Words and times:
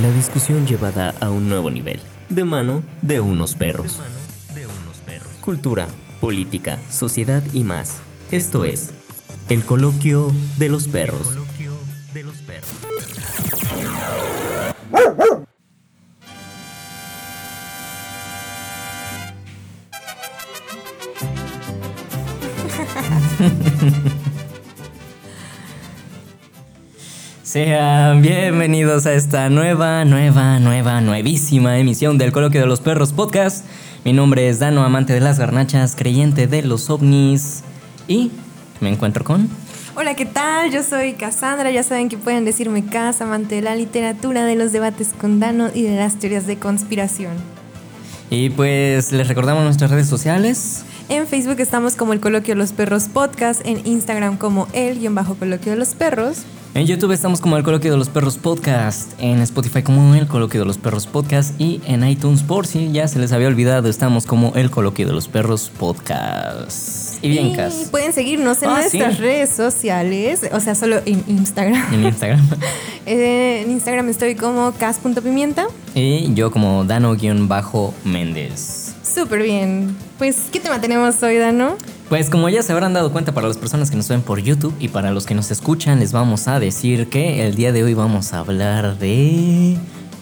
La 0.00 0.10
discusión 0.10 0.66
llevada 0.66 1.14
a 1.20 1.30
un 1.30 1.48
nuevo 1.48 1.70
nivel, 1.70 2.00
de 2.28 2.44
mano 2.44 2.82
de 3.00 3.20
unos 3.20 3.54
perros. 3.54 4.00
Cultura, 5.40 5.86
política, 6.20 6.78
sociedad 6.90 7.42
y 7.52 7.64
más. 7.64 7.98
Esto 8.30 8.64
es 8.64 8.92
el 9.48 9.64
coloquio 9.64 10.32
de 10.58 10.68
los 10.68 10.88
perros. 10.88 11.43
Sean 27.54 28.20
bienvenidos 28.20 29.06
a 29.06 29.12
esta 29.12 29.48
nueva, 29.48 30.04
nueva, 30.04 30.58
nueva, 30.58 31.00
nuevísima 31.00 31.78
emisión 31.78 32.18
del 32.18 32.32
Coloquio 32.32 32.62
de 32.62 32.66
los 32.66 32.80
Perros 32.80 33.12
Podcast. 33.12 33.64
Mi 34.04 34.12
nombre 34.12 34.48
es 34.48 34.58
Dano, 34.58 34.82
amante 34.82 35.12
de 35.12 35.20
las 35.20 35.38
garnachas, 35.38 35.94
creyente 35.94 36.48
de 36.48 36.62
los 36.62 36.90
ovnis 36.90 37.62
y 38.08 38.32
me 38.80 38.88
encuentro 38.88 39.22
con... 39.22 39.48
Hola, 39.94 40.16
¿qué 40.16 40.26
tal? 40.26 40.72
Yo 40.72 40.82
soy 40.82 41.12
Cassandra, 41.12 41.70
ya 41.70 41.84
saben 41.84 42.08
que 42.08 42.18
pueden 42.18 42.44
decirme 42.44 42.86
Cas, 42.86 43.20
amante 43.20 43.54
de 43.54 43.62
la 43.62 43.76
literatura, 43.76 44.44
de 44.44 44.56
los 44.56 44.72
debates 44.72 45.10
con 45.16 45.38
Dano 45.38 45.70
y 45.72 45.82
de 45.82 45.94
las 45.94 46.18
teorías 46.18 46.48
de 46.48 46.58
conspiración. 46.58 47.34
Y 48.30 48.50
pues 48.50 49.12
les 49.12 49.28
recordamos 49.28 49.62
nuestras 49.62 49.92
redes 49.92 50.08
sociales. 50.08 50.84
En 51.08 51.28
Facebook 51.28 51.60
estamos 51.60 51.94
como 51.94 52.14
el 52.14 52.18
Coloquio 52.18 52.56
de 52.56 52.58
los 52.58 52.72
Perros 52.72 53.04
Podcast, 53.04 53.64
en 53.64 53.86
Instagram 53.86 54.38
como 54.38 54.66
el-coloquio 54.72 55.70
de 55.70 55.78
los 55.78 55.94
perros. 55.94 56.46
En 56.74 56.86
YouTube 56.86 57.12
estamos 57.12 57.40
como 57.40 57.56
el 57.56 57.62
Coloquio 57.62 57.92
de 57.92 57.96
los 57.96 58.08
Perros 58.08 58.36
Podcast, 58.36 59.12
en 59.20 59.40
Spotify 59.42 59.82
como 59.84 60.12
el 60.16 60.26
Coloquio 60.26 60.58
de 60.60 60.66
los 60.66 60.76
Perros 60.76 61.06
Podcast 61.06 61.58
y 61.60 61.80
en 61.86 62.04
iTunes 62.06 62.42
por 62.42 62.66
si 62.66 62.90
ya 62.90 63.06
se 63.06 63.20
les 63.20 63.30
había 63.32 63.46
olvidado 63.46 63.88
estamos 63.88 64.26
como 64.26 64.52
el 64.56 64.70
Coloquio 64.72 65.06
de 65.06 65.12
los 65.12 65.28
Perros 65.28 65.70
Podcast. 65.78 67.22
Y 67.22 67.28
bien, 67.28 67.54
Cas. 67.54 67.88
pueden 67.92 68.12
seguirnos 68.12 68.60
en 68.64 68.70
Ah, 68.70 68.78
nuestras 68.80 69.14
sí. 69.14 69.22
redes 69.22 69.50
sociales, 69.50 70.40
o 70.52 70.58
sea, 70.58 70.74
solo 70.74 70.96
en 71.06 71.22
Instagram. 71.28 71.94
En 71.94 72.04
Instagram. 72.06 72.40
En 73.06 73.70
Instagram 73.70 74.08
estoy 74.08 74.34
como 74.34 74.72
cas.pimienta. 74.72 75.66
y 75.94 76.32
yo 76.34 76.50
como 76.50 76.84
Dano-Méndez. 76.84 78.94
Súper 79.02 79.42
bien. 79.42 79.94
Pues, 80.18 80.36
¿qué 80.50 80.58
tema 80.58 80.80
tenemos 80.80 81.22
hoy, 81.22 81.36
Dano? 81.36 81.76
Pues 82.14 82.30
como 82.30 82.48
ya 82.48 82.62
se 82.62 82.72
habrán 82.72 82.92
dado 82.92 83.10
cuenta 83.10 83.32
para 83.32 83.48
las 83.48 83.56
personas 83.56 83.90
que 83.90 83.96
nos 83.96 84.06
ven 84.06 84.22
por 84.22 84.38
YouTube 84.38 84.72
y 84.78 84.86
para 84.86 85.10
los 85.10 85.26
que 85.26 85.34
nos 85.34 85.50
escuchan, 85.50 85.98
les 85.98 86.12
vamos 86.12 86.46
a 86.46 86.60
decir 86.60 87.08
que 87.08 87.44
el 87.44 87.56
día 87.56 87.72
de 87.72 87.82
hoy 87.82 87.94
vamos 87.94 88.32
a 88.32 88.38
hablar 88.38 89.00
de 89.00 89.76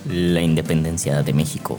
la 0.06 0.40
independencia 0.40 1.22
de 1.22 1.34
México. 1.34 1.76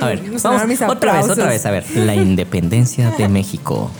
A 0.00 0.06
ver, 0.06 0.22
vamos 0.42 0.66
mis 0.66 0.80
otra 0.80 1.12
vez, 1.12 1.28
otra 1.28 1.46
vez, 1.46 1.66
a 1.66 1.70
ver, 1.72 1.84
la 1.94 2.14
independencia 2.14 3.10
de 3.10 3.28
México. 3.28 3.90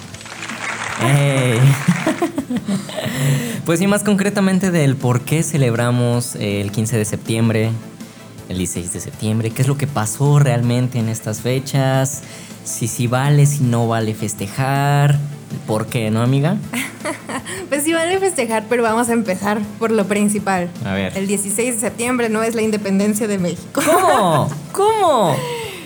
¡Ey! 1.03 1.59
Pues 3.65 3.79
sí, 3.79 3.87
más 3.87 4.03
concretamente 4.03 4.73
del 4.73 4.97
por 4.97 5.21
qué 5.21 5.45
celebramos 5.45 6.35
el 6.35 6.73
15 6.73 6.99
de 6.99 7.05
septiembre, 7.05 7.71
el 8.49 8.59
16 8.59 8.93
de 8.93 9.01
septiembre, 9.01 9.51
qué 9.51 9.63
es 9.63 9.69
lo 9.69 9.77
que 9.77 9.87
pasó 9.87 10.39
realmente 10.39 10.99
en 10.99 11.09
estas 11.09 11.41
fechas, 11.41 12.23
si 12.65 12.87
sí 12.89 13.07
vale, 13.07 13.47
si 13.47 13.65
no 13.65 13.89
vale 13.89 14.15
festejar, 14.15 15.19
por 15.67 15.87
qué, 15.87 16.11
¿no, 16.11 16.23
amiga? 16.23 16.57
Pues 17.69 17.85
sí, 17.85 17.93
vale 17.95 18.19
festejar, 18.19 18.67
pero 18.69 18.83
vamos 18.83 19.09
a 19.09 19.15
empezar 19.15 19.59
por 19.79 19.91
lo 19.91 20.05
principal. 20.05 20.69
A 20.85 20.93
ver. 20.93 21.17
El 21.17 21.27
16 21.27 21.75
de 21.77 21.81
septiembre 21.81 22.29
no 22.29 22.43
es 22.43 22.55
la 22.55 22.61
independencia 22.61 23.27
de 23.27 23.39
México. 23.39 23.81
¿Cómo? 23.83 24.51
¿Cómo? 24.73 25.35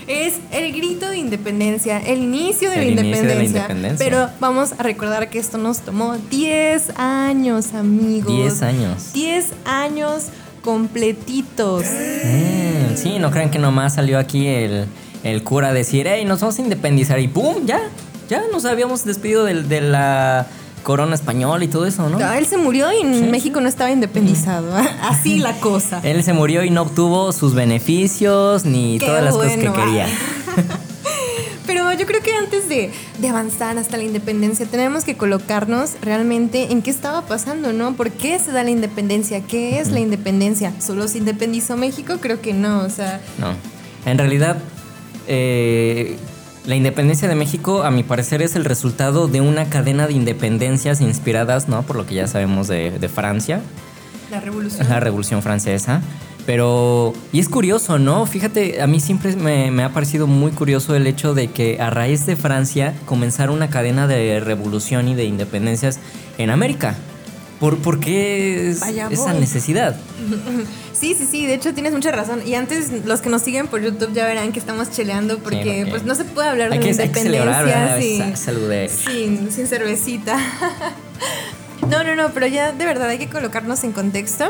Es 0.09 0.35
el 0.53 0.73
grito 0.73 1.09
de 1.09 1.19
independencia, 1.19 1.99
el 2.01 2.19
inicio 2.19 2.71
de, 2.71 2.89
El 2.89 2.97
la, 2.97 3.03
inicio 3.03 3.23
de 3.23 3.35
la 3.35 3.45
independencia. 3.45 3.61
independencia. 3.63 4.05
Pero 4.05 4.31
vamos 4.41 4.73
a 4.79 4.83
recordar 4.83 5.31
que 5.31 5.39
esto 5.39 5.59
nos 5.59 5.81
tomó 5.81 6.17
10 6.17 6.91
años, 6.97 7.73
amigos. 7.73 8.33
10 8.35 8.63
años. 8.63 9.13
10 9.13 9.47
años 9.65 10.25
completitos. 10.67 11.85
Mm, 11.85 12.97
sí, 12.97 13.19
no 13.21 13.31
crean 13.31 13.51
que 13.51 13.61
nomás 13.61 13.95
salió 13.95 14.19
aquí 14.19 14.49
el, 14.49 14.87
el 15.23 15.45
cura 15.45 15.69
a 15.69 15.73
decir, 15.73 16.07
hey, 16.09 16.25
nos 16.25 16.41
vamos 16.41 16.59
a 16.59 16.63
independizar 16.63 17.21
y 17.21 17.29
¡pum! 17.29 17.65
Ya, 17.65 17.81
ya 18.29 18.43
nos 18.53 18.65
habíamos 18.65 19.05
despedido 19.05 19.45
de, 19.45 19.81
la 19.81 20.49
corona 20.83 21.15
española 21.15 21.65
y 21.65 21.69
todo 21.69 21.87
eso, 21.87 22.09
¿no? 22.09 22.19
Ah, 22.21 22.37
Él 22.37 22.47
se 22.47 22.57
murió 22.57 22.93
y 22.93 23.05
México 23.05 23.61
no 23.61 23.69
estaba 23.69 23.93
independizado. 23.93 24.77
Así 25.03 25.39
la 25.39 25.53
cosa. 25.61 26.01
Él 26.03 26.25
se 26.25 26.33
murió 26.33 26.65
y 26.65 26.71
no 26.71 26.83
obtuvo 26.83 27.31
sus 27.31 27.55
beneficios 27.55 28.65
ni 28.65 28.99
Qué 28.99 29.07
todas 29.07 29.23
las 29.23 29.35
cosas 29.35 29.53
que 29.53 29.73
quería. 29.73 30.07
de, 32.77 32.91
de 33.19 33.29
avanzar 33.29 33.79
hasta 33.79 33.97
la 33.97 34.03
independencia 34.03 34.67
tenemos 34.67 35.05
que 35.05 35.17
colocarnos 35.17 35.93
realmente 36.03 36.73
en 36.73 36.83
qué 36.83 36.91
estaba 36.91 37.23
pasando, 37.23 37.73
¿no? 37.73 37.95
¿Por 37.95 38.11
qué 38.11 38.39
se 38.39 38.53
da 38.53 38.63
la 38.63 38.71
independencia? 38.71 39.41
¿Qué 39.41 39.81
es 39.81 39.91
la 39.91 40.01
independencia? 40.01 40.73
¿Solo 40.81 41.09
se 41.09 41.19
independizó 41.19 41.77
México? 41.77 42.19
Creo 42.21 42.41
que 42.41 42.53
no, 42.53 42.81
o 42.81 42.91
sea... 42.91 43.21
No. 43.39 43.55
En 44.05 44.19
realidad, 44.19 44.59
eh, 45.27 46.17
la 46.65 46.77
independencia 46.77 47.29
de 47.29 47.35
México, 47.35 47.83
a 47.83 47.91
mi 47.91 48.03
parecer, 48.03 48.43
es 48.43 48.57
el 48.57 48.65
resultado 48.65 49.29
de 49.29 49.41
una 49.41 49.69
cadena 49.69 50.07
de 50.07 50.13
independencias 50.13 51.01
inspiradas, 51.01 51.69
¿no? 51.69 51.83
Por 51.83 51.97
lo 51.97 52.07
que 52.07 52.15
ya 52.15 52.27
sabemos 52.27 52.69
de, 52.69 52.99
de 52.99 53.09
Francia. 53.09 53.61
La 54.31 54.41
revolución. 54.41 54.89
la 54.89 55.01
Revolución 55.01 55.43
Francesa. 55.43 56.03
Pero, 56.47 57.13
y 57.33 57.41
es 57.41 57.49
curioso, 57.49 57.99
¿no? 57.99 58.25
Fíjate, 58.25 58.81
a 58.81 58.87
mí 58.87 59.01
siempre 59.01 59.35
me, 59.35 59.71
me 59.73 59.83
ha 59.83 59.89
parecido 59.91 60.29
muy 60.29 60.53
curioso 60.53 60.95
el 60.95 61.07
hecho 61.09 61.35
de 61.35 61.49
que 61.49 61.81
a 61.81 61.91
raíz 61.91 62.25
de 62.25 62.37
Francia 62.37 62.95
comenzara 63.05 63.51
una 63.51 63.69
cadena 63.69 64.07
de 64.07 64.39
revolución 64.39 65.09
y 65.09 65.15
de 65.17 65.25
independencias 65.25 65.99
en 66.39 66.51
América. 66.51 66.95
¿Por, 67.59 67.79
por 67.79 67.99
qué 68.01 68.69
es- 68.71 68.83
esa 69.11 69.33
necesidad? 69.35 69.97
Sí, 70.97 71.15
sí, 71.15 71.27
sí, 71.31 71.45
de 71.45 71.53
hecho 71.53 71.75
tienes 71.75 71.93
mucha 71.93 72.11
razón. 72.11 72.41
Y 72.47 72.55
antes 72.55 72.91
los 73.05 73.21
que 73.21 73.29
nos 73.29 73.43
siguen 73.43 73.67
por 73.67 73.83
YouTube 73.83 74.15
ya 74.15 74.25
verán 74.25 74.53
que 74.53 74.59
estamos 74.59 74.91
cheleando 74.91 75.39
porque, 75.41 75.87
pues 75.91 76.05
no 76.05 76.15
se 76.15 76.25
puede 76.25 76.49
hablar 76.49 76.73
Hay 76.73 76.79
de 76.79 76.85
que, 76.85 76.91
independencia 76.93 77.99
sin, 78.01 78.35
sin, 78.89 79.53
sin 79.53 79.67
cervecita. 79.67 80.39
no, 81.91 82.03
no, 82.03 82.17
no, 82.17 82.31
pero 82.33 82.47
ya 82.47 82.73
de 82.73 82.85
verdad 82.87 83.11
hay 83.11 83.19
que 83.19 83.29
colocarnos 83.29 83.85
en 83.85 83.93
contexto. 83.93 84.47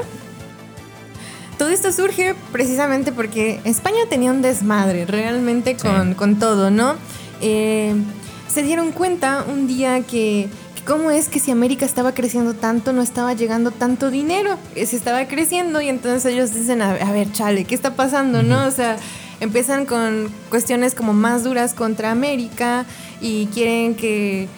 Todo 1.58 1.70
esto 1.70 1.90
surge 1.92 2.34
precisamente 2.52 3.12
porque 3.12 3.60
España 3.64 4.00
tenía 4.10 4.30
un 4.30 4.42
desmadre 4.42 5.06
realmente 5.06 5.70
Sí. 5.78 5.86
con, 5.86 6.14
con 6.14 6.38
todo, 6.38 6.70
¿no? 6.70 6.94
Eh, 7.40 7.94
se 8.48 8.62
dieron 8.62 8.92
cuenta 8.92 9.44
un 9.50 9.66
día 9.66 10.00
que, 10.02 10.48
que 10.74 10.82
cómo 10.84 11.10
es 11.10 11.28
que 11.28 11.40
si 11.40 11.50
América 11.50 11.86
estaba 11.86 12.12
creciendo 12.12 12.52
tanto, 12.54 12.92
no 12.92 13.00
estaba 13.02 13.32
llegando 13.32 13.70
tanto 13.70 14.10
dinero, 14.10 14.58
Eh, 14.74 14.84
se 14.86 14.96
estaba 14.96 15.26
creciendo 15.28 15.80
y 15.80 15.88
entonces 15.88 16.30
ellos 16.30 16.52
dicen, 16.52 16.82
a, 16.82 16.90
a 16.92 17.12
ver, 17.12 17.32
chale, 17.32 17.64
¿qué 17.64 17.74
está 17.74 17.94
pasando, 17.94 18.42
no? 18.42 18.66
O 18.66 18.70
sea, 18.70 18.96
empiezan 19.40 19.86
con 19.86 20.28
cuestiones 20.50 20.94
como 20.94 21.12
más 21.14 21.42
duras 21.44 21.72
contra 21.74 22.10
América 22.10 22.84
y 23.20 23.46
quieren 23.46 23.94
que 23.94 24.48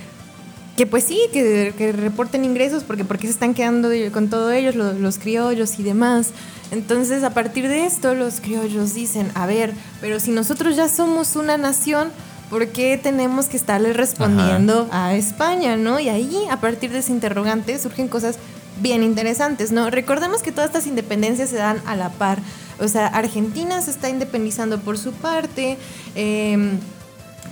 que 0.79 0.87
pues 0.87 1.03
sí, 1.05 1.19
que, 1.33 1.75
que 1.77 1.91
reporten 1.93 2.45
ingresos, 2.45 2.85
porque 2.85 3.05
porque 3.05 3.27
se 3.27 3.33
están 3.33 3.53
quedando 3.53 3.91
con 4.13 4.31
todos 4.31 4.53
ellos, 4.53 4.77
lo- 4.77 4.93
los, 4.93 5.19
criollos 5.19 5.79
y 5.79 5.83
demás. 5.83 6.29
Entonces, 6.71 7.25
a 7.25 7.31
partir 7.31 7.67
de 7.69 7.85
esto, 7.85 8.15
los 8.15 8.41
criollos 8.41 8.95
dicen, 8.95 9.31
a 9.35 9.45
ver, 9.47 9.73
pero 10.01 10.21
si 10.21 10.31
nosotros 10.31 10.77
ya 10.77 10.89
somos 10.89 11.35
una 11.35 11.59
nación, 11.59 12.11
¿por 12.49 12.69
qué 12.69 12.97
tenemos 13.03 13.47
que 13.47 13.57
estarle 13.57 13.93
respondiendo 13.93 14.87
a 14.93 15.15
España, 15.17 15.77
no? 15.77 15.99
Y 15.99 16.09
ahí, 16.11 16.39
a 16.51 16.61
partir 16.61 16.93
de 16.93 16.99
ese 17.01 17.11
interrogante, 17.13 17.77
surgen 17.81 18.07
cosas 18.07 18.37
bien 18.81 19.03
interesantes, 19.03 19.73
¿no? 19.73 19.91
Recordemos 19.91 20.43
que 20.45 20.53
todas 20.53 20.69
estas 20.69 20.87
independencias 20.87 21.51
se 21.51 21.57
dan 21.57 21.83
a 21.87 21.97
la 21.97 22.11
par. 22.11 22.39
O 22.79 22.87
sea, 22.87 23.09
Argentina 23.09 23.83
se 23.83 23.91
está 23.91 24.09
independizando 24.09 24.79
por 24.79 24.97
su 24.97 25.11
parte, 25.11 25.77
em, 26.15 26.79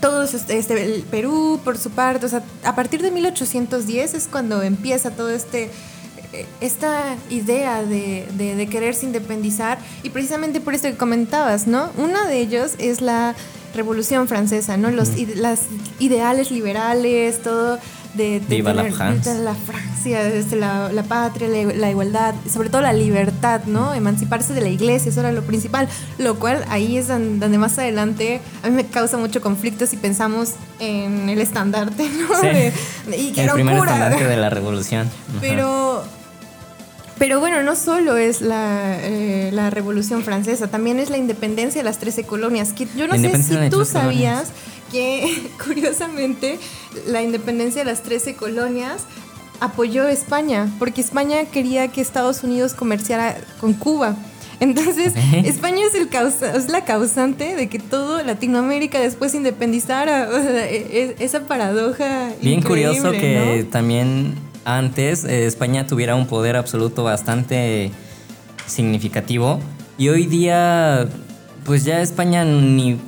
todos 0.00 0.34
este, 0.34 0.82
el 0.94 1.02
Perú 1.02 1.60
por 1.64 1.78
su 1.78 1.90
parte, 1.90 2.26
o 2.26 2.28
sea, 2.28 2.43
a 2.64 2.75
partir 2.75 3.02
de 3.02 3.10
1810 3.10 4.14
es 4.14 4.28
cuando 4.31 4.62
empieza 4.62 5.10
todo 5.10 5.31
este 5.31 5.70
eh, 6.32 6.46
esta 6.60 7.16
idea 7.31 7.82
de, 7.82 8.26
de- 8.37 8.56
de 8.56 8.66
quererse 8.69 9.06
independizar 9.06 9.78
y 10.02 10.10
precisamente 10.10 10.60
por 10.60 10.75
esto 10.75 10.88
que 10.88 10.96
comentabas, 10.96 11.66
¿no? 11.66 11.90
Una 11.98 12.26
de 12.26 12.40
ellos 12.40 12.72
es 12.78 13.00
la 13.00 13.34
Revolución 13.75 14.26
Francesa, 14.26 14.76
¿no? 14.76 14.90
Los 14.90 15.16
ide- 15.16 15.34
las 15.37 15.60
ideales 15.99 16.50
liberales, 16.50 17.42
todo 17.42 17.78
de, 18.16 18.40
de 18.40 18.46
Viva 18.56 18.72
la 18.74 18.84
France. 18.92 19.32
de 19.34 19.42
la 19.44 19.54
Francia, 19.54 20.22
desde 20.24 20.56
la, 20.56 20.90
la 20.92 21.02
patria, 21.02 21.48
la, 21.48 21.72
la 21.74 21.90
igualdad, 21.90 22.34
sobre 22.52 22.68
todo 22.70 22.80
la 22.82 22.92
libertad, 22.92 23.62
¿no? 23.66 23.94
Emanciparse 23.94 24.52
de 24.54 24.60
la 24.60 24.68
iglesia, 24.68 25.10
eso 25.10 25.20
era 25.20 25.32
lo 25.32 25.42
principal, 25.42 25.88
lo 26.18 26.38
cual 26.38 26.64
ahí 26.68 26.96
es 26.96 27.08
don- 27.08 27.38
donde 27.40 27.58
más 27.58 27.78
adelante 27.78 28.40
a 28.62 28.68
mí 28.68 28.74
me 28.74 28.86
causa 28.86 29.16
mucho 29.16 29.40
conflicto 29.40 29.86
si 29.86 29.96
pensamos 29.96 30.52
en 30.80 31.28
el 31.28 31.40
estandarte, 31.40 32.08
¿no? 32.28 32.40
Sí. 32.40 32.46
De- 32.46 32.72
y 33.18 33.32
que 33.32 33.40
El 33.42 33.44
era 33.44 33.52
un 33.54 33.56
primer 33.56 33.78
cura. 33.78 33.92
estandarte 33.92 34.24
de 34.26 34.36
la 34.36 34.50
revolución. 34.58 35.06
Ajá. 35.30 35.38
Pero, 35.40 36.04
pero 37.18 37.40
bueno, 37.40 37.62
no 37.62 37.74
solo 37.76 38.16
es 38.18 38.42
la, 38.42 38.98
eh, 39.00 39.50
la 39.52 39.70
Revolución 39.70 40.22
Francesa, 40.22 40.68
también 40.68 40.98
es 41.00 41.08
la 41.08 41.16
independencia 41.16 41.80
de 41.80 41.84
las 41.84 41.98
13 41.98 42.24
colonias. 42.24 42.72
Que 42.74 42.86
yo 42.96 43.06
no 43.08 43.14
sé 43.14 43.42
si 43.42 43.54
tú 43.54 43.58
13 43.58 43.70
colonias. 43.70 43.88
sabías 43.88 44.44
que, 44.92 45.50
curiosamente, 45.64 46.58
la 47.06 47.22
independencia 47.22 47.82
de 47.84 47.90
las 47.90 48.02
13 48.02 48.34
colonias 48.34 49.04
apoyó 49.60 50.04
a 50.04 50.12
España, 50.12 50.70
porque 50.78 51.00
España 51.00 51.44
quería 51.46 51.88
que 51.88 52.00
Estados 52.00 52.43
Unidos 52.43 52.75
comerciara 52.75 53.37
con 53.60 53.72
Cuba. 53.72 54.16
Entonces. 54.60 55.14
España 55.44 55.87
es, 55.87 55.94
el 55.94 56.08
causa, 56.08 56.56
es 56.56 56.69
la 56.69 56.84
causante 56.84 57.54
de 57.54 57.69
que 57.69 57.78
todo 57.78 58.22
Latinoamérica 58.22 58.98
después 59.00 59.32
se 59.32 59.38
independizara. 59.38 60.28
O 60.37 60.43
sea, 60.43 60.69
e- 60.69 60.87
e- 60.90 61.16
esa 61.20 61.40
paradoja. 61.40 62.31
Bien 62.40 62.62
curioso 62.62 63.12
que 63.12 63.62
¿no? 63.64 63.70
también 63.70 64.34
antes 64.64 65.25
eh, 65.25 65.46
España 65.46 65.87
tuviera 65.87 66.14
un 66.16 66.26
poder 66.26 66.56
absoluto 66.56 67.04
bastante 67.04 67.90
significativo 68.66 69.60
y 69.96 70.08
hoy 70.08 70.26
día 70.26 71.08
pues 71.64 71.84
ya 71.84 72.00
España 72.02 72.44
ni, 72.44 72.99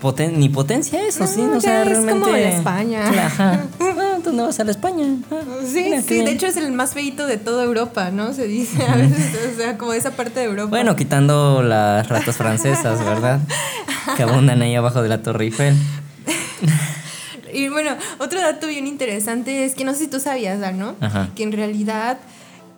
poten- 0.00 0.36
ni 0.36 0.48
potencia 0.48 1.06
eso, 1.06 1.26
sí, 1.26 1.42
No, 1.42 1.56
o 1.58 1.60
sea, 1.60 1.72
ya 1.74 1.80
es 1.82 1.88
realmente... 1.88 2.20
como 2.20 2.32
la 2.32 2.38
España. 2.48 3.08
Ajá. 3.26 3.64
Ah, 3.80 4.18
¿Dónde 4.24 4.42
vas 4.42 4.58
a 4.60 4.64
la 4.64 4.70
España? 4.70 5.06
Ah, 5.30 5.36
Sí, 5.66 5.82
mira, 5.84 6.02
sí, 6.02 6.16
de 6.24 6.30
hecho 6.32 6.46
es 6.46 6.56
el 6.56 6.72
más 6.72 6.92
feito 6.94 7.26
de 7.26 7.36
toda 7.36 7.64
Europa, 7.64 8.10
¿no? 8.10 8.32
Se 8.34 8.46
dice 8.46 8.82
a 8.84 8.96
veces, 8.96 9.52
o 9.52 9.56
sea, 9.56 9.78
como 9.78 9.92
esa 9.92 10.10
parte 10.12 10.40
de 10.40 10.46
Europa. 10.46 10.68
Bueno, 10.70 10.96
quitando 10.96 11.62
las 11.62 12.08
ratas 12.08 12.36
francesas, 12.36 13.04
¿verdad? 13.04 13.40
Que 14.16 14.22
abundan 14.24 14.60
ahí 14.62 14.74
abajo 14.74 15.02
de 15.02 15.08
la 15.08 15.22
Torre 15.22 15.44
Eiffel. 15.44 15.74
Y 17.52 17.68
bueno, 17.68 17.96
otro 18.18 18.40
dato 18.40 18.66
bien 18.66 18.86
interesante 18.86 19.64
es 19.64 19.74
que 19.74 19.84
no 19.84 19.92
sé 19.92 20.00
si 20.00 20.06
tú 20.08 20.20
sabías, 20.20 20.58
¿no? 20.74 20.94
Ajá. 21.00 21.28
Que 21.34 21.42
en 21.42 21.52
realidad 21.52 22.18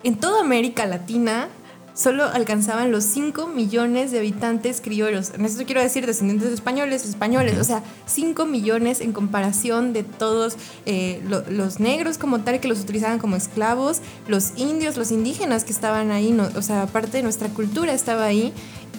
en 0.03 0.15
toda 0.17 0.41
América 0.41 0.85
Latina 0.85 1.47
solo 1.93 2.23
alcanzaban 2.25 2.91
los 2.91 3.03
5 3.03 3.47
millones 3.47 4.11
de 4.11 4.19
habitantes 4.19 4.81
criollos. 4.81 5.31
En 5.35 5.45
esto 5.45 5.63
quiero 5.65 5.81
decir 5.81 6.05
descendientes 6.05 6.49
de 6.49 6.55
españoles, 6.55 7.05
españoles, 7.05 7.57
o 7.59 7.63
sea, 7.63 7.83
5 8.05 8.45
millones 8.45 8.99
en 9.01 9.11
comparación 9.13 9.93
de 9.93 10.03
todos 10.03 10.55
eh, 10.85 11.21
lo- 11.27 11.43
los 11.49 11.79
negros 11.79 12.17
como 12.17 12.41
tal 12.41 12.59
que 12.59 12.67
los 12.67 12.79
utilizaban 12.79 13.19
como 13.19 13.35
esclavos, 13.35 14.01
los 14.27 14.53
indios, 14.57 14.97
los 14.97 15.11
indígenas 15.11 15.63
que 15.63 15.71
estaban 15.71 16.11
ahí, 16.11 16.31
no- 16.31 16.49
o 16.55 16.61
sea, 16.61 16.87
parte 16.87 17.17
de 17.17 17.23
nuestra 17.23 17.49
cultura 17.49 17.93
estaba 17.93 18.25
ahí. 18.25 18.53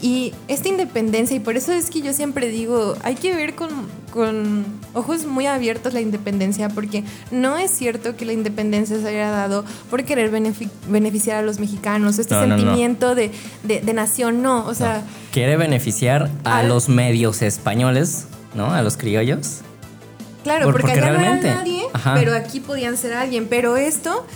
Y 0.06 0.34
esta 0.48 0.68
independencia, 0.68 1.34
y 1.34 1.40
por 1.40 1.56
eso 1.56 1.72
es 1.72 1.88
que 1.88 2.02
yo 2.02 2.12
siempre 2.12 2.48
digo, 2.48 2.94
hay 3.04 3.14
que 3.14 3.34
ver 3.34 3.54
con, 3.54 3.70
con 4.12 4.66
ojos 4.92 5.24
muy 5.24 5.46
abiertos 5.46 5.94
la 5.94 6.02
independencia, 6.02 6.68
porque 6.68 7.04
no 7.30 7.56
es 7.56 7.70
cierto 7.70 8.14
que 8.14 8.26
la 8.26 8.34
independencia 8.34 9.00
se 9.00 9.08
haya 9.08 9.30
dado 9.30 9.64
por 9.88 10.04
querer 10.04 10.30
benefi- 10.30 10.68
beneficiar 10.88 11.38
a 11.38 11.42
los 11.42 11.58
mexicanos, 11.58 12.18
este 12.18 12.34
No, 12.34 12.42
no, 12.46 12.48
no. 12.48 12.58
sentimiento 12.58 13.14
De, 13.14 13.30
de- 13.62 13.80
de 13.80 13.92
nación, 13.94 14.42
no, 14.42 14.66
o 14.66 14.74
sea, 14.74 15.02
Quiere 15.32 15.56
beneficiar 15.56 16.28
a 16.44 16.58
Al- 16.58 16.68
los 16.68 16.90
medios 16.90 17.40
españoles, 17.40 18.26
¿no? 18.54 18.74
A 18.74 18.82
los 18.82 18.98
criollos. 18.98 19.60
claro, 20.42 20.66
Por- 20.66 20.72
porque, 20.82 20.88
porque 20.92 21.00
allá 21.00 21.12
no 21.18 21.24
era 21.24 21.54
nadie, 21.56 21.82
ajá. 21.94 22.12
pero 22.14 22.34
aquí 22.36 22.60
podían 22.60 22.98
ser 22.98 23.14
alguien, 23.14 23.46
pero 23.48 23.78
esto... 23.78 24.26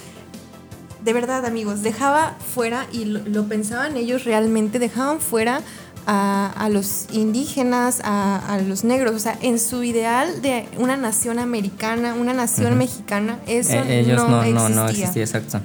De 1.08 1.14
verdad, 1.14 1.46
amigos, 1.46 1.82
dejaba 1.82 2.36
fuera, 2.54 2.86
y 2.92 3.06
lo, 3.06 3.20
lo 3.20 3.48
pensaban 3.48 3.96
ellos 3.96 4.24
realmente, 4.24 4.78
dejaban 4.78 5.20
fuera 5.20 5.62
a, 6.06 6.52
a 6.54 6.68
los 6.68 7.06
indígenas, 7.12 8.02
a, 8.04 8.36
a 8.36 8.58
los 8.58 8.84
negros. 8.84 9.14
O 9.14 9.18
sea, 9.18 9.38
en 9.40 9.58
su 9.58 9.82
ideal 9.84 10.42
de 10.42 10.68
una 10.76 10.98
nación 10.98 11.38
americana, 11.38 12.12
una 12.12 12.34
nación 12.34 12.76
mexicana, 12.76 13.38
eso 13.46 13.72
Eh, 13.72 14.00
ellos 14.00 14.18
no, 14.18 14.28
no, 14.28 14.42
no, 14.42 14.42
existía. 14.42 14.74
no 14.74 14.88
existía, 14.90 15.22
exacto. 15.22 15.60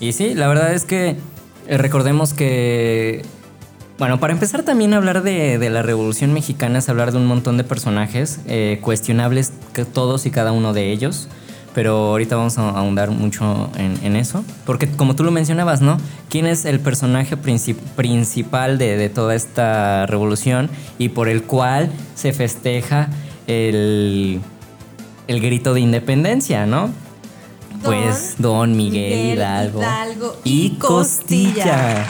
Y 0.00 0.12
sí, 0.12 0.32
la 0.32 0.48
verdad 0.48 0.72
es 0.72 0.86
que 0.86 1.16
eh, 1.66 1.76
recordemos 1.76 2.32
que. 2.32 3.26
Bueno, 3.98 4.18
para 4.18 4.32
empezar 4.32 4.62
también 4.62 4.94
a 4.94 4.96
hablar 4.96 5.22
de, 5.22 5.58
de 5.58 5.68
la 5.68 5.82
Revolución 5.82 6.32
Mexicana 6.32 6.78
es 6.78 6.88
hablar 6.88 7.12
de 7.12 7.18
un 7.18 7.26
montón 7.26 7.58
de 7.58 7.64
personajes 7.64 8.40
eh, 8.46 8.78
cuestionables, 8.80 9.52
que 9.74 9.84
todos 9.84 10.24
y 10.24 10.30
cada 10.30 10.52
uno 10.52 10.72
de 10.72 10.90
ellos. 10.90 11.28
Pero 11.78 11.96
ahorita 12.08 12.34
vamos 12.34 12.58
a 12.58 12.70
ahondar 12.70 13.12
mucho 13.12 13.70
en, 13.76 14.00
en 14.02 14.16
eso. 14.16 14.44
Porque 14.66 14.88
como 14.90 15.14
tú 15.14 15.22
lo 15.22 15.30
mencionabas, 15.30 15.80
¿no? 15.80 15.96
¿Quién 16.28 16.46
es 16.46 16.64
el 16.64 16.80
personaje 16.80 17.36
princip- 17.36 17.76
principal 17.94 18.78
de, 18.78 18.96
de 18.96 19.08
toda 19.08 19.36
esta 19.36 20.04
revolución 20.06 20.70
y 20.98 21.10
por 21.10 21.28
el 21.28 21.44
cual 21.44 21.88
se 22.16 22.32
festeja 22.32 23.10
el, 23.46 24.40
el 25.28 25.40
grito 25.40 25.72
de 25.72 25.78
independencia, 25.82 26.66
¿no? 26.66 26.90
Pues 27.84 28.34
Don 28.38 28.76
Miguel, 28.76 29.12
Miguel 29.14 29.34
Hidalgo, 29.36 29.78
Hidalgo 29.78 30.36
y 30.42 30.70
Costilla. 30.70 31.62
Costilla. 31.62 32.06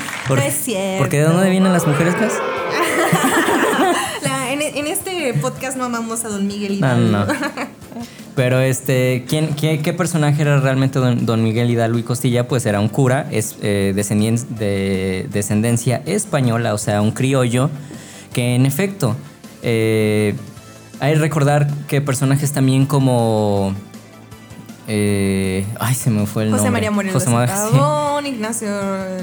No 0.30 0.36
es 0.36 0.54
cierto. 0.54 0.98
Porque 1.00 1.18
de 1.18 1.24
dónde 1.24 1.50
vienen 1.50 1.70
las 1.72 1.86
mujeres, 1.86 2.14
pues? 2.18 2.32
La- 4.22 4.52
en, 4.52 4.62
en 4.62 4.86
este 4.86 5.34
podcast 5.34 5.76
no 5.76 5.84
amamos 5.84 6.24
a 6.24 6.28
Don 6.28 6.46
Miguel 6.46 6.72
Hidalgo. 6.72 7.08
no, 7.10 7.26
no. 7.26 7.67
Pero 8.38 8.60
este, 8.60 9.24
¿quién, 9.28 9.48
qué, 9.56 9.80
qué 9.80 9.92
personaje 9.92 10.42
era 10.42 10.60
realmente 10.60 11.00
don, 11.00 11.26
don 11.26 11.42
Miguel 11.42 11.68
Hidalgo 11.70 11.98
y 11.98 12.04
Costilla? 12.04 12.46
Pues 12.46 12.66
era 12.66 12.78
un 12.78 12.88
cura, 12.88 13.26
es 13.32 13.56
eh, 13.62 13.92
de 13.96 15.26
descendencia 15.32 16.02
española, 16.06 16.72
o 16.72 16.78
sea, 16.78 17.02
un 17.02 17.10
criollo, 17.10 17.68
que 18.32 18.54
en 18.54 18.64
efecto, 18.64 19.16
eh, 19.62 20.36
hay 21.00 21.14
que 21.14 21.18
recordar 21.18 21.66
que 21.88 22.00
personajes 22.00 22.52
también 22.52 22.86
como... 22.86 23.74
eh, 24.86 25.66
ay, 25.80 25.96
se 25.96 26.10
me 26.10 26.24
fue 26.26 26.44
el 26.44 26.50
José 26.52 26.62
nombre. 26.62 26.70
María 26.72 26.90
Morelos 26.92 27.14
José 27.24 27.30
María- 27.34 27.56
sí. 28.22 28.28
Ignacio. 28.28 28.68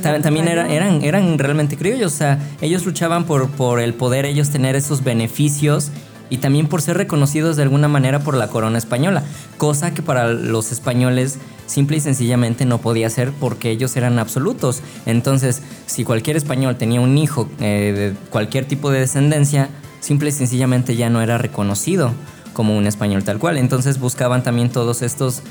Ta- 0.02 0.20
También 0.22 0.48
era- 0.50 0.68
eran, 0.68 1.02
eran 1.04 1.38
realmente 1.40 1.78
criollos, 1.78 2.14
o 2.14 2.18
sea, 2.18 2.40
ellos 2.60 2.86
luchaban 2.86 3.24
por, 3.24 3.50
por 3.50 3.80
el 3.80 3.94
poder, 3.94 4.26
ellos 4.26 4.50
tener 4.50 4.76
esos 4.76 5.04
beneficios 5.06 5.90
y 6.30 6.38
también 6.38 6.68
por 6.68 6.82
ser 6.82 6.98
reconocidos 6.98 7.56
de 7.56 7.64
alguna 7.64 7.88
manera 7.88 8.20
por 8.20 8.36
la 8.36 8.48
corona 8.48 8.78
española, 8.78 9.24
cosa 9.58 9.94
que 9.94 10.02
para 10.02 10.32
los 10.32 10.72
españoles 10.72 11.38
simple 11.68 11.98
y 11.98 12.00
sencillamente 12.00 12.66
no 12.66 12.80
podía 12.80 13.10
ser 13.10 13.32
porque 13.32 13.72
ellos 13.72 13.96
eran 13.96 14.20
absolutos. 14.20 14.82
Entonces, 15.06 15.62
si 15.86 16.04
cualquier 16.04 16.38
español 16.38 16.76
tenía 16.76 17.02
un 17.02 17.18
hijo 17.18 17.50
eh, 17.60 18.14
de 18.14 18.30
cualquier 18.30 18.66
tipo 18.66 18.92
de 18.92 19.00
descendencia, 19.00 19.70
simple 20.00 20.30
y 20.30 20.32
sencillamente 20.32 20.96
ya 20.96 21.10
no 21.10 21.22
era 21.22 21.38
reconocido 21.38 22.14
como 22.54 22.78
un 22.78 22.88
español 22.88 23.24
tal 23.24 23.40
cual. 23.40 23.58
Entonces 23.58 24.00
buscaban 24.00 24.44
también 24.44 24.70
todos 24.70 25.02
estos, 25.02 25.42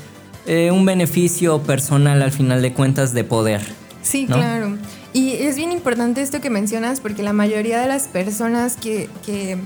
eh, 0.45 0.71
un 0.71 0.85
beneficio 0.85 1.61
personal 1.61 2.21
al 2.21 2.31
final 2.31 2.61
de 2.61 2.73
cuentas 2.73 3.13
de 3.13 3.23
poder. 3.23 3.61
Sí, 4.01 4.25
¿no? 4.27 4.37
claro. 4.37 4.77
Y 5.13 5.31
es 5.31 5.55
bien 5.55 5.71
importante 5.71 6.21
esto 6.21 6.41
que 6.41 6.49
mencionas 6.49 6.99
porque 6.99 7.23
la 7.23 7.31
mayoría 7.31 7.79
de 7.79 7.87
las 7.87 8.07
personas 8.07 8.75
que, 8.75 9.09
que, 9.25 9.57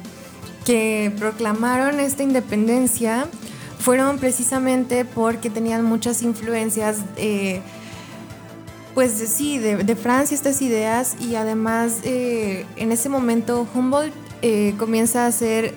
que 0.65 1.11
proclamaron 1.17 1.99
esta 1.99 2.23
independencia 2.23 3.27
fueron 3.79 4.17
precisamente 4.19 5.05
porque 5.05 5.49
tenían 5.49 5.83
muchas 5.83 6.21
influencias, 6.21 6.97
eh, 7.17 7.61
pues 8.93 9.19
de- 9.19 9.27
sí, 9.27 9.57
de, 9.57 9.77
de 9.77 9.95
Francia 9.95 10.35
estas 10.35 10.61
ideas 10.61 11.15
y 11.21 11.35
además 11.35 11.99
eh, 12.03 12.65
en 12.75 12.91
ese 12.91 13.07
momento 13.09 13.67
Humboldt 13.73 14.13
eh, 14.41 14.73
comienza 14.77 15.23
a 15.23 15.27
hacer 15.27 15.73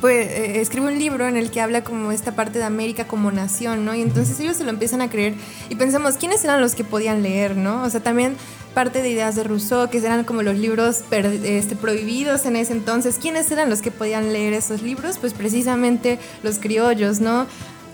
pues 0.00 0.30
escribe 0.56 0.86
un 0.86 0.98
libro 0.98 1.28
en 1.28 1.36
el 1.36 1.50
que 1.50 1.60
habla 1.60 1.84
como 1.84 2.10
esta 2.10 2.34
parte 2.34 2.58
de 2.58 2.64
América 2.64 3.06
como 3.06 3.30
nación, 3.30 3.84
¿no? 3.84 3.94
Y 3.94 4.00
entonces 4.00 4.40
ellos 4.40 4.56
se 4.56 4.64
lo 4.64 4.70
empiezan 4.70 5.02
a 5.02 5.10
creer 5.10 5.34
y 5.68 5.74
pensamos, 5.74 6.14
¿quiénes 6.16 6.42
eran 6.42 6.62
los 6.62 6.74
que 6.74 6.84
podían 6.84 7.22
leer, 7.22 7.54
¿no? 7.54 7.82
O 7.82 7.90
sea, 7.90 8.00
también 8.00 8.34
parte 8.74 9.02
de 9.02 9.08
ideas 9.10 9.36
de 9.36 9.44
Rousseau, 9.44 9.88
que 9.88 9.98
eran 9.98 10.24
como 10.24 10.42
los 10.42 10.58
libros 10.58 11.02
este, 11.10 11.76
prohibidos 11.76 12.44
en 12.44 12.56
ese 12.56 12.72
entonces. 12.72 13.18
¿Quiénes 13.20 13.50
eran 13.50 13.70
los 13.70 13.80
que 13.80 13.90
podían 13.90 14.32
leer 14.32 14.52
esos 14.52 14.82
libros? 14.82 15.18
Pues 15.18 15.32
precisamente 15.32 16.18
los 16.42 16.58
criollos, 16.58 17.20
¿no? 17.20 17.46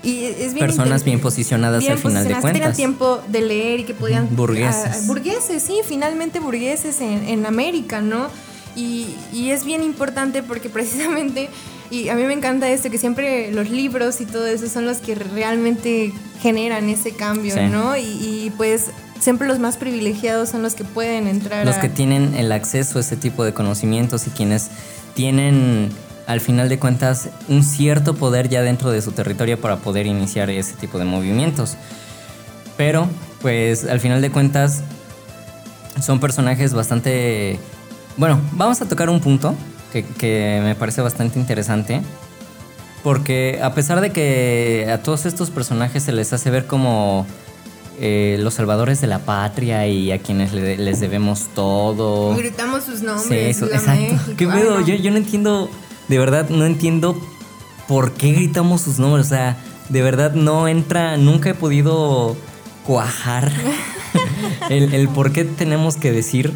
Y 0.03 0.25
es 0.25 0.55
bien 0.55 0.67
Personas 0.67 1.05
bien 1.05 1.21
posicionadas 1.21 1.81
bien 1.81 1.93
al 1.93 1.99
final 1.99 2.25
de 2.25 2.31
posicionadas, 2.31 2.45
que 2.45 2.53
tenían 2.53 2.63
cuentas. 2.63 2.77
tiempo 2.77 3.21
de 3.29 3.41
leer 3.43 3.81
y 3.81 3.85
que 3.85 3.93
podían... 3.93 4.35
Burgueses. 4.35 4.87
ah, 4.87 4.99
burgueses, 5.07 5.63
sí, 5.63 5.81
finalmente 5.87 6.41
burgueses 6.41 7.03
en, 7.03 7.29
en 7.29 7.45
América, 7.45 8.01
¿no? 8.01 8.29
Y, 8.75 9.15
y 9.33 9.51
es 9.51 9.65
bien 9.67 9.83
importante 9.83 10.43
porque 10.43 10.69
precisamente, 10.71 11.51
y 11.91 12.09
a 12.09 12.15
mí 12.15 12.23
me 12.23 12.33
encanta 12.33 12.71
esto, 12.71 12.89
que 12.91 12.97
siempre 12.97 13.53
los 13.53 13.69
libros 13.69 14.23
y 14.23 14.25
todo 14.25 14.47
eso 14.47 14.69
son 14.69 14.87
los 14.87 14.99
que 14.99 15.15
realmente 15.15 16.13
generan 16.41 16.89
ese 16.89 17.13
cambio, 17.13 17.55
Sí. 17.55 17.61
¿no? 17.71 17.95
Y, 17.99 18.01
y, 18.03 18.53
pues 18.57 18.87
siempre 19.21 19.47
los 19.47 19.59
más 19.59 19.77
privilegiados 19.77 20.49
son 20.49 20.63
los 20.63 20.75
que 20.75 20.85
pueden 20.85 21.27
entrar 21.29 21.65
Los 21.65 21.77
a... 21.77 21.81
que 21.81 21.89
tienen 21.89 22.35
el 22.35 22.51
acceso 22.51 22.99
a 22.99 23.03
ese 23.03 23.17
tipo 23.17 23.45
de 23.45 23.53
conocimientos 23.53 24.27
y 24.27 24.31
quienes 24.31 24.71
tienen 25.15 25.91
al 26.27 26.41
final 26.41 26.69
de 26.69 26.79
cuentas 26.79 27.29
un 27.49 27.63
cierto 27.63 28.15
poder 28.15 28.49
ya 28.49 28.63
dentro 28.63 28.91
de 28.91 29.03
su 29.03 29.13
territorio 29.13 29.61
para 29.61 29.77
poder 29.77 30.07
iniciar 30.07 30.49
ese 30.51 30.75
tipo 30.75 30.99
de 30.99 31.05
movimientos. 31.05 31.77
Pero, 32.77 33.09
pues 33.43 33.85
al 33.85 34.01
final 34.01 34.23
de 34.23 34.31
cuentas 34.31 34.83
son 36.01 36.21
personajes 36.21 36.73
bastante... 36.73 37.59
Bueno, 38.17 38.41
vamos 38.53 38.81
a 38.81 38.89
tocar 38.89 39.11
un 39.11 39.21
punto 39.21 39.55
que, 39.93 40.05
que 40.05 40.61
me 40.63 40.75
parece 40.77 41.01
bastante 41.01 41.39
interesante. 41.39 42.01
Porque 43.03 43.59
a 43.63 43.75
pesar 43.75 44.01
de 44.01 44.11
que 44.11 44.89
a 44.93 45.03
todos 45.03 45.27
estos 45.27 45.51
personajes 45.51 46.05
se 46.05 46.13
les 46.13 46.33
hace 46.33 46.51
ver 46.51 46.67
como 46.67 47.27
eh, 48.01 48.37
los 48.41 48.55
salvadores 48.55 49.01
de 49.01 49.07
la 49.07 49.19
patria 49.21 49.87
y 49.87 50.11
a 50.11 50.19
quienes 50.19 50.53
le- 50.53 50.77
les 50.79 51.01
debemos 51.01 51.49
todo. 51.55 52.35
Gritamos 52.35 52.85
sus 52.85 53.01
Sí, 53.01 53.05
nombres. 53.07 53.57
eso, 53.57 53.67
viva 53.67 53.79
exacto. 53.79 54.01
México. 54.15 54.33
¿Qué 54.37 54.45
Ay, 54.51 54.51
pedo? 54.63 54.81
no. 54.81 54.87
Yo, 54.87 54.95
yo 54.95 55.11
no 55.11 55.19
entiendo, 55.19 55.71
de 56.09 56.19
verdad, 56.19 56.49
no 56.49 56.65
entiendo 56.67 57.21
por 57.89 58.13
qué 58.13 58.33
gritamos 58.33 58.81
sus 58.81 58.99
nombres. 58.99 59.27
O 59.27 59.29
sea, 59.29 59.57
de 59.91 60.03
verdad 60.03 60.33
no 60.33 60.67
entra, 60.69 61.17
nunca 61.17 61.51
he 61.51 61.55
podido 61.55 62.37
cuajar 62.87 63.53
el, 64.71 64.95
el 64.95 65.09
por 65.09 65.33
qué 65.33 65.45
tenemos 65.45 65.97
que 65.97 66.13
decir 66.13 66.53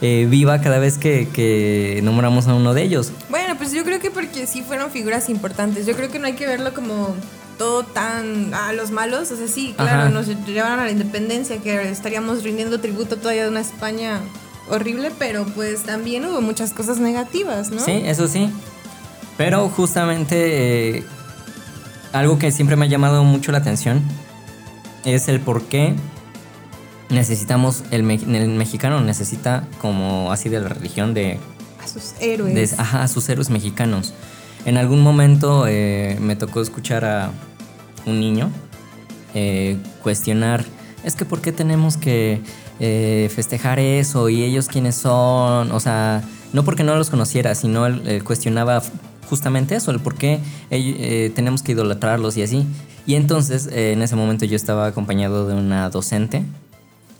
eh, 0.00 0.26
viva 0.28 0.60
cada 0.60 0.78
vez 0.78 0.98
que, 0.98 1.28
que 1.32 2.00
nombramos 2.02 2.46
a 2.46 2.54
uno 2.54 2.74
de 2.74 2.82
ellos. 2.82 3.10
Bueno, 3.30 3.56
pues 3.56 3.72
yo 3.72 3.84
creo 3.84 4.00
que 4.00 4.10
porque 4.10 4.46
sí 4.46 4.62
fueron 4.62 4.90
figuras 4.90 5.28
importantes. 5.30 5.86
Yo 5.86 5.94
creo 5.96 6.10
que 6.10 6.18
no 6.18 6.26
hay 6.26 6.34
que 6.34 6.46
verlo 6.46 6.74
como 6.74 7.14
todo 7.58 7.82
tan 7.84 8.52
a 8.54 8.72
los 8.72 8.90
malos. 8.90 9.30
O 9.30 9.36
sea, 9.36 9.48
sí, 9.48 9.74
claro, 9.76 10.02
Ajá. 10.02 10.08
nos 10.10 10.26
llevaron 10.46 10.80
a 10.80 10.84
la 10.84 10.90
independencia, 10.90 11.58
que 11.58 11.90
estaríamos 11.90 12.42
rindiendo 12.42 12.80
tributo 12.80 13.16
todavía 13.16 13.44
de 13.44 13.48
una 13.50 13.60
España 13.60 14.20
horrible, 14.68 15.12
pero 15.18 15.44
pues 15.46 15.82
también 15.82 16.24
hubo 16.26 16.40
muchas 16.40 16.72
cosas 16.72 16.98
negativas, 16.98 17.70
¿no? 17.70 17.80
Sí, 17.84 18.02
eso 18.04 18.28
sí. 18.28 18.50
Pero 19.36 19.68
justamente 19.68 20.98
eh, 20.98 21.04
algo 22.12 22.38
que 22.38 22.50
siempre 22.52 22.76
me 22.76 22.86
ha 22.86 22.88
llamado 22.88 23.24
mucho 23.24 23.52
la 23.52 23.58
atención 23.58 24.00
es 25.04 25.28
el 25.28 25.40
por 25.40 25.62
qué 25.64 25.94
necesitamos, 27.10 27.82
el, 27.90 28.02
me- 28.02 28.14
el 28.14 28.48
mexicano 28.48 29.00
necesita 29.00 29.64
como 29.80 30.32
así 30.32 30.48
de 30.48 30.60
la 30.60 30.68
religión 30.68 31.14
de, 31.14 31.38
A 31.82 31.86
sus 31.88 32.14
héroes. 32.20 32.54
de 32.54 32.80
ajá, 32.82 33.02
a 33.02 33.08
sus 33.08 33.28
héroes 33.28 33.50
mexicanos. 33.50 34.14
En 34.64 34.76
algún 34.76 35.02
momento 35.02 35.66
eh, 35.66 36.16
me 36.20 36.36
tocó 36.36 36.60
escuchar 36.60 37.04
a 37.04 37.30
un 38.06 38.20
niño 38.20 38.50
eh, 39.34 39.76
cuestionar, 40.02 40.64
es 41.02 41.16
que 41.16 41.24
¿por 41.24 41.40
qué 41.40 41.52
tenemos 41.52 41.96
que 41.96 42.40
eh, 42.80 43.30
festejar 43.34 43.78
eso 43.78 44.28
y 44.28 44.42
ellos 44.42 44.68
quiénes 44.68 44.94
son? 44.94 45.72
O 45.72 45.80
sea, 45.80 46.22
no 46.52 46.64
porque 46.64 46.84
no 46.84 46.96
los 46.96 47.10
conociera, 47.10 47.54
sino 47.54 47.86
él, 47.86 48.02
él 48.06 48.24
cuestionaba 48.24 48.82
justamente 49.28 49.74
eso, 49.74 49.90
el 49.90 50.00
por 50.00 50.14
qué 50.14 50.40
tenemos 51.34 51.62
que 51.62 51.72
idolatrarlos 51.72 52.36
y 52.36 52.42
así. 52.42 52.66
Y 53.06 53.16
entonces, 53.16 53.68
en 53.70 54.00
ese 54.02 54.16
momento 54.16 54.44
yo 54.44 54.56
estaba 54.56 54.86
acompañado 54.86 55.46
de 55.46 55.54
una 55.54 55.90
docente, 55.90 56.44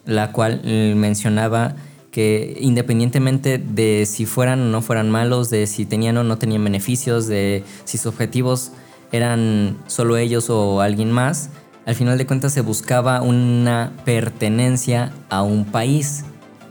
la 0.06 0.32
cual 0.32 0.60
eh, 0.64 0.94
mencionaba 0.96 1.74
que 2.14 2.56
independientemente 2.60 3.58
de 3.58 4.06
si 4.06 4.24
fueran 4.24 4.60
o 4.60 4.64
no 4.66 4.82
fueran 4.82 5.10
malos, 5.10 5.50
de 5.50 5.66
si 5.66 5.84
tenían 5.84 6.16
o 6.16 6.22
no 6.22 6.38
tenían 6.38 6.62
beneficios, 6.62 7.26
de 7.26 7.64
si 7.84 7.98
sus 7.98 8.06
objetivos 8.06 8.70
eran 9.10 9.76
solo 9.88 10.16
ellos 10.16 10.48
o 10.48 10.80
alguien 10.80 11.10
más, 11.10 11.50
al 11.86 11.96
final 11.96 12.16
de 12.16 12.24
cuentas 12.24 12.52
se 12.52 12.60
buscaba 12.60 13.20
una 13.20 13.92
pertenencia 14.04 15.12
a 15.28 15.42
un 15.42 15.64
país. 15.64 16.24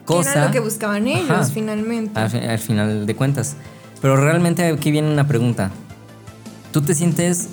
Cosa 0.06 0.32
era 0.32 0.46
lo 0.46 0.52
que 0.54 0.62
buscaban 0.62 1.08
ellos, 1.08 1.30
Ajá. 1.30 1.44
finalmente. 1.46 2.18
al, 2.18 2.30
fi- 2.30 2.38
al 2.38 2.60
final 2.60 3.06
de 3.06 3.14
cuentas. 3.16 3.58
Pero 4.02 4.16
realmente 4.16 4.66
aquí 4.66 4.92
viene 4.92 5.12
una 5.12 5.28
pregunta. 5.28 5.72
¿Tú 6.72 6.82
te 6.82 6.96
sientes 6.96 7.50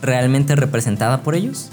realmente 0.00 0.56
representada 0.56 1.22
por 1.22 1.34
ellos? 1.34 1.70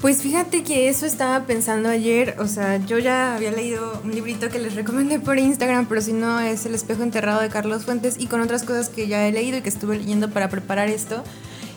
Pues 0.00 0.20
fíjate 0.20 0.62
que 0.62 0.90
eso 0.90 1.06
estaba 1.06 1.46
pensando 1.46 1.88
ayer, 1.88 2.36
o 2.38 2.46
sea, 2.46 2.76
yo 2.84 2.98
ya 2.98 3.34
había 3.34 3.50
leído 3.50 3.98
un 4.04 4.14
librito 4.14 4.50
que 4.50 4.58
les 4.58 4.74
recomendé 4.74 5.18
por 5.18 5.38
Instagram, 5.38 5.86
pero 5.86 6.02
si 6.02 6.12
no 6.12 6.38
es 6.38 6.66
El 6.66 6.74
espejo 6.74 7.02
enterrado 7.02 7.40
de 7.40 7.48
Carlos 7.48 7.86
Fuentes 7.86 8.16
y 8.18 8.26
con 8.26 8.42
otras 8.42 8.62
cosas 8.62 8.90
que 8.90 9.08
ya 9.08 9.26
he 9.26 9.32
leído 9.32 9.56
y 9.56 9.62
que 9.62 9.70
estuve 9.70 9.96
leyendo 9.96 10.28
para 10.30 10.50
preparar 10.50 10.88
esto. 10.88 11.24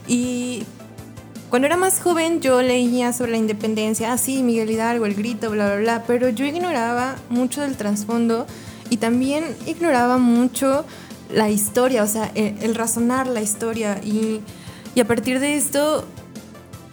Y 0.06 0.64
cuando 1.50 1.68
era 1.68 1.78
más 1.78 2.02
joven 2.02 2.42
yo 2.42 2.62
leía 2.62 3.14
sobre 3.14 3.32
la 3.32 3.38
independencia, 3.38 4.12
así 4.12 4.44
Miguel 4.44 4.70
Hidalgo, 4.70 5.06
el 5.06 5.16
grito, 5.16 5.50
bla, 5.50 5.68
bla, 5.68 5.78
bla, 5.78 6.04
pero 6.06 6.28
yo 6.28 6.46
ignoraba 6.46 7.16
mucho 7.30 7.62
del 7.62 7.78
trasfondo 7.78 8.46
y 8.90 8.98
también 8.98 9.46
ignoraba 9.66 10.18
mucho 10.18 10.84
la 11.34 11.50
historia, 11.50 12.04
o 12.04 12.08
sea, 12.08 12.32
el, 12.36 12.58
el 12.62 12.76
razonar 12.76 13.28
la 13.28 13.42
historia 13.42 14.02
y, 14.04 14.42
y 14.94 15.00
a 15.00 15.06
partir 15.06 15.40
de 15.40 15.56
esto 15.56 16.06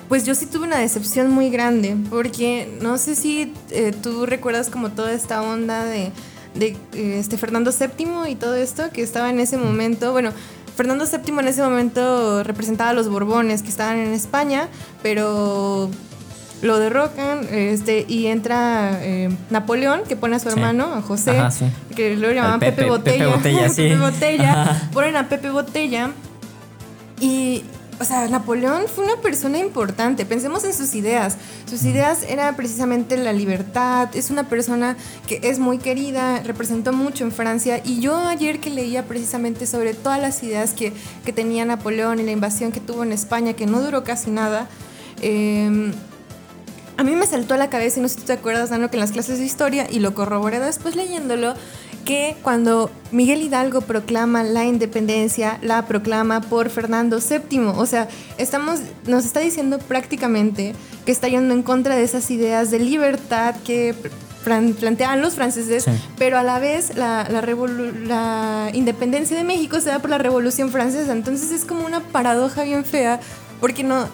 pues 0.09 0.25
yo 0.25 0.35
sí 0.35 0.47
tuve 0.47 0.67
una 0.67 0.79
decepción 0.79 1.31
muy 1.31 1.51
grande, 1.51 1.97
porque 2.11 2.69
no 2.81 2.99
sé 2.99 3.15
si 3.17 3.53
eh, 3.71 3.93
tú 4.03 4.27
recuerdas 4.27 4.71
como 4.71 4.91
toda 4.91 5.13
esta 5.13 5.43
onda 5.43 5.85
de, 5.85 6.13
de, 6.55 6.77
eh, 6.95 7.19
este 7.19 7.37
Fernando 7.39 7.71
VII 7.73 8.31
y 8.31 8.35
todo 8.37 8.55
esto 8.55 8.91
que 8.93 9.03
estaba 9.03 9.31
en 9.31 9.41
ese 9.41 9.57
momento, 9.57 10.13
bueno, 10.13 10.31
Fernando 10.77 11.05
VII 11.07 11.39
en 11.41 11.49
ese 11.49 11.63
momento 11.63 12.43
representaba 12.45 12.91
a 12.91 12.93
los 12.93 13.09
Borbones 13.09 13.63
que 13.63 13.69
estaban 13.71 13.97
en 13.99 14.13
España, 14.13 14.69
pero 15.03 15.91
lo 16.63 16.79
derrocan 16.79 17.47
este, 17.51 18.05
y 18.09 18.27
entra 18.27 18.99
eh, 19.03 19.29
Napoleón 19.51 20.03
que 20.09 20.17
pone 20.17 20.37
a 20.37 20.39
su 20.39 20.49
Sí. 20.51 20.55
hermano, 20.57 20.95
a 20.95 21.03
José, 21.03 21.39
Ajá, 21.39 21.51
sí. 21.51 21.67
que 21.95 22.17
luego 22.17 22.35
llamaban 22.35 22.61
Pepe, 22.61 22.77
Pepe, 22.83 22.89
Botella. 22.91 23.25
Pepe 23.25 23.37
Botella, 23.37 23.69
sí. 23.69 23.83
Pepe 23.89 23.97
Botella. 24.01 24.89
Ponen 24.93 25.17
a 25.17 25.29
Pepe 25.29 25.51
Botella 25.51 26.11
y, 27.21 27.65
o 27.99 28.05
sea, 28.05 28.29
Napoleón 28.29 28.85
fue 28.95 29.05
una 29.05 29.17
persona 29.17 29.59
importante. 29.59 30.27
Pensemos 30.27 30.65
en 30.65 30.75
sus 30.75 30.95
ideas. 30.95 31.37
Sus 31.69 31.85
ideas 31.85 32.25
eran 32.29 32.55
precisamente 32.57 33.17
la 33.17 33.33
libertad. 33.33 34.15
Es 34.15 34.31
una 34.31 34.49
persona 34.49 34.97
que 35.27 35.41
es 35.43 35.59
muy 35.59 35.79
querida, 35.79 36.41
representó 36.43 36.93
mucho 36.93 37.25
en 37.25 37.33
Francia. 37.33 37.81
Y 37.85 38.01
yo 38.01 38.17
ayer 38.17 38.61
que 38.61 38.71
leía 38.71 39.07
precisamente 39.07 39.67
sobre 39.67 39.95
todas 39.95 40.21
las 40.21 40.43
ideas 40.43 40.75
que, 40.75 40.93
que 41.25 41.33
tenía 41.33 41.65
Napoleón 41.65 42.21
y 42.21 42.23
la 42.23 42.33
invasión 42.33 42.73
que 42.73 42.81
tuvo 42.81 43.03
en 43.03 43.13
España, 43.13 43.55
que 43.55 43.67
no 43.67 43.81
duró 43.81 44.05
casi 44.05 44.31
nada, 44.31 44.69
eh, 45.23 45.93
a 46.99 47.05
mí 47.05 47.15
me 47.15 47.27
saltó 47.27 47.55
a 47.55 47.57
la 47.59 47.69
cabeza, 47.69 47.99
y 47.99 48.03
no 48.03 48.09
sé 48.09 48.15
si 48.15 48.21
tú 48.21 48.27
te 48.29 48.33
acuerdas, 48.33 48.71
Dano, 48.71 48.91
que 48.91 48.97
en 48.97 49.01
las 49.01 49.13
clases 49.13 49.39
de 49.39 49.45
historia, 49.45 49.87
y 49.91 49.99
lo 49.99 50.15
corroboré 50.15 50.61
después 50.61 50.97
leyéndolo, 50.97 51.55
que 52.07 52.37
cuando 52.43 52.91
Miguel 53.13 53.43
Hidalgo 53.43 53.83
proclama 53.83 54.43
la 54.43 54.65
independencia, 54.65 55.59
la 55.61 55.85
proclama 55.87 56.41
por 56.41 56.71
Fernando 56.71 57.19
VII. 57.19 57.59
O 57.77 57.85
sea, 57.85 58.09
estamos, 58.39 58.81
nos 59.07 59.27
está 59.27 59.41
diciendo 59.41 59.79
prácticamente 59.79 60.75
que 61.05 61.13
está 61.13 61.29
yendo 61.29 61.53
en 61.53 61.63
contra 61.63 61.97
de 61.97 62.05
esas 62.05 62.31
ideas 62.31 62.71
de 62.71 62.79
libertad 62.79 63.57
que 63.65 63.95
planteaban 64.45 65.21
los 65.21 65.35
franceses, 65.35 65.85
Sí. 65.85 65.91
pero 66.17 66.39
a 66.39 66.45
la 66.45 66.61
vez 66.61 66.97
la, 66.97 67.27
la, 67.29 67.43
la 67.43 68.71
independencia 68.73 69.37
de 69.37 69.43
México 69.43 69.81
se 69.81 69.89
da 69.89 69.99
por 69.99 70.09
la 70.09 70.19
Revolución 70.19 70.71
Francesa. 70.71 71.13
Entonces 71.13 71.51
es 71.51 71.65
como 71.65 71.85
una 71.85 72.01
paradoja 72.01 72.63
bien 72.63 72.85
fea, 72.85 73.21
porque 73.61 73.83
no... 73.83 74.07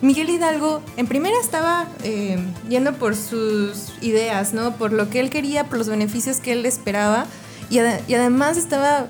Miguel 0.00 0.30
Hidalgo 0.30 0.80
en 0.96 1.06
primera 1.06 1.34
estaba 1.40 1.86
eh, 2.04 2.38
yendo 2.68 2.92
por 2.94 3.16
sus 3.16 3.92
ideas, 4.00 4.52
¿no? 4.52 4.76
Por 4.76 4.92
lo 4.92 5.10
que 5.10 5.20
él 5.20 5.30
quería, 5.30 5.64
por 5.64 5.78
los 5.78 5.88
beneficios 5.88 6.36
que 6.38 6.52
él 6.52 6.64
esperaba, 6.66 7.26
y, 7.70 7.78
ade- 7.78 8.00
y 8.06 8.14
además 8.14 8.56
estaba 8.56 9.08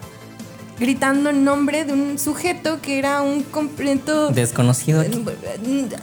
gritando 0.80 1.30
en 1.30 1.44
nombre 1.44 1.84
de 1.84 1.92
un 1.92 2.18
sujeto 2.18 2.80
que 2.80 2.98
era 3.00 3.20
un 3.22 3.42
completo... 3.42 4.30
Desconocido 4.30 5.00
aquí. 5.00 5.24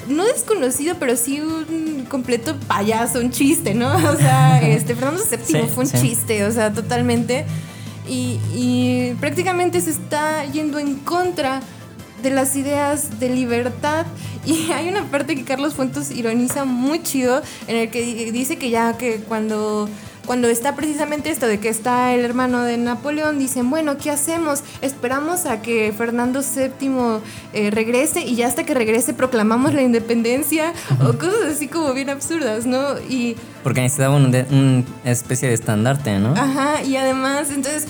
No 0.10 0.25
desconocido, 0.25 0.98
pero 1.00 1.15
sí 1.15 1.39
un 1.39 2.06
completo 2.10 2.56
payaso, 2.68 3.20
un 3.22 3.32
chiste, 3.32 3.74
¿no? 3.74 3.88
O 3.96 4.15
sea, 4.18 4.62
este 4.68 4.94
Fernando 4.94 5.24
VII 5.30 5.39
Sí, 5.46 5.58
fue 5.74 5.86
un 5.86 5.89
sí. 5.89 5.98
chiste, 6.01 6.46
o 6.46 6.51
sea, 6.51 6.74
totalmente. 6.74 7.46
Y, 8.08 8.38
y 8.54 9.15
prácticamente 9.20 9.80
se 9.82 9.92
está 9.92 10.46
yendo 10.46 10.77
en 10.77 10.96
contra 10.98 11.62
de 12.25 12.32
las 12.32 12.55
ideas 12.55 13.20
de 13.20 13.29
libertad. 13.29 14.05
Y 14.46 14.72
hay 14.75 14.89
una 14.89 15.03
parte 15.05 15.36
que 15.36 15.44
Carlos 15.46 15.75
Fuentes 15.75 16.12
ironiza 16.12 16.65
muy 16.65 17.01
chido, 17.01 17.41
en 17.67 17.77
el 17.77 17.89
que 17.89 18.01
di- 18.01 18.32
dice 18.32 18.58
que 18.58 18.70
ya 18.70 18.98
que 18.98 19.17
cuando 19.27 19.88
cuando 20.25 20.48
está 20.48 20.75
precisamente 20.75 21.29
esto 21.29 21.46
de 21.46 21.60
que 21.60 21.70
está 21.70 22.12
el 22.15 22.25
hermano 22.25 22.63
de 22.63 22.77
Napoleón, 22.77 23.38
dicen, 23.38 23.70
bueno, 23.70 23.96
¿qué 24.00 24.10
hacemos? 24.10 24.63
Esperamos 24.82 25.46
a 25.46 25.62
que 25.62 25.94
Fernando 25.96 26.41
VII 26.41 27.20
eh, 27.53 27.70
regrese 27.70 28.22
y 28.22 28.36
ya 28.36 28.48
hasta 28.48 28.63
que 28.63 28.74
regrese 28.74 29.13
proclamamos 29.13 29.75
la 29.75 29.84
independencia 29.84 30.74
o 31.00 31.13
cosas 31.20 31.53
así 31.55 31.67
como 31.67 31.94
bien 31.94 32.10
absurdas, 32.10 32.65
¿no? 32.65 32.98
Y, 33.08 33.36
Porque 33.62 33.82
necesitaba 33.82 34.15
un 34.15 34.25
una 34.25 35.12
especie 35.12 35.48
de 35.48 35.53
estandarte, 35.53 36.17
¿no? 36.17 36.29
ajá, 36.36 36.82
y 36.82 36.98
además, 36.98 37.51
entonces, 37.51 37.86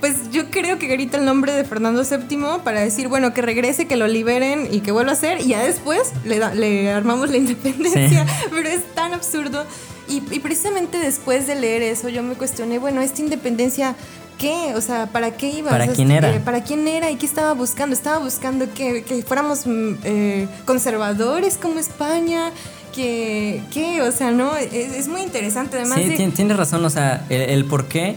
pues 0.00 0.30
yo 0.30 0.50
creo 0.50 0.78
que 0.78 0.86
grita 0.86 1.16
el 1.18 1.24
nombre 1.24 1.52
de 1.52 1.64
Fernando 1.64 2.02
VII 2.04 2.38
para 2.64 2.80
decir, 2.80 3.08
bueno, 3.08 3.32
que 3.34 3.42
regrese, 3.42 3.86
que 3.86 3.96
lo 3.96 4.06
liberen 4.06 4.68
y 4.70 4.80
que 4.80 4.92
vuelva 4.92 5.12
a 5.12 5.16
ser, 5.16 5.40
y 5.40 5.48
ya 5.48 5.62
después 5.64 6.12
le, 6.24 6.38
da- 6.38 6.54
le 6.54 6.90
armamos 6.90 7.30
la 7.30 7.36
independencia, 7.44 8.26
pero 8.50 8.68
es 8.68 8.82
tan 8.94 9.12
absurdo. 9.14 9.64
Y, 10.08 10.22
y 10.34 10.38
precisamente 10.40 10.98
después 10.98 11.46
de 11.46 11.54
leer 11.54 11.82
eso, 11.82 12.08
yo 12.08 12.22
me 12.22 12.34
cuestioné, 12.34 12.78
bueno, 12.78 13.00
esta 13.02 13.20
independencia, 13.20 13.94
qué? 14.38 14.72
O 14.74 14.80
sea, 14.80 15.06
¿para 15.06 15.32
qué 15.36 15.50
iba? 15.50 15.70
¿Para 15.70 15.88
quién 15.88 16.10
era? 16.10 16.34
Eh, 16.34 16.40
¿Para 16.40 16.62
quién 16.62 16.88
era 16.88 17.10
y 17.10 17.16
qué 17.16 17.26
estaba 17.26 17.52
buscando? 17.52 17.94
Estaba 17.94 18.18
buscando 18.18 18.72
que, 18.72 19.02
que 19.02 19.22
fuéramos 19.22 19.66
mm, 19.66 19.92
eh, 20.04 20.48
conservadores 20.64 21.58
como 21.60 21.78
España. 21.78 22.52
Que, 22.94 23.60
¿Qué? 23.72 24.00
O 24.02 24.10
sea, 24.10 24.30
no, 24.30 24.56
es, 24.56 24.72
es 24.72 25.08
muy 25.08 25.20
interesante. 25.20 25.76
Además 25.76 25.98
Sí, 25.98 26.04
de- 26.08 26.30
tienes 26.30 26.56
razón, 26.56 26.84
o 26.84 26.90
sea, 26.90 27.26
el, 27.28 27.42
el 27.42 27.64
por 27.66 27.86
qué, 27.86 28.16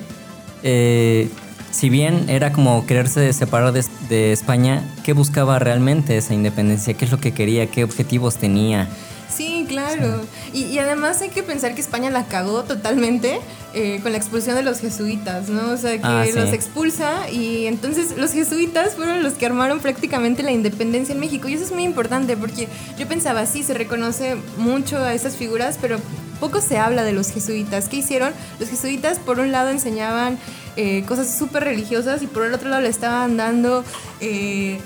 eh, 0.64 1.28
si 1.72 1.90
bien 1.90 2.30
era 2.30 2.52
como 2.52 2.86
quererse 2.86 3.32
separar 3.34 3.72
de, 3.72 3.84
de 4.10 4.32
España, 4.32 4.84
¿qué 5.04 5.14
buscaba 5.14 5.60
realmente 5.60 6.18
esa 6.18 6.34
independencia? 6.34 6.94
¿Qué 6.94 7.06
es 7.06 7.12
lo 7.12 7.20
que 7.20 7.34
quería? 7.34 7.68
¿Qué 7.68 7.84
objetivos 7.84 8.36
tenía? 8.38 8.88
Sí, 9.34 9.66
claro. 9.70 10.22
Y, 10.52 10.64
y 10.66 10.80
además 10.80 11.22
hay 11.22 11.30
que 11.30 11.42
pensar 11.42 11.74
que 11.74 11.80
España 11.80 12.10
la 12.10 12.26
cagó 12.26 12.64
totalmente 12.64 13.40
eh, 13.74 14.02
con 14.04 14.12
la 14.12 14.18
expulsión 14.18 14.58
de 14.58 14.62
los 14.64 14.80
jesuitas, 14.82 15.48
¿no? 15.48 15.72
O 15.72 15.78
sea, 15.78 15.94
que 15.94 16.02
Ah, 16.04 16.26
sí. 16.26 16.34
los 16.38 16.52
expulsa 16.52 17.30
y 17.30 17.66
entonces 17.68 18.18
los 18.18 18.34
jesuitas 18.34 18.96
fueron 18.96 19.24
los 19.24 19.34
que 19.34 19.46
armaron 19.46 19.80
prácticamente 19.80 20.44
la 20.44 20.52
independencia 20.52 21.14
en 21.14 21.22
México. 21.22 21.48
Y 21.48 21.54
eso 21.54 21.64
es 21.64 21.72
muy 21.72 21.84
importante 21.84 22.36
porque 22.36 22.68
yo 23.00 23.08
pensaba, 23.08 23.46
sí, 23.46 23.64
se 23.64 23.74
reconoce 23.74 24.36
mucho 24.58 24.98
a 24.98 25.14
esas 25.14 25.38
figuras, 25.38 25.78
pero 25.82 25.98
poco 26.42 26.60
se 26.60 26.78
habla 26.78 27.06
de 27.06 27.14
los 27.14 27.32
jesuitas. 27.32 27.88
¿Qué 27.88 27.98
hicieron? 27.98 28.34
Los 28.60 28.68
jesuitas, 28.68 29.18
por 29.20 29.40
un 29.40 29.54
lado, 29.54 29.70
enseñaban 29.70 30.38
eh, 30.76 31.04
cosas 31.08 31.38
súper 31.38 31.64
religiosas 31.64 32.22
y 32.22 32.28
por 32.28 32.46
el 32.46 32.54
otro 32.54 32.70
lado 32.70 32.82
le 32.82 32.90
estaban 32.90 33.38
dando... 33.38 33.84
eh, 34.20 34.80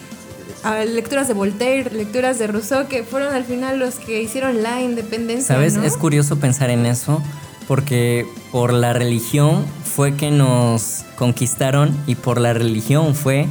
a 0.64 0.84
lecturas 0.84 1.28
de 1.28 1.36
Voltaire, 1.36 1.92
lecturas 1.92 2.40
de 2.40 2.48
Rousseau, 2.48 2.88
que 2.88 3.04
fueron 3.04 3.34
al 3.36 3.44
final 3.44 3.78
los 3.78 3.96
que 3.96 4.24
hicieron 4.24 4.64
la 4.64 4.82
independencia. 4.82 5.56
¿Sabes? 5.56 5.76
¿no? 5.76 5.84
Es 5.84 5.96
curioso 5.96 6.38
pensar 6.38 6.72
en 6.72 6.88
eso 6.88 7.22
porque 7.68 8.28
por 8.52 8.74
la 8.74 8.94
religión 8.94 9.64
fue 9.84 10.16
que 10.16 10.32
nos 10.32 11.04
conquistaron 11.18 11.96
y 12.08 12.16
por 12.16 12.40
la 12.40 12.54
religión 12.54 13.16
fue 13.16 13.48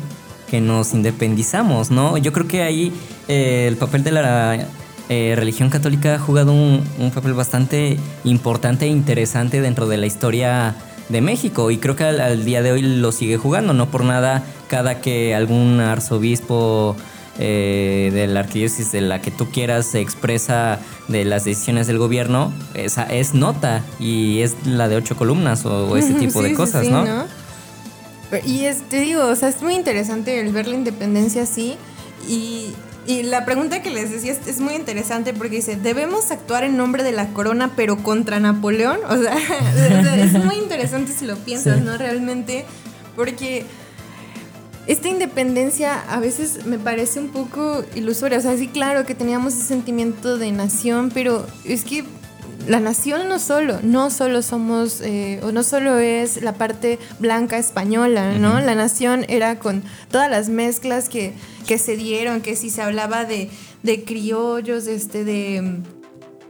que 0.50 0.60
nos 0.60 0.92
independizamos, 0.92 1.90
¿no? 1.90 2.18
Yo 2.18 2.32
creo 2.32 2.46
que 2.46 2.62
ahí 2.62 2.92
eh, 3.28 3.66
el 3.68 3.76
papel 3.76 4.04
de 4.04 4.12
la 4.12 4.66
eh, 5.08 5.34
religión 5.36 5.70
católica 5.70 6.14
ha 6.14 6.18
jugado 6.18 6.52
un, 6.52 6.84
un 6.98 7.10
papel 7.10 7.34
bastante 7.34 7.98
importante 8.24 8.86
e 8.86 8.88
interesante 8.88 9.60
dentro 9.60 9.86
de 9.88 9.96
la 9.96 10.06
historia 10.06 10.74
de 11.08 11.20
México 11.20 11.70
y 11.70 11.78
creo 11.78 11.96
que 11.96 12.04
al, 12.04 12.20
al 12.20 12.44
día 12.44 12.62
de 12.62 12.72
hoy 12.72 12.82
lo 12.82 13.12
sigue 13.12 13.36
jugando, 13.36 13.72
no 13.74 13.90
por 13.90 14.04
nada 14.04 14.42
cada 14.68 15.00
que 15.00 15.34
algún 15.34 15.80
arzobispo 15.80 16.96
eh, 17.38 18.10
de 18.12 18.26
la 18.26 18.40
arquidiócesis 18.40 18.92
de 18.92 19.00
la 19.00 19.20
que 19.20 19.30
tú 19.30 19.46
quieras 19.50 19.86
se 19.86 20.00
expresa 20.00 20.78
de 21.08 21.24
las 21.24 21.44
decisiones 21.44 21.86
del 21.86 21.98
gobierno, 21.98 22.52
esa 22.74 23.02
es 23.04 23.34
nota 23.34 23.82
y 23.98 24.40
es 24.40 24.54
la 24.66 24.88
de 24.88 24.96
ocho 24.96 25.16
columnas 25.16 25.66
o, 25.66 25.88
o 25.88 25.96
ese 25.98 26.14
tipo 26.14 26.40
Sí, 26.42 26.48
de 26.48 26.54
cosas, 26.54 26.86
sí, 26.86 26.90
¿no? 26.92 27.04
Pero- 28.30 28.46
Y 28.46 28.64
es, 28.64 28.82
te 28.88 29.00
digo, 29.00 29.26
o 29.26 29.36
sea, 29.36 29.48
es 29.48 29.62
muy 29.62 29.74
interesante 29.74 30.40
el 30.40 30.52
ver 30.52 30.66
la 30.66 30.74
independencia 30.76 31.42
así. 31.42 31.76
Y, 32.26 32.72
y 33.06 33.22
la 33.22 33.44
pregunta 33.44 33.82
que 33.82 33.90
les 33.90 34.10
decía 34.10 34.32
es, 34.32 34.46
es 34.46 34.60
muy 34.60 34.74
interesante 34.74 35.32
porque 35.34 35.56
dice, 35.56 35.76
¿debemos 35.76 36.30
actuar 36.30 36.64
en 36.64 36.76
nombre 36.76 37.02
de 37.02 37.12
la 37.12 37.28
corona 37.28 37.72
pero 37.76 38.02
contra 38.02 38.40
Napoleón? 38.40 38.98
O 39.08 39.16
sea, 39.16 39.36
es 40.16 40.32
muy 40.44 40.56
interesante 40.56 41.12
si 41.12 41.26
lo 41.26 41.36
piensas, 41.36 41.78
Sí. 41.78 41.84
¿no? 41.84 41.96
Realmente, 41.98 42.64
porque 43.16 43.64
esta 44.86 45.08
independencia 45.08 46.00
a 46.08 46.20
veces 46.20 46.66
me 46.66 46.78
parece 46.78 47.18
un 47.20 47.28
poco 47.28 47.84
ilusoria. 47.94 48.38
O 48.38 48.40
sea, 48.42 48.56
sí, 48.56 48.68
claro 48.68 49.06
que 49.06 49.14
teníamos 49.14 49.54
ese 49.54 49.64
sentimiento 49.64 50.36
de 50.38 50.52
nación, 50.52 51.10
pero 51.12 51.46
es 51.64 51.84
que 51.84 52.04
la 52.66 52.80
nación 52.80 53.28
no 53.28 53.38
solo, 53.38 53.80
no 53.82 54.10
solo 54.10 54.42
somos, 54.42 55.00
eh, 55.02 55.40
o 55.42 55.52
no 55.52 55.62
solo 55.62 55.98
es 55.98 56.42
la 56.42 56.54
parte 56.54 56.98
blanca 57.18 57.58
española, 57.58 58.38
¿no? 58.38 58.60
La 58.60 58.74
nación 58.74 59.24
era 59.28 59.58
con 59.58 59.82
todas 60.10 60.30
las 60.30 60.48
mezclas 60.48 61.08
que, 61.08 61.32
que 61.66 61.78
se 61.78 61.96
dieron, 61.96 62.40
que 62.40 62.56
si 62.56 62.70
se 62.70 62.82
hablaba 62.82 63.24
de, 63.24 63.50
de 63.82 64.04
criollos, 64.04 64.86
este, 64.86 65.24
de 65.24 65.82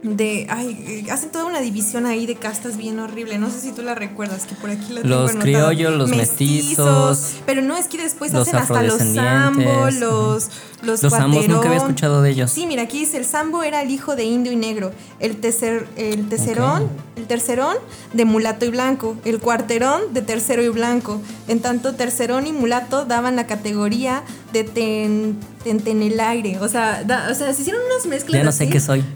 de 0.05 0.45
ay 0.49 1.03
eh, 1.07 1.11
hacen 1.11 1.31
toda 1.31 1.45
una 1.45 1.59
división 1.61 2.05
ahí 2.05 2.25
de 2.25 2.35
castas 2.35 2.77
bien 2.77 2.99
horrible. 2.99 3.39
No 3.39 3.49
sé 3.49 3.59
si 3.59 3.71
tú 3.71 3.81
la 3.81 3.95
recuerdas 3.95 4.45
que 4.45 4.55
por 4.55 4.69
aquí 4.69 4.93
la 4.93 5.01
tengo 5.01 5.15
Los 5.15 5.31
criollos, 5.35 5.93
los 5.95 6.09
mestizos, 6.09 7.37
pero 7.45 7.61
no 7.61 7.75
es 7.75 7.87
que 7.87 7.97
después 7.97 8.31
los 8.31 8.47
hacen 8.47 8.59
hasta 8.59 8.83
los 8.83 8.99
sambo 8.99 9.89
los 9.91 10.49
los, 10.83 11.01
Los 11.01 11.13
ambos 11.13 11.47
nunca 11.47 11.67
había 11.67 11.79
escuchado 11.79 12.21
de 12.21 12.29
ellos. 12.29 12.51
Sí, 12.51 12.67
mira, 12.67 12.83
aquí 12.83 12.99
dice, 12.99 13.17
el 13.17 13.25
sambo 13.25 13.63
era 13.63 13.81
el 13.81 13.89
hijo 13.89 14.15
de 14.15 14.25
indio 14.25 14.51
y 14.51 14.55
negro, 14.55 14.91
el, 15.19 15.37
tercer, 15.37 15.87
el 15.95 16.29
tercerón, 16.29 16.83
Ok. 16.83 17.14
El 17.15 17.27
tercerón 17.27 17.77
de 18.13 18.25
mulato 18.25 18.65
y 18.65 18.69
blanco, 18.69 19.15
el 19.25 19.39
cuarterón 19.39 20.13
de 20.13 20.21
tercero 20.21 20.61
y 20.63 20.69
blanco. 20.69 21.21
En 21.47 21.59
tanto, 21.61 21.95
tercerón 21.95 22.45
y 22.47 22.51
mulato 22.51 23.05
daban 23.05 23.35
la 23.35 23.47
categoría 23.47 24.23
de 24.51 24.63
ten, 24.63 25.37
tentenelaire. 25.63 26.59
O 26.59 26.67
sea, 26.67 27.03
da- 27.03 27.27
o 27.31 27.35
sea, 27.35 27.53
se 27.53 27.61
hicieron 27.61 27.81
unas 27.85 28.05
mezclas 28.05 28.39
Ya 28.39 28.43
no 28.43 28.51
sé 28.51 28.69
qué 28.69 28.79
soy. 28.79 29.03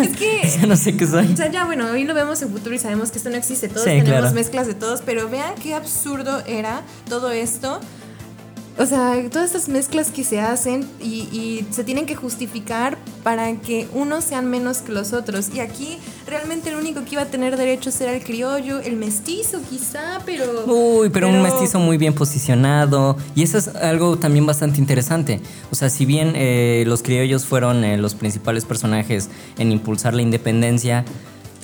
Es 0.00 0.16
que 0.16 0.48
ya 0.60 0.66
no 0.66 0.76
sé 0.76 0.96
qué 0.96 1.06
soy. 1.08 1.26
o 1.32 1.36
sea, 1.36 1.50
ya 1.50 1.64
bueno, 1.64 1.86
hoy 1.90 2.04
lo 2.04 2.14
vemos 2.14 2.40
en 2.42 2.50
futuro 2.50 2.72
y 2.74 2.78
sabemos 2.78 3.10
que 3.10 3.18
esto 3.18 3.30
no 3.30 3.36
existe. 3.36 3.68
Todos 3.68 3.82
Sí, 3.82 3.90
tenemos 3.90 4.08
claro. 4.20 4.32
mezclas 4.32 4.66
de 4.68 4.74
todos, 4.74 5.02
pero 5.04 5.28
vean 5.28 5.54
qué 5.60 5.74
absurdo 5.74 6.40
era 6.46 6.82
todo 7.08 7.32
esto. 7.32 7.80
O 8.78 8.86
sea, 8.86 9.20
todas 9.30 9.46
estas 9.46 9.68
mezclas 9.68 10.12
que 10.12 10.22
se 10.22 10.40
hacen 10.40 10.86
y, 11.02 11.28
y 11.32 11.66
se 11.70 11.82
tienen 11.82 12.06
que 12.06 12.14
justificar 12.14 12.96
para 13.24 13.52
que 13.56 13.88
unos 13.92 14.24
sean 14.24 14.48
menos 14.48 14.78
que 14.78 14.92
los 14.92 15.12
otros. 15.12 15.50
Y 15.52 15.60
aquí 15.60 15.98
realmente 16.26 16.70
el 16.70 16.76
único 16.76 17.04
que 17.04 17.14
iba 17.14 17.22
a 17.22 17.26
tener 17.26 17.56
derechos 17.56 18.00
era 18.00 18.12
el 18.12 18.22
criollo, 18.22 18.78
el 18.80 18.96
mestizo 18.96 19.58
quizá, 19.68 20.20
pero... 20.24 20.64
Uy, 20.66 21.10
pero, 21.10 21.28
un 21.28 21.42
mestizo 21.42 21.80
muy 21.80 21.98
bien 21.98 22.14
posicionado. 22.14 23.16
Y 23.34 23.42
eso 23.42 23.58
es 23.58 23.68
algo 23.68 24.16
también 24.16 24.46
bastante 24.46 24.78
interesante. 24.78 25.40
O 25.72 25.74
sea, 25.74 25.90
si 25.90 26.06
bien 26.06 26.34
eh, 26.36 26.84
los 26.86 27.02
criollos 27.02 27.46
fueron 27.46 27.84
eh, 27.84 27.98
los 27.98 28.14
principales 28.14 28.64
personajes 28.64 29.28
en 29.58 29.72
impulsar 29.72 30.14
la 30.14 30.22
independencia, 30.22 31.04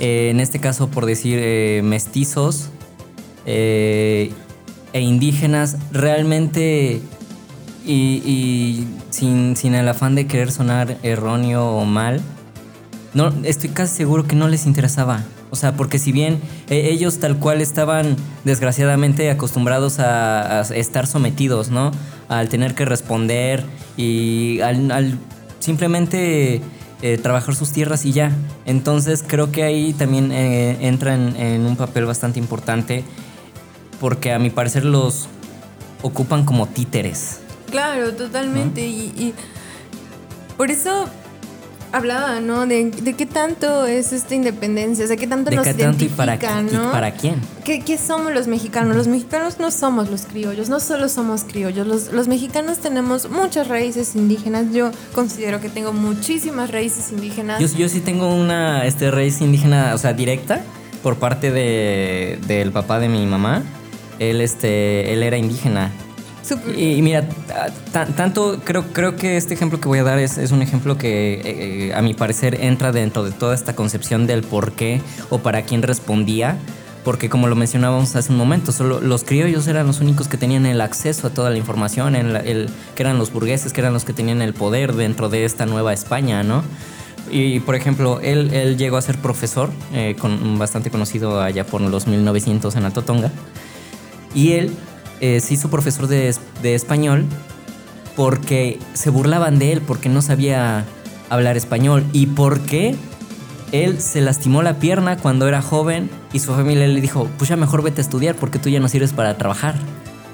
eh, 0.00 0.30
en 0.30 0.40
este 0.40 0.58
caso, 0.58 0.88
por 0.88 1.06
decir 1.06 1.82
mestizos 1.84 2.70
eh, 3.46 4.32
e 4.94 5.00
indígenas, 5.00 5.76
realmente, 5.90 7.02
y, 7.84 8.86
sin, 9.10 9.56
sin 9.56 9.74
el 9.74 9.88
afán 9.88 10.14
de 10.14 10.26
querer 10.26 10.52
sonar 10.52 10.96
erróneo 11.02 11.66
o 11.66 11.84
mal, 11.84 12.20
no, 13.12 13.32
estoy 13.42 13.70
casi 13.70 13.96
seguro 13.96 14.26
que 14.26 14.36
no 14.36 14.48
les 14.48 14.66
interesaba. 14.66 15.24
O 15.50 15.56
sea, 15.56 15.76
porque 15.76 15.98
si 15.98 16.12
bien 16.12 16.40
eh, 16.70 16.88
ellos 16.90 17.18
tal 17.18 17.38
cual 17.38 17.60
estaban 17.60 18.16
desgraciadamente 18.44 19.30
acostumbrados 19.30 19.98
a, 19.98 20.62
estar 20.74 21.06
sometidos, 21.06 21.70
¿no? 21.70 21.90
Al 22.28 22.48
tener 22.48 22.74
que 22.74 22.84
responder 22.84 23.64
y 23.96 24.60
al, 24.60 25.18
simplemente 25.58 26.60
eh, 27.02 27.18
trabajar 27.18 27.54
sus 27.56 27.72
tierras 27.72 28.04
y 28.04 28.12
ya. 28.12 28.32
Entonces 28.64 29.24
creo 29.26 29.50
que 29.50 29.64
ahí 29.64 29.92
también 29.92 30.30
eh, 30.32 30.76
entra 30.80 31.14
en, 31.14 31.36
en 31.36 31.66
un 31.66 31.76
papel 31.76 32.04
bastante 32.04 32.38
importante 32.38 33.04
porque 34.00 34.32
a 34.32 34.38
mi 34.38 34.50
parecer 34.50 34.84
los 34.84 35.28
ocupan 36.02 36.44
como 36.44 36.66
títeres. 36.66 37.40
Claro, 37.70 38.12
totalmente. 38.12 38.86
Y, 38.86 39.12
y 39.16 39.34
por 40.56 40.70
eso 40.70 41.08
hablaba, 41.94 42.40
¿no? 42.40 42.66
De, 42.66 42.90
de 42.90 43.14
qué 43.14 43.24
tanto 43.24 43.86
es 43.86 44.12
esta 44.12 44.34
independencia, 44.34 45.04
o 45.04 45.08
sea, 45.08 45.16
qué 45.16 45.26
tanto 45.26 45.50
¿De 45.50 45.56
nos 45.56 45.66
qué 45.66 45.74
tanto 45.74 46.04
y 46.04 46.08
para, 46.08 46.34
y 46.34 46.72
¿no? 46.72 46.90
para 46.90 47.12
quién? 47.12 47.36
¿Qué, 47.64 47.80
qué 47.80 47.96
somos 47.96 48.32
los 48.32 48.48
mexicanos? 48.48 48.96
Los 48.96 49.06
mexicanos 49.06 49.60
no 49.60 49.70
somos 49.70 50.10
los 50.10 50.22
criollos, 50.22 50.68
no 50.68 50.80
solo 50.80 51.08
somos 51.08 51.44
criollos. 51.44 51.86
Los, 51.86 52.12
los 52.12 52.26
mexicanos 52.26 52.78
tenemos 52.78 53.30
muchas 53.30 53.68
raíces 53.68 54.16
indígenas. 54.16 54.72
Yo 54.72 54.90
considero 55.14 55.60
que 55.60 55.68
tengo 55.68 55.92
muchísimas 55.92 56.70
raíces 56.70 57.12
indígenas. 57.12 57.60
Yo, 57.60 57.68
yo 57.78 57.88
sí 57.88 58.00
tengo 58.00 58.34
una 58.34 58.84
este, 58.84 59.10
raíz 59.10 59.40
indígena, 59.40 59.94
o 59.94 59.98
sea, 59.98 60.12
directa, 60.12 60.62
por 61.02 61.16
parte 61.16 61.52
de, 61.52 62.40
del 62.46 62.72
papá 62.72 62.98
de 62.98 63.08
mi 63.08 63.24
mamá. 63.24 63.62
Él, 64.18 64.40
este, 64.40 65.12
él 65.12 65.22
era 65.22 65.36
indígena. 65.36 65.90
Y, 66.76 66.92
y 66.96 67.02
mira, 67.02 67.26
ta- 67.92 68.04
tanto 68.06 68.60
creo, 68.64 68.84
creo 68.92 69.16
que 69.16 69.36
este 69.38 69.54
ejemplo 69.54 69.80
que 69.80 69.88
voy 69.88 69.98
a 70.00 70.02
dar 70.04 70.18
es, 70.18 70.36
es 70.36 70.50
un 70.52 70.60
ejemplo 70.60 70.98
que 70.98 71.34
eh, 71.34 71.40
eh, 71.44 71.94
a 71.94 72.02
mi 72.02 72.12
parecer 72.12 72.58
entra 72.60 72.92
dentro 72.92 73.24
de 73.24 73.30
toda 73.32 73.54
esta 73.54 73.74
concepción 73.74 74.26
del 74.26 74.42
por 74.42 74.72
qué 74.72 75.00
o 75.30 75.38
para 75.38 75.62
quién 75.62 75.82
respondía. 75.82 76.58
Porque 77.02 77.28
como 77.28 77.48
lo 77.48 77.54
mencionábamos 77.54 78.16
hace 78.16 78.32
un 78.32 78.38
momento, 78.38 78.72
solo 78.72 78.98
los 79.00 79.24
criollos 79.24 79.66
eran 79.68 79.86
los 79.86 80.00
únicos 80.00 80.26
que 80.26 80.38
tenían 80.38 80.64
el 80.64 80.80
acceso 80.80 81.26
a 81.26 81.30
toda 81.30 81.50
la 81.50 81.58
información, 81.58 82.14
el, 82.16 82.34
el- 82.36 82.70
que 82.94 83.02
eran 83.02 83.18
los 83.18 83.30
burgueses, 83.32 83.72
que 83.74 83.80
eran 83.82 83.92
los 83.92 84.04
que 84.04 84.12
tenían 84.14 84.40
el 84.42 84.54
poder 84.54 84.94
dentro 84.94 85.28
de 85.28 85.44
esta 85.44 85.66
nueva 85.66 85.92
España, 85.92 86.42
¿no? 86.42 86.62
Y 87.30 87.60
por 87.60 87.74
ejemplo, 87.74 88.20
él, 88.22 88.52
él 88.52 88.76
llegó 88.76 88.96
a 88.98 89.02
ser 89.02 89.16
profesor, 89.18 89.70
eh, 89.94 90.14
con, 90.18 90.58
bastante 90.58 90.90
conocido 90.90 91.40
allá 91.40 91.64
por 91.66 91.80
los 91.80 92.06
1900 92.06 92.74
en 92.76 92.84
Altotonga. 92.84 93.30
Y 94.34 94.52
él 94.52 94.70
eh, 95.20 95.40
se 95.40 95.54
hizo 95.54 95.70
profesor 95.70 96.06
de, 96.08 96.28
es- 96.28 96.40
de 96.62 96.74
español 96.74 97.24
porque 98.16 98.78
se 98.92 99.10
burlaban 99.10 99.58
de 99.58 99.72
él, 99.72 99.80
porque 99.80 100.08
no 100.08 100.22
sabía 100.22 100.84
hablar 101.30 101.56
español 101.56 102.04
y 102.12 102.26
porque 102.26 102.94
él 103.72 104.00
se 104.00 104.20
lastimó 104.20 104.62
la 104.62 104.78
pierna 104.78 105.16
cuando 105.16 105.48
era 105.48 105.60
joven 105.62 106.10
y 106.32 106.38
su 106.38 106.52
familia 106.54 106.86
le 106.86 107.00
dijo, 107.00 107.28
pues 107.38 107.50
ya 107.50 107.56
mejor 107.56 107.82
vete 107.82 108.00
a 108.00 108.04
estudiar 108.04 108.36
porque 108.36 108.58
tú 108.58 108.68
ya 108.68 108.78
no 108.80 108.88
sirves 108.88 109.12
para 109.12 109.36
trabajar. 109.36 109.74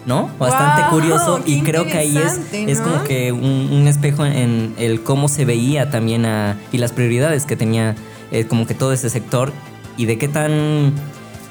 ¿No? 0.06 0.30
Bastante 0.38 0.80
Wow, 0.82 0.90
curioso 0.90 1.40
y 1.46 1.60
creo 1.60 1.84
que 1.84 1.98
ahí 1.98 2.16
es, 2.16 2.40
es 2.54 2.80
como 2.80 3.04
que 3.04 3.32
un, 3.32 3.68
un 3.70 3.86
espejo 3.86 4.24
en 4.24 4.74
el 4.78 5.02
cómo 5.02 5.28
se 5.28 5.44
veía 5.44 5.90
también 5.90 6.24
a, 6.24 6.56
y 6.72 6.78
las 6.78 6.92
prioridades 6.92 7.44
que 7.44 7.54
tenía 7.54 7.94
eh, 8.32 8.46
como 8.46 8.66
que 8.66 8.72
todo 8.74 8.94
ese 8.94 9.10
sector 9.10 9.52
y 9.98 10.06
de 10.06 10.16
qué 10.16 10.26
tan 10.26 10.94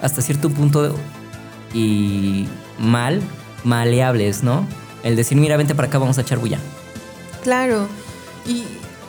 hasta 0.01 0.23
cierto 0.23 0.49
punto 0.49 0.95
y 1.73 2.47
mal, 2.79 3.21
maleables, 3.63 4.43
¿no? 4.43 4.65
El 5.03 5.15
decir, 5.15 5.37
mira, 5.37 5.57
vente 5.57 5.75
para 5.75 5.87
acá, 5.87 5.97
vamos 5.99 6.17
a 6.17 6.21
echar 6.21 6.39
bulla. 6.39 6.59
Claro. 7.43 7.87
Y, 8.45 8.63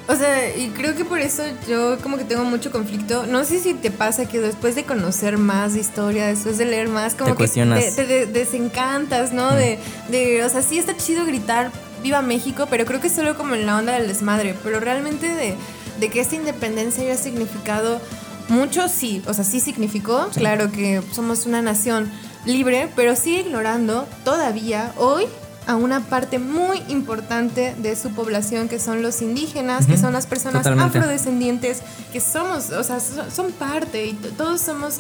o 0.09 0.15
sea, 0.17 0.57
y 0.57 0.69
creo 0.71 0.95
que 0.97 1.05
por 1.05 1.19
eso 1.21 1.43
yo 1.69 1.99
como 2.03 2.17
que 2.17 2.25
tengo 2.25 2.45
mucho 2.45 2.71
conflicto. 2.71 3.27
No 3.27 3.45
sé 3.45 3.61
si 3.61 3.75
te 3.75 3.91
pasa 3.91 4.27
que 4.29 4.41
después 4.41 4.75
de 4.75 4.85
conocer 4.85 5.39
más 5.39 5.75
historia, 5.77 6.27
después 6.27 6.59
de 6.59 6.67
leer 6.67 6.89
más, 6.89 7.15
como 7.15 7.27
Te 7.27 7.33
que 7.33 7.37
cuestionas. 7.39 7.85
te, 7.85 7.93
te 7.93 8.07
de- 8.07 8.27
desencantas, 8.27 9.33
¿no? 9.33 9.53
De, 9.55 9.79
de, 10.11 10.45
o 10.45 10.49
sea, 10.49 10.63
sí 10.63 10.79
está 10.79 10.97
chido 10.97 11.25
gritar 11.25 11.71
viva 12.03 12.23
México, 12.23 12.67
pero 12.71 12.85
creo 12.87 13.01
que 13.01 13.09
es 13.09 13.15
solo 13.15 13.37
como 13.37 13.55
en 13.55 13.67
la 13.67 13.77
onda 13.77 13.93
del 13.99 14.07
desmadre. 14.09 14.55
Pero 14.63 14.81
realmente 14.81 15.29
de, 15.29 15.55
de 15.99 16.09
que 16.09 16.21
esta 16.21 16.37
independencia 16.37 17.03
haya 17.05 17.17
significado 17.17 18.01
mucho, 18.49 18.89
sí. 18.89 19.23
O 19.27 19.35
sea, 19.35 19.45
sí 19.45 19.61
significó. 19.61 20.29
Claro 20.35 20.71
que 20.73 21.03
somos 21.13 21.47
una 21.47 21.63
nación 21.63 22.11
libre, 22.47 22.89
pero 22.97 23.17
sigue 23.17 23.41
ignorando 23.41 24.07
todavía 24.25 24.93
hoy 24.97 25.25
a 25.67 25.77
una 25.77 26.01
parte 26.01 26.39
muy 26.39 26.83
importante 26.89 27.75
de 27.79 27.95
su 27.95 28.11
población 28.11 28.69
que 28.69 28.81
son 28.81 29.03
los 29.03 29.23
indígenas, 29.23 29.87
que 29.87 29.97
son 29.99 30.13
las 30.15 30.27
personas 30.27 30.63
totalmente. 30.63 30.99
afrodescendientes, 30.99 31.83
que 32.13 32.21
somos, 32.21 32.71
o 32.71 32.83
sea, 32.83 32.99
so- 32.99 33.31
son 33.31 33.53
parte 33.53 34.07
y 34.07 34.15
todos 34.15 34.61
somos 34.61 34.97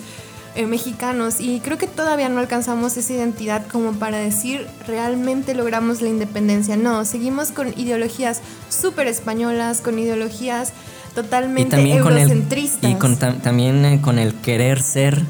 eh, 0.57 0.66
mexicanos 0.66 1.40
y 1.40 1.61
creo 1.61 1.79
que 1.79 1.87
todavía 1.87 2.29
no 2.29 2.40
alcanzamos 2.40 2.96
esa 2.96 3.12
identidad 3.12 3.66
como 3.68 3.92
para 3.94 4.18
decir 4.18 4.66
realmente 4.87 5.55
logramos 5.55 6.03
la 6.03 6.09
independencia. 6.09 6.76
No, 6.76 7.05
seguimos 7.05 7.53
con 7.53 7.68
ideologías 7.79 8.40
súper 8.68 9.07
españolas, 9.07 9.81
con 9.81 9.98
ideologías 9.98 10.72
Y 11.11 11.14
totalmente 11.14 11.70
también 11.76 12.00
con 12.03 12.12
el, 12.12 12.18
eurocentristas. 12.18 12.90
y 12.90 12.94
con 12.94 13.16
tam- 13.18 13.40
también 13.40 13.85
eh, 13.85 14.00
con 14.03 14.18
el 14.18 14.35
querer 14.35 14.83
ser 14.83 15.22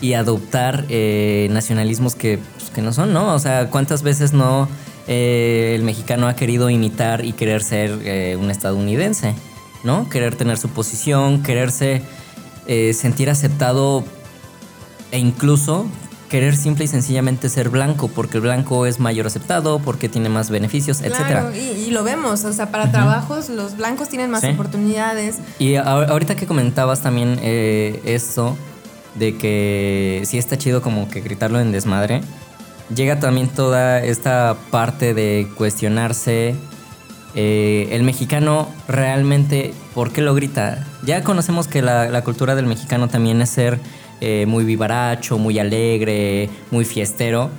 y 0.00 0.14
adoptar 0.14 0.84
eh, 0.88 1.48
nacionalismos 1.50 2.14
que, 2.14 2.38
pues, 2.38 2.70
que 2.70 2.82
no 2.82 2.92
son, 2.92 3.12
¿no? 3.12 3.34
O 3.34 3.38
sea, 3.38 3.68
¿cuántas 3.70 4.02
veces 4.02 4.32
no 4.32 4.68
eh, 5.08 5.72
el 5.74 5.82
mexicano 5.82 6.28
ha 6.28 6.36
querido 6.36 6.70
imitar 6.70 7.24
y 7.24 7.32
querer 7.32 7.62
ser 7.62 7.98
eh, 8.04 8.36
un 8.40 8.50
estadounidense? 8.50 9.34
¿No? 9.84 10.08
Querer 10.08 10.34
tener 10.36 10.58
su 10.58 10.68
posición, 10.68 11.42
quererse 11.42 12.02
sentir 12.92 13.30
aceptado 13.30 14.04
e 15.10 15.18
incluso 15.18 15.86
querer 16.28 16.54
simple 16.54 16.84
y 16.84 16.88
sencillamente 16.88 17.48
ser 17.48 17.70
blanco, 17.70 18.08
porque 18.08 18.36
el 18.36 18.42
blanco 18.42 18.84
es 18.84 19.00
mayor 19.00 19.26
aceptado, 19.26 19.78
porque 19.78 20.10
tiene 20.10 20.28
más 20.28 20.50
beneficios, 20.50 21.00
etcétera. 21.00 21.48
Claro, 21.48 21.56
y, 21.56 21.60
y 21.86 21.90
lo 21.90 22.04
vemos, 22.04 22.44
o 22.44 22.52
sea, 22.52 22.70
para 22.70 22.90
trabajos 22.90 23.48
los 23.48 23.78
blancos 23.78 24.10
tienen 24.10 24.30
más 24.30 24.42
Sí. 24.42 24.48
oportunidades. 24.48 25.36
Y 25.58 25.76
ahorita 25.76 26.36
que 26.36 26.46
comentabas 26.46 27.00
también 27.00 27.38
eh, 27.40 28.02
esto 28.04 28.54
de 29.18 29.36
que 29.36 30.22
sí 30.24 30.38
está 30.38 30.56
chido 30.58 30.82
como 30.82 31.08
que 31.08 31.20
gritarlo 31.20 31.60
en 31.60 31.72
desmadre, 31.72 32.20
llega 32.94 33.18
también 33.20 33.48
toda 33.48 34.02
esta 34.04 34.56
parte 34.70 35.14
de 35.14 35.48
cuestionarse 35.56 36.54
eh, 37.34 37.88
el 37.92 38.02
mexicano 38.02 38.68
realmente, 38.88 39.72
¿por 39.94 40.12
qué 40.12 40.22
lo 40.22 40.34
grita? 40.34 40.86
Ya 41.04 41.22
conocemos 41.22 41.68
que 41.68 41.82
la, 41.82 42.08
la 42.08 42.22
cultura 42.24 42.54
del 42.54 42.66
mexicano 42.66 43.08
también 43.08 43.40
es 43.42 43.50
ser 43.50 43.78
eh, 44.20 44.46
muy 44.46 44.64
vivaracho, 44.64 45.38
muy 45.38 45.58
alegre, 45.58 46.48
muy 46.70 46.84
fiestero. 46.84 47.50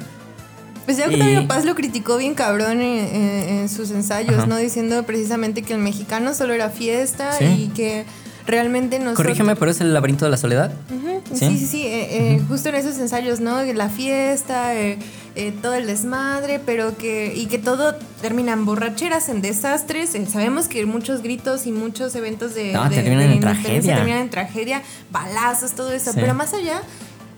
Pues 0.86 0.98
ya 0.98 1.08
Y- 1.08 1.13
Octavio 1.13 1.48
Paz 1.48 1.65
lo 1.65 1.76
criticó 1.76 2.17
bien 2.17 2.34
cabrón 2.34 2.82
en, 2.82 3.15
en- 3.15 3.50
en 3.60 3.69
sus 3.69 3.91
ensayos, 3.91 4.36
Ajá. 4.39 4.48
¿no? 4.48 4.58
Diciendo 4.58 5.04
precisamente 5.04 5.62
que 5.62 5.74
el 5.74 5.80
mexicano 5.80 6.34
solo 6.34 6.54
era 6.54 6.69
fiesta 6.72 7.32
Sí. 7.34 7.45
y 7.45 7.67
que 7.69 8.06
realmente 8.50 8.98
nosotros... 9.00 9.18
Corrígeme, 9.26 9.56
pero 9.56 9.72
es 9.72 9.80
el 9.82 9.94
laberinto 9.94 10.26
de 10.26 10.32
la 10.32 10.38
soledad. 10.38 10.72
Ujú, 10.90 11.22
¿Sí? 11.34 11.48
Sí, 11.50 11.58
sí, 11.58 11.66
sí, 11.66 11.86
eh, 11.86 12.34
eh, 12.36 12.42
justo 12.48 12.70
en 12.70 12.76
esos 12.76 12.98
ensayos, 13.00 13.40
¿no? 13.40 13.62
La 13.64 13.90
fiesta, 13.90 14.76
eh, 14.76 14.98
eh, 15.36 15.54
todo 15.62 15.76
el 15.76 15.86
desmadre, 15.88 16.60
pero 16.66 16.98
que 16.98 17.34
y 17.36 17.46
que 17.48 17.60
todo 17.60 17.96
termina 18.22 18.52
en 18.54 18.66
borracheras, 18.66 19.30
en 19.30 19.42
desastres. 19.42 20.16
eh, 20.16 20.26
sabemos 20.26 20.68
que 20.68 20.86
muchos 20.86 21.22
gritos 21.22 21.66
y 21.68 21.72
muchos 21.72 22.16
eventos 22.16 22.56
de, 22.56 22.74
No, 22.74 22.90
de- 22.90 22.96
terminan 22.96 23.20
de 23.20 23.26
en 23.26 23.32
independencia 23.34 23.72
tragedia. 23.72 23.96
terminan 23.96 24.22
en 24.22 24.30
tragedia, 24.30 24.82
balazos, 25.12 25.74
todo 25.74 25.92
eso. 25.92 26.12
Sí. 26.12 26.18
Pero 26.20 26.34
más 26.34 26.54
allá, 26.54 26.82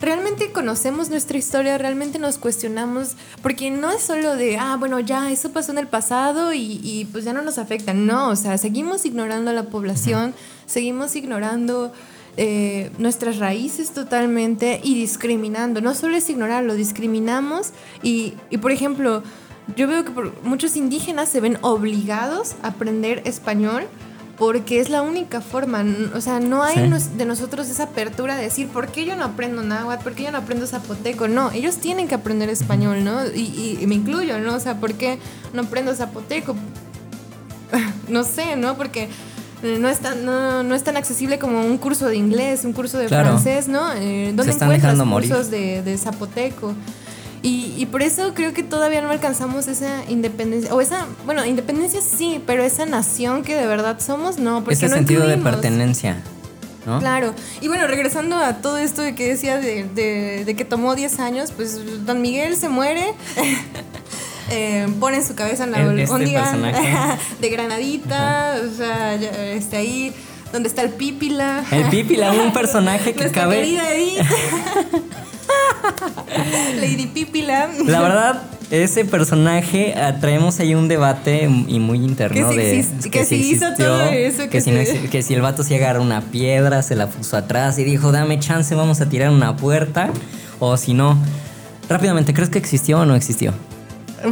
realmente 0.02 0.52
conocemos 0.52 1.10
nuestra 1.10 1.38
historia, 1.38 1.78
realmente 1.78 2.20
nos 2.20 2.38
cuestionamos, 2.38 3.16
porque 3.42 3.70
no 3.72 3.92
es 3.92 4.02
solo 4.02 4.36
de, 4.36 4.58
ah, 4.58 4.76
bueno, 4.78 5.00
ya, 5.00 5.32
eso 5.32 5.52
pasó 5.52 5.72
en 5.72 5.78
el 5.78 5.88
pasado 5.88 6.54
y, 6.54 6.80
y, 6.84 7.06
pues 7.12 7.24
ya 7.24 7.34
no 7.34 7.42
nos 7.42 7.58
afecta. 7.58 7.94
No, 7.94 8.30
o 8.30 8.36
sea, 8.36 8.58
seguimos 8.58 9.06
ignorando 9.06 9.52
a 9.52 9.54
la 9.54 9.64
población, 9.70 10.34
seguimos 10.66 11.16
ignorando 11.16 11.94
eh, 12.38 12.92
nuestras 12.98 13.38
raíces 13.38 13.92
totalmente 13.92 14.82
y 14.84 14.96
discriminando. 14.96 15.82
No 15.82 15.94
solo 15.94 16.16
es 16.18 16.30
ignorarlo, 16.30 16.76
discriminamos 16.76 17.72
y, 18.02 18.34
y, 18.50 18.58
por 18.58 18.72
ejemplo, 18.72 19.24
yo 19.76 19.88
veo 19.88 20.04
que 20.04 20.12
por- 20.12 20.44
muchos 20.44 20.76
indígenas 20.76 21.30
se 21.30 21.40
ven 21.40 21.58
obligados 21.62 22.56
a 22.64 22.70
aprender 22.70 23.22
español 23.26 23.84
porque 24.42 24.80
es 24.80 24.90
la 24.90 25.04
única 25.04 25.40
forma, 25.40 25.86
o 26.16 26.20
sea, 26.20 26.40
no 26.40 26.64
hay 26.64 26.74
Sí. 26.76 27.10
de 27.16 27.26
nosotros 27.26 27.70
esa 27.70 27.84
apertura 27.84 28.36
de 28.36 28.42
decir, 28.42 28.68
¿por 28.70 28.88
qué 28.88 29.06
yo 29.06 29.16
no 29.16 29.24
aprendo 29.24 29.62
náhuatl? 29.62 30.02
¿Por 30.04 30.14
qué 30.14 30.24
yo 30.24 30.32
no 30.32 30.40
aprendo 30.40 30.66
zapoteco? 30.66 31.28
No, 31.28 31.52
ellos 31.52 31.78
tienen 31.78 32.08
que 32.08 32.16
aprender 32.16 32.50
español, 32.50 33.04
¿no? 33.04 33.24
Y, 33.28 33.40
y- 33.42 33.78
y 33.80 33.86
me 33.86 33.94
incluyo, 33.94 34.40
¿no? 34.40 34.56
O 34.56 34.60
sea, 34.60 34.80
¿por 34.80 34.96
qué 34.96 35.20
no 35.54 35.62
aprendo 35.62 35.94
zapoteco? 35.94 36.56
no 38.08 38.24
sé, 38.24 38.56
¿no? 38.56 38.76
Porque 38.78 39.10
no 39.62 39.88
es, 39.90 40.00
tan, 40.00 40.26
no, 40.26 40.64
no 40.64 40.74
es 40.74 40.84
tan 40.84 40.98
accesible 40.98 41.38
como 41.38 41.64
un 41.64 41.78
curso 41.78 42.08
de 42.08 42.16
inglés, 42.18 42.66
un 42.66 42.74
curso 42.74 42.98
de 42.98 43.06
Claro. 43.06 43.28
francés, 43.30 43.68
¿no? 43.68 43.94
Eh, 43.94 44.32
¿Dónde 44.36 44.54
encuentras 44.54 45.00
cursos 45.00 45.52
de, 45.52 45.84
de 45.84 45.98
zapoteco? 46.00 46.74
Y, 47.44 47.74
y 47.78 47.86
por 47.88 48.04
eso 48.04 48.34
creo 48.36 48.54
que 48.54 48.62
todavía 48.62 49.02
no 49.02 49.10
alcanzamos 49.10 49.68
esa 49.68 50.04
independencia, 50.08 50.74
o 50.76 50.80
esa, 50.82 51.08
bueno, 51.26 51.44
independencia 51.46 52.00
sí, 52.02 52.40
pero 52.46 52.64
esa 52.64 52.86
nación 52.86 53.42
que 53.44 53.56
de 53.56 53.66
verdad 53.66 54.00
somos, 54.00 54.38
no, 54.38 54.60
porque 54.64 54.76
Ese 54.76 54.90
no 54.90 54.96
sentido 54.96 55.26
de 55.28 55.38
pertenencia. 55.38 56.22
¿no? 56.86 57.00
Claro. 57.00 57.34
Y 57.62 57.68
bueno, 57.68 57.88
regresando 57.88 58.36
a 58.38 58.58
todo 58.58 58.78
esto 58.78 59.02
de 59.04 59.14
que 59.16 59.28
decía 59.28 59.58
de, 59.58 59.84
de- 59.86 60.44
de 60.46 60.56
que 60.56 60.66
tomó 60.66 60.96
10 60.96 61.20
años, 61.20 61.52
pues 61.56 62.06
Don 62.06 62.22
Miguel 62.22 62.56
se 62.56 62.70
muere. 62.70 63.14
eh, 64.50 64.88
pone 65.00 65.18
en 65.18 65.26
su 65.26 65.36
cabeza 65.36 65.64
en 65.64 65.72
la 65.72 65.80
este 65.80 66.02
albóndiga 66.04 66.44
personaje. 66.44 66.94
de 67.42 67.50
granadita, 67.50 68.56
o 68.72 68.76
sea, 68.76 69.16
este 69.16 69.78
ahí 69.78 70.14
donde 70.52 70.70
está 70.70 70.82
el 70.82 70.90
Pípila. 70.90 71.64
El 71.72 71.86
Pípila, 71.86 72.32
un 72.34 72.52
personaje 72.54 73.14
que 73.14 73.20
Nuestra 73.22 73.44
cabe. 73.44 73.78
Lady 76.80 77.08
Pípila. 77.08 77.70
La 77.86 78.02
verdad, 78.02 78.42
ese 78.72 79.06
personaje 79.06 79.94
ah, 79.96 80.18
traemos 80.20 80.60
ahí 80.60 80.76
un 80.76 80.88
debate 80.88 81.50
y 81.68 81.80
muy 81.80 81.98
interno 81.98 82.50
Que 82.50 82.84
sí 82.84 82.90
de 83.04 83.10
que 83.10 83.26
sí 83.26 83.36
hizo 83.36 83.68
existió, 83.68 83.86
todo 83.86 84.04
eso, 84.04 84.44
que, 84.44 84.50
que 84.50 84.62
si 84.62 84.72
no 84.72 84.80
que 85.10 85.24
si 85.24 85.34
el 85.34 85.42
vato 85.42 85.64
sí 85.64 85.76
agarra 85.76 86.00
una 86.00 86.22
piedra, 86.22 86.82
se 86.82 86.96
la 86.96 87.08
puso 87.08 87.38
atrás 87.38 87.78
y 87.80 87.84
dijo, 87.84 88.12
dame 88.12 88.40
chance, 88.40 88.74
vamos 88.74 89.02
a 89.02 89.10
tirar 89.10 89.30
una 89.30 89.58
puerta. 89.58 90.10
O 90.60 90.78
si 90.78 90.94
no, 90.94 91.18
rápidamente, 91.90 92.34
¿crees 92.34 92.50
que 92.50 92.60
existió 92.60 93.00
o 93.00 93.06
no 93.06 93.16
existió? 93.16 93.54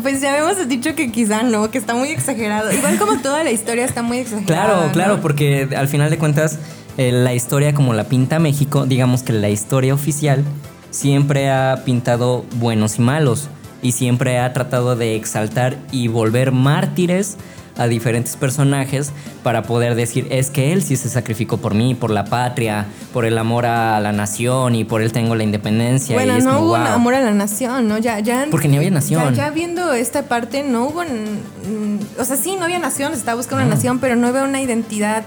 Pues 0.02 0.22
ya 0.22 0.38
hemos 0.38 0.68
dicho 0.68 0.94
que 0.96 1.12
quizá 1.12 1.44
no, 1.44 1.72
que 1.72 1.78
está 1.78 1.96
muy 1.96 2.10
exagerado. 2.10 2.72
Igual 2.72 2.98
como 2.98 3.20
toda 3.22 3.44
la 3.44 3.52
historia 3.52 3.86
está 3.86 4.04
muy 4.04 4.20
exagerada. 4.20 4.46
Claro, 4.46 4.86
¿no? 4.86 4.92
claro, 4.92 5.22
porque 5.22 5.68
al 5.76 5.88
final 5.88 6.12
de 6.12 6.18
cuentas, 6.18 6.60
eh, 6.98 7.12
la 7.12 7.34
historia 7.34 7.74
como 7.74 7.94
la 7.94 8.04
pinta 8.04 8.40
México, 8.40 8.86
digamos 8.86 9.24
que 9.24 9.34
la 9.34 9.50
historia 9.50 9.94
oficial 9.94 10.44
siempre 10.92 11.50
ha 11.50 11.84
pintado 11.86 12.46
buenos 12.56 12.98
y 12.98 13.02
malos 13.02 13.50
y 13.82 13.94
siempre 13.94 14.40
ha 14.40 14.52
tratado 14.54 14.96
de 14.96 15.16
exaltar 15.16 15.78
y 15.92 16.08
volver 16.08 16.52
mártires 16.52 17.38
a 17.78 17.88
diferentes 17.88 18.36
personajes 18.36 19.14
para 19.42 19.64
poder 19.64 19.96
decir 19.96 20.28
es 20.32 20.50
que 20.50 20.74
él 20.74 20.84
sí 20.84 20.98
se 20.98 21.08
sacrificó 21.08 21.58
por 21.58 21.74
mí, 21.76 21.96
por 21.96 22.12
la 22.12 22.26
patria, 22.26 22.88
por 23.14 23.24
el 23.24 23.38
amor 23.38 23.66
a 23.66 24.02
la 24.02 24.12
nación 24.12 24.76
y 24.76 24.84
por 24.84 25.02
él 25.02 25.14
tengo 25.14 25.34
la 25.34 25.44
independencia. 25.44 26.14
Bueno, 26.14 26.34
y 26.34 26.40
es 26.40 26.44
no 26.44 26.56
como, 26.56 26.66
hubo 26.66 26.74
un 26.74 26.84
wow. 26.84 26.92
amor 26.92 27.14
a 27.14 27.22
la 27.22 27.32
nación, 27.32 27.88
¿no? 27.88 27.98
Ya, 27.98 28.20
ya. 28.20 28.48
Porque 28.52 28.68
ni 28.68 28.76
había 28.76 28.92
nación. 28.92 29.34
Ya, 29.34 29.46
ya 29.46 29.50
viendo 29.52 29.94
esta 29.94 30.24
parte, 30.24 30.62
no 30.64 30.88
hubo. 30.88 31.04
mm, 31.04 32.20
O 32.20 32.26
sea, 32.26 32.36
sí, 32.36 32.58
no 32.58 32.66
había 32.66 32.80
nación, 32.80 33.14
se 33.14 33.20
estaba 33.20 33.38
buscando 33.38 33.64
una 33.64 33.76
nación, 33.76 34.00
pero 34.00 34.18
no 34.18 34.28
había 34.28 34.44
una 34.44 34.62
identidad 34.62 35.24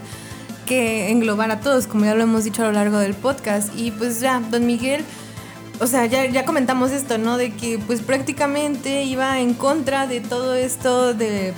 que 0.66 1.10
englobara 1.10 1.54
a 1.54 1.60
todos, 1.60 1.86
como 1.86 2.04
ya 2.04 2.14
lo 2.14 2.22
hemos 2.22 2.44
dicho 2.44 2.62
a 2.62 2.66
lo 2.66 2.72
largo 2.72 2.98
del 2.98 3.14
podcast. 3.14 3.70
Y 3.78 3.92
pues 3.92 4.20
ya, 4.20 4.42
don 4.50 4.66
Miguel. 4.66 5.04
O 5.82 5.86
sea, 5.86 6.06
ya, 6.06 6.24
ya 6.26 6.44
comentamos 6.44 6.90
esto, 6.92 7.18
¿no? 7.18 7.36
De 7.36 7.52
que 7.52 7.78
pues 7.86 8.00
prácticamente 8.00 9.02
iba 9.04 9.40
en 9.40 9.54
contra 9.54 10.06
de 10.06 10.20
todo 10.20 10.54
esto 10.54 11.12
de, 11.12 11.52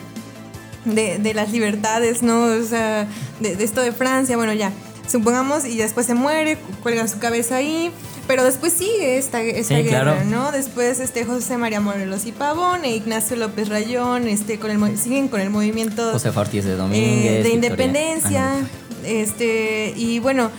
de, 0.85 1.19
de 1.19 1.35
las 1.35 1.53
libertades, 1.53 2.23
¿no? 2.23 2.45
O 2.45 2.63
sea, 2.63 3.07
de, 3.41 3.55
de 3.57 3.65
esto 3.65 3.81
de 3.83 3.93
Francia, 3.93 4.37
bueno, 4.37 4.53
ya. 4.55 4.73
supongamos, 5.07 5.67
y 5.67 5.77
después 5.77 6.07
se 6.07 6.15
muere, 6.15 6.57
cuelgan 6.83 7.09
su 7.09 7.19
cabeza 7.19 7.57
ahí. 7.57 7.91
Pero 8.27 8.43
después 8.43 8.73
sigue 8.73 9.19
esta, 9.19 9.43
esta 9.43 9.77
Sí, 9.77 9.83
guerra, 9.83 10.15
claro. 10.15 10.25
¿no? 10.31 10.51
Después 10.51 10.99
este 11.01 11.27
José 11.27 11.59
María 11.59 11.81
Morelos 11.81 12.25
y 12.25 12.33
Pavón 12.33 12.83
e 12.87 12.97
Ignacio 12.97 13.37
López 13.37 13.69
Rayón 13.69 14.27
este, 14.29 14.59
con 14.59 14.71
el, 14.71 14.97
siguen 14.99 15.29
con 15.29 15.43
el 15.43 15.51
movimiento 15.51 16.11
José 16.11 16.31
Ortiz 16.35 16.65
de 16.65 16.73
eh, 16.73 16.77
Domínguez. 16.77 17.23
de 17.23 17.51
Victoria- 17.51 17.55
independencia. 17.55 18.47
Ah, 18.55 18.67
este, 19.05 19.93
y 19.95 20.21
bueno, 20.21 20.51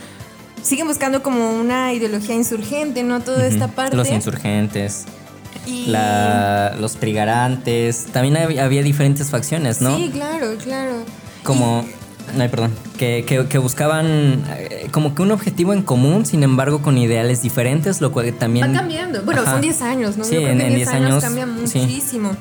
siguen 0.65 0.88
buscando 0.88 1.21
como 1.23 1.51
una 1.60 1.93
ideología 1.93 2.36
insurgente, 2.36 3.04
¿no? 3.04 3.21
Toda 3.21 3.45
esta 3.47 3.67
parte. 3.69 3.95
Los 3.95 4.10
insurgentes, 4.10 5.06
y, 5.65 5.86
la, 5.88 6.75
los 6.80 6.95
trigarantes. 6.95 8.06
También 8.12 8.38
había, 8.38 8.65
había 8.65 8.82
diferentes 8.84 9.30
facciones, 9.30 9.80
¿no? 9.82 9.95
Sí, 9.97 10.10
claro, 10.12 10.56
claro. 10.62 10.93
Como. 11.43 11.86
Ay, 12.39 12.49
perdón. 12.49 12.73
Que, 12.97 13.23
que- 13.28 13.45
que 13.47 13.58
buscaban 13.60 14.43
eh, 14.58 14.88
como 14.91 15.13
que 15.13 15.21
un 15.21 15.32
objetivo 15.32 15.73
en 15.73 15.84
común, 15.84 16.25
sin 16.25 16.41
embargo, 16.41 16.82
con 16.82 16.97
ideales 16.97 17.41
diferentes, 17.43 18.01
lo 18.01 18.12
cual 18.12 18.34
también. 18.34 18.67
Va 18.69 18.73
cambiando. 18.73 19.21
Bueno, 19.23 19.41
Ajá. 19.41 19.51
son 19.51 19.62
10 19.62 19.82
años, 19.84 20.17
¿no? 20.17 20.23
Sí, 20.23 20.34
Yo 20.36 20.41
creo 20.41 20.51
en- 20.54 20.58
que 20.58 20.67
en 20.67 20.75
10 20.75 20.88
años, 20.89 21.23
cambia 21.23 21.47
sí. 21.65 21.80
muchísimo. 21.80 22.32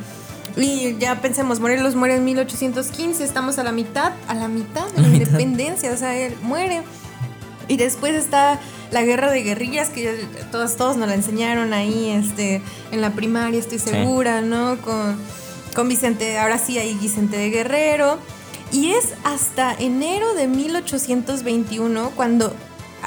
Y 0.57 0.97
ya 0.99 1.21
pensemos, 1.21 1.61
Morelos 1.61 1.97
muere 1.97 2.15
en 2.17 2.25
1815, 2.25 3.25
estamos 3.25 3.59
a 3.59 3.65
la 3.65 3.73
mitad, 3.73 4.13
a 4.29 4.35
la 4.35 4.49
mitad 4.49 4.87
de 4.93 5.03
la 5.03 5.03
la 5.03 5.09
mitad. 5.09 5.27
independencia, 5.27 5.93
o 5.93 5.97
sea, 5.97 6.17
él 6.17 6.35
muere. 6.43 6.83
Y 7.69 7.77
después 7.77 8.15
está 8.15 8.61
la 8.91 9.03
guerra 9.03 9.31
de 9.31 9.43
guerrillas, 9.43 9.89
que 9.89 10.27
todos, 10.53 10.77
todos 10.77 10.97
nos 10.97 11.09
la 11.09 11.15
enseñaron 11.15 11.73
ahí 11.73 12.11
este, 12.11 12.61
en 12.93 13.01
la 13.01 13.11
primaria, 13.11 13.59
estoy 13.59 13.79
Sí. 13.79 13.91
segura, 13.91 14.41
¿no? 14.41 14.77
Con, 14.83 15.17
con 15.75 15.89
Vicente, 15.89 16.39
ahora 16.39 16.59
sí 16.59 16.79
hay 16.79 16.95
Vicente 16.95 17.37
de 17.37 17.51
Guerrero. 17.51 18.19
Y 18.73 18.91
es 18.93 19.15
hasta 19.25 19.73
enero 19.75 20.35
de 20.35 20.47
1821 20.49 22.11
cuando 22.17 22.55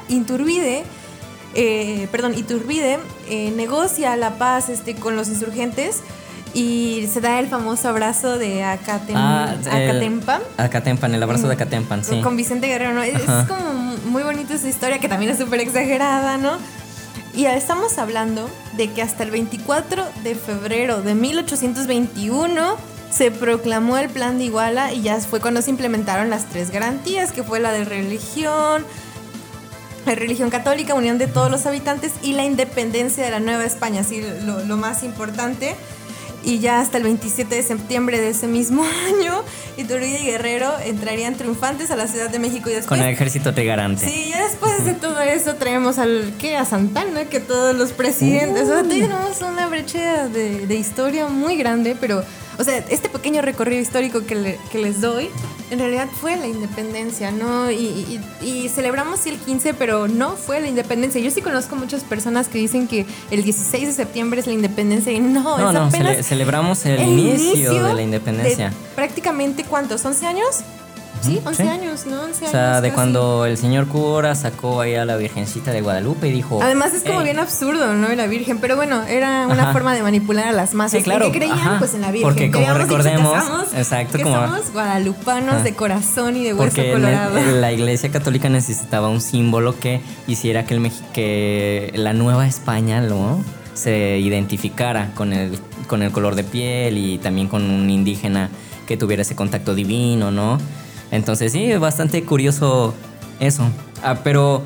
Iturbide, 0.09 0.83
eh, 1.55 2.07
perdón, 2.11 2.35
Iturbide 2.37 2.99
eh, 3.29 3.51
negocia 3.55 4.15
la 4.15 4.37
paz 4.37 4.69
este, 4.69 4.95
con 4.95 5.15
los 5.15 5.27
insurgentes 5.27 6.01
y 6.53 7.07
se 7.11 7.19
da 7.19 7.39
el 7.39 7.47
famoso 7.47 7.89
abrazo 7.89 8.37
de 8.37 8.63
Acatem- 8.63 9.13
Ah, 9.15 9.55
el- 9.59 9.67
Acatempa. 9.89 10.39
Acatempan, 10.57 11.13
el 11.13 11.21
abrazo 11.23 11.47
de 11.47 11.55
Acatempan, 11.55 12.03
sí. 12.05 12.21
Con 12.21 12.37
Vicente 12.37 12.67
Guerrero, 12.67 12.93
¿no? 12.93 13.03
Es, 13.03 13.21
como 13.47 13.76
muy 14.07 14.23
bonita 14.23 14.55
esa 14.55 14.67
historia 14.67 14.99
que 14.99 15.09
también 15.09 15.31
es 15.31 15.37
súper 15.37 15.59
exagerada, 15.59 16.37
¿no? 16.37 16.57
Y 17.35 17.45
estamos 17.45 17.97
hablando 17.99 18.49
de 18.77 18.91
que 18.91 19.01
hasta 19.01 19.23
el 19.23 19.31
24 19.31 20.03
de 20.23 20.35
febrero 20.35 21.01
de 21.01 21.13
1821 21.13 22.77
se 23.11 23.31
proclamó 23.31 23.97
el 23.97 24.09
plan 24.09 24.37
de 24.37 24.45
Iguala 24.45 24.93
y 24.93 25.01
ya 25.01 25.19
fue 25.19 25.39
cuando 25.39 25.61
se 25.61 25.69
implementaron 25.69 26.29
las 26.29 26.45
tres 26.45 26.71
garantías, 26.71 27.31
que 27.31 27.43
fue 27.43 27.59
la 27.59 27.71
de 27.71 27.85
religión, 27.85 28.85
la 30.05 30.15
religión 30.15 30.49
católica, 30.49 30.95
unión 30.95 31.17
de 31.17 31.27
todos 31.27 31.51
los 31.51 31.65
habitantes 31.65 32.13
y 32.23 32.33
la 32.33 32.43
independencia 32.43 33.23
de 33.23 33.31
la 33.31 33.39
Nueva 33.39 33.65
España, 33.65 34.01
así 34.01 34.23
lo 34.43 34.77
más 34.77 35.03
importante. 35.03 35.75
Y 36.47 36.59
ya 36.59 36.79
hasta 36.79 36.97
el 36.97 37.03
27 37.03 37.55
de 37.55 37.61
septiembre 37.61 38.21
de 38.21 38.29
ese 38.29 38.47
mismo 38.47 38.81
año, 39.07 39.43
Iturbide 39.75 40.21
y 40.21 40.25
Guerrero 40.27 40.71
entrarían 40.79 41.35
triunfantes 41.35 41.91
a 41.91 41.97
la 41.97 42.07
Ciudad 42.07 42.29
de 42.29 42.39
México 42.39 42.69
y 42.69 42.73
después... 42.73 42.87
Con 42.87 43.01
el 43.05 43.13
ejército 43.13 43.53
trigarante. 43.53 44.09
Sí, 44.09 44.29
ya 44.29 44.45
después 44.45 44.85
de 44.85 44.93
todo 44.93 45.19
eso 45.19 45.55
traemos 45.55 45.99
al 45.99 46.33
¿qué? 46.39 46.55
a 46.55 46.63
Santana, 46.63 47.25
que 47.25 47.41
todos 47.41 47.75
los 47.75 47.91
presidentes, 47.91 48.63
o 48.63 48.67
sea, 48.67 48.83
tenemos 48.83 49.41
una 49.41 49.67
brecha 49.67 50.29
de, 50.29 50.65
de 50.65 50.75
historia 50.75 51.27
muy 51.27 51.57
grande, 51.57 51.97
pero, 51.99 52.23
o 52.59 52.63
sea, 52.63 52.77
este 52.89 53.09
pequeño 53.09 53.41
recorrido 53.41 53.81
histórico 53.81 54.25
que, 54.25 54.35
le- 54.35 54.59
que 54.71 54.77
les 54.79 54.99
doy, 55.01 55.29
en 55.69 55.79
realidad 55.79 56.07
fue 56.21 56.35
la 56.37 56.47
independencia, 56.47 57.29
¿no? 57.31 57.69
Y, 57.69 57.75
y- 57.75 58.21
y 58.41 58.69
celebramos 58.69 59.19
sí 59.19 59.29
el 59.29 59.37
15, 59.37 59.73
pero 59.73 60.07
no 60.07 60.31
fue 60.37 60.59
la 60.61 60.67
independencia. 60.67 61.19
Yo 61.21 61.29
sí 61.31 61.41
conozco 61.41 61.75
muchas 61.75 62.03
personas 62.03 62.47
que 62.47 62.57
dicen 62.57 62.87
que 62.87 63.05
el 63.31 63.43
16 63.43 63.87
de 63.87 63.93
septiembre 63.93 64.39
es 64.39 64.47
la 64.47 64.53
independencia 64.53 65.11
y 65.11 65.19
no, 65.19 65.57
No, 65.57 65.67
es 65.69 65.73
no, 65.73 65.83
apenas 65.85 66.17
cele- 66.17 66.23
celebramos 66.23 66.85
el, 66.85 66.99
el 66.99 67.09
inicio, 67.19 67.83
de 67.83 67.93
la 67.93 68.01
independencia. 68.01 68.69
de 68.69 68.75
prácticamente, 68.95 69.63
¿cuántos? 69.63 70.05
¿11 70.05 70.23
años? 70.23 70.61
Sí, 71.21 71.37
Ujú, 71.37 71.49
11 71.49 71.63
sí. 71.63 71.69
años, 71.69 72.05
¿no? 72.05 72.21
11 72.21 72.45
O 72.45 72.49
sea, 72.49 72.69
años 72.73 72.81
de 72.83 72.91
cuando 72.93 73.45
el 73.45 73.57
señor 73.57 73.87
cura 73.87 74.33
sacó 74.35 74.81
ahí 74.81 74.95
a 74.95 75.03
la 75.05 75.17
Virgencita 75.17 75.71
de 75.71 75.81
Guadalupe 75.81 76.27
y 76.27 76.31
dijo. 76.31 76.61
Además 76.61 76.93
es 76.93 77.03
como 77.03 77.21
bien 77.23 77.39
absurdo, 77.39 77.93
¿no? 77.93 78.07
La 78.15 78.27
Virgen, 78.27 78.59
pero 78.59 78.75
bueno, 78.75 79.03
era 79.03 79.47
una 79.47 79.63
Ajá. 79.63 79.73
forma 79.73 79.93
de 79.93 80.03
manipular 80.03 80.47
a 80.47 80.51
las 80.51 80.73
masas. 80.73 80.99
Sí, 80.99 81.03
claro, 81.03 81.25
¿En 81.25 81.31
qué 81.31 81.37
creían? 81.39 81.57
ajá. 81.57 81.75
Pues 81.79 81.93
en 81.95 82.01
la 82.01 82.11
Virgen. 82.11 82.29
Porque 82.29 82.51
como 82.51 82.73
recordemos, 82.73 83.43
chicas, 83.43 83.73
exacto, 83.77 84.17
que 84.17 84.23
como- 84.23 84.35
somos 84.35 84.71
guadalupanos 84.71 85.55
Ajá. 85.55 85.63
de 85.63 85.73
corazón 85.73 86.37
y 86.37 86.43
de 86.43 86.53
hueso 86.53 86.75
Porque 86.75 86.91
colorado. 86.93 87.35
la, 87.35 87.41
la 87.51 87.71
Iglesia 87.73 88.09
Católica 88.11 88.47
necesitaba 88.49 89.09
un 89.09 89.19
símbolo 89.21 89.77
que 89.79 90.01
hiciera 90.27 90.65
que, 90.65 90.75
el 90.75 90.91
que 91.13 91.91
la 91.95 92.13
nueva 92.13 92.47
España 92.47 93.01
¿no? 93.01 93.43
se 93.73 94.17
identificara 94.19 95.11
con 95.15 95.33
el, 95.33 95.59
con 95.87 96.01
el 96.03 96.11
color 96.11 96.35
de 96.35 96.43
piel 96.43 96.97
y 96.97 97.17
también 97.17 97.47
con 97.47 97.69
un 97.69 97.89
indígena 97.89 98.49
que 98.87 98.97
tuviera 98.97 99.21
ese 99.21 99.35
contacto 99.35 99.75
divino, 99.75 100.31
¿no? 100.31 100.57
Entonces 101.11 101.51
sí, 101.51 101.73
bastante 101.73 102.23
curioso 102.23 102.93
eso. 103.39 103.69
Ah, 104.03 104.19
pero 104.23 104.63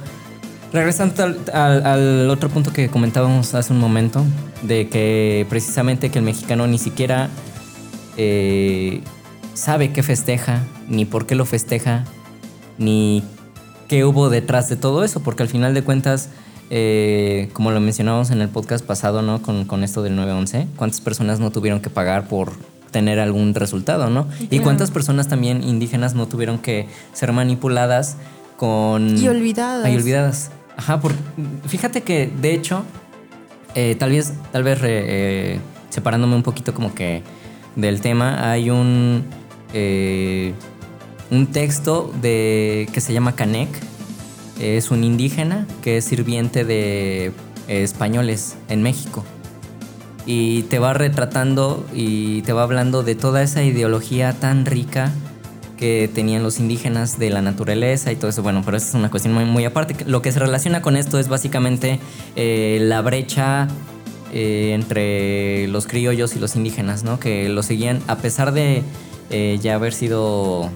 regresando 0.73 1.23
al 1.53 2.29
otro 2.29 2.49
punto 2.49 2.71
que 2.71 2.89
comentábamos 2.89 3.53
hace 3.53 3.73
un 3.73 3.79
momento, 3.79 4.23
de 4.61 4.89
que 4.89 5.45
precisamente 5.49 6.09
que 6.11 6.19
el 6.19 6.25
mexicano 6.25 6.67
ni 6.67 6.77
siquiera 6.77 7.29
eh, 8.17 9.01
sabe 9.53 9.91
qué 9.91 10.03
festeja, 10.03 10.63
ni 10.87 11.05
por 11.05 11.25
qué 11.25 11.35
lo 11.35 11.45
festeja, 11.45 12.05
ni 12.77 13.23
qué 13.87 14.05
hubo 14.05 14.29
detrás 14.29 14.69
de 14.69 14.75
todo 14.75 15.03
eso, 15.03 15.21
porque 15.21 15.43
al 15.43 15.49
final 15.49 15.73
de 15.73 15.83
cuentas, 15.83 16.29
eh, 16.69 17.49
como 17.53 17.71
lo 17.71 17.79
mencionábamos 17.79 18.31
en 18.31 18.41
el 18.41 18.49
podcast 18.49 18.85
pasado, 18.85 19.21
¿no? 19.21 19.41
Con, 19.41 19.65
con 19.65 19.83
esto 19.83 20.03
del 20.03 20.17
9-11, 20.17 20.67
¿cuántas 20.75 21.01
personas 21.01 21.39
no 21.39 21.51
tuvieron 21.51 21.81
que 21.81 21.89
pagar 21.89 22.27
por 22.27 22.53
tener 22.91 23.19
algún 23.19 23.55
resultado, 23.55 24.09
¿no? 24.09 24.27
Y 24.49 24.59
cuántas 24.59 24.91
personas 24.91 25.27
también 25.27 25.63
indígenas 25.63 26.13
no 26.13 26.27
tuvieron 26.27 26.59
que 26.59 26.87
ser 27.13 27.31
manipuladas 27.31 28.17
con... 28.57 29.17
Y 29.17 29.27
olvidadas. 29.27 29.89
Y 29.89 29.95
olvidadas. 29.95 30.51
Ajá, 30.77 30.99
por, 30.99 31.13
fíjate 31.67 32.01
que 32.01 32.31
de 32.41 32.53
hecho, 32.53 32.83
eh, 33.75 33.95
tal 33.97 34.11
vez, 34.11 34.33
tal 34.51 34.63
vez 34.63 34.79
eh, 34.83 35.59
separándome 35.89 36.35
un 36.35 36.43
poquito 36.43 36.73
como 36.73 36.93
que 36.93 37.23
del 37.75 38.01
tema, 38.01 38.51
hay 38.51 38.69
un, 38.69 39.23
eh, 39.73 40.53
un 41.29 41.47
texto 41.47 42.13
de, 42.21 42.89
que 42.93 43.01
se 43.01 43.13
llama 43.13 43.35
Canek. 43.35 43.69
Es 44.59 44.91
un 44.91 45.03
indígena 45.03 45.65
que 45.81 45.97
es 45.97 46.05
sirviente 46.05 46.65
de 46.65 47.31
españoles 47.67 48.57
en 48.69 48.83
México. 48.83 49.23
Y 50.25 50.63
te 50.63 50.79
va 50.79 50.93
retratando 50.93 51.85
y 51.93 52.41
te 52.43 52.53
va 52.53 52.63
hablando 52.63 53.03
de 53.03 53.15
toda 53.15 53.41
esa 53.41 53.63
ideología 53.63 54.33
tan 54.33 54.65
rica 54.65 55.11
que 55.77 56.07
tenían 56.13 56.43
los 56.43 56.59
indígenas 56.59 57.17
de 57.17 57.31
la 57.31 57.41
naturaleza 57.41 58.11
y 58.11 58.15
todo 58.15 58.29
eso. 58.29 58.43
Bueno, 58.43 58.61
pero 58.63 58.77
esa 58.77 58.89
es 58.89 58.93
una 58.93 59.09
cuestión 59.09 59.33
muy, 59.33 59.65
aparte. 59.65 60.05
Lo 60.05 60.21
que 60.21 60.31
se 60.31 60.37
relaciona 60.37 60.83
con 60.83 60.95
esto 60.95 61.17
es 61.17 61.27
básicamente 61.27 61.99
eh, 62.35 62.77
la 62.81 63.01
brecha 63.01 63.67
eh, 64.31 64.73
entre 64.75 65.67
los 65.67 65.87
criollos 65.87 66.35
y 66.35 66.39
los 66.39 66.55
indígenas, 66.55 67.03
¿no? 67.03 67.19
Que 67.19 67.49
lo 67.49 67.63
seguían 67.63 67.99
a 68.07 68.17
pesar 68.17 68.53
de 68.53 68.83
eh, 69.31 69.59
ya 69.59 69.75
haber 69.75 69.93
sido, 69.93 70.69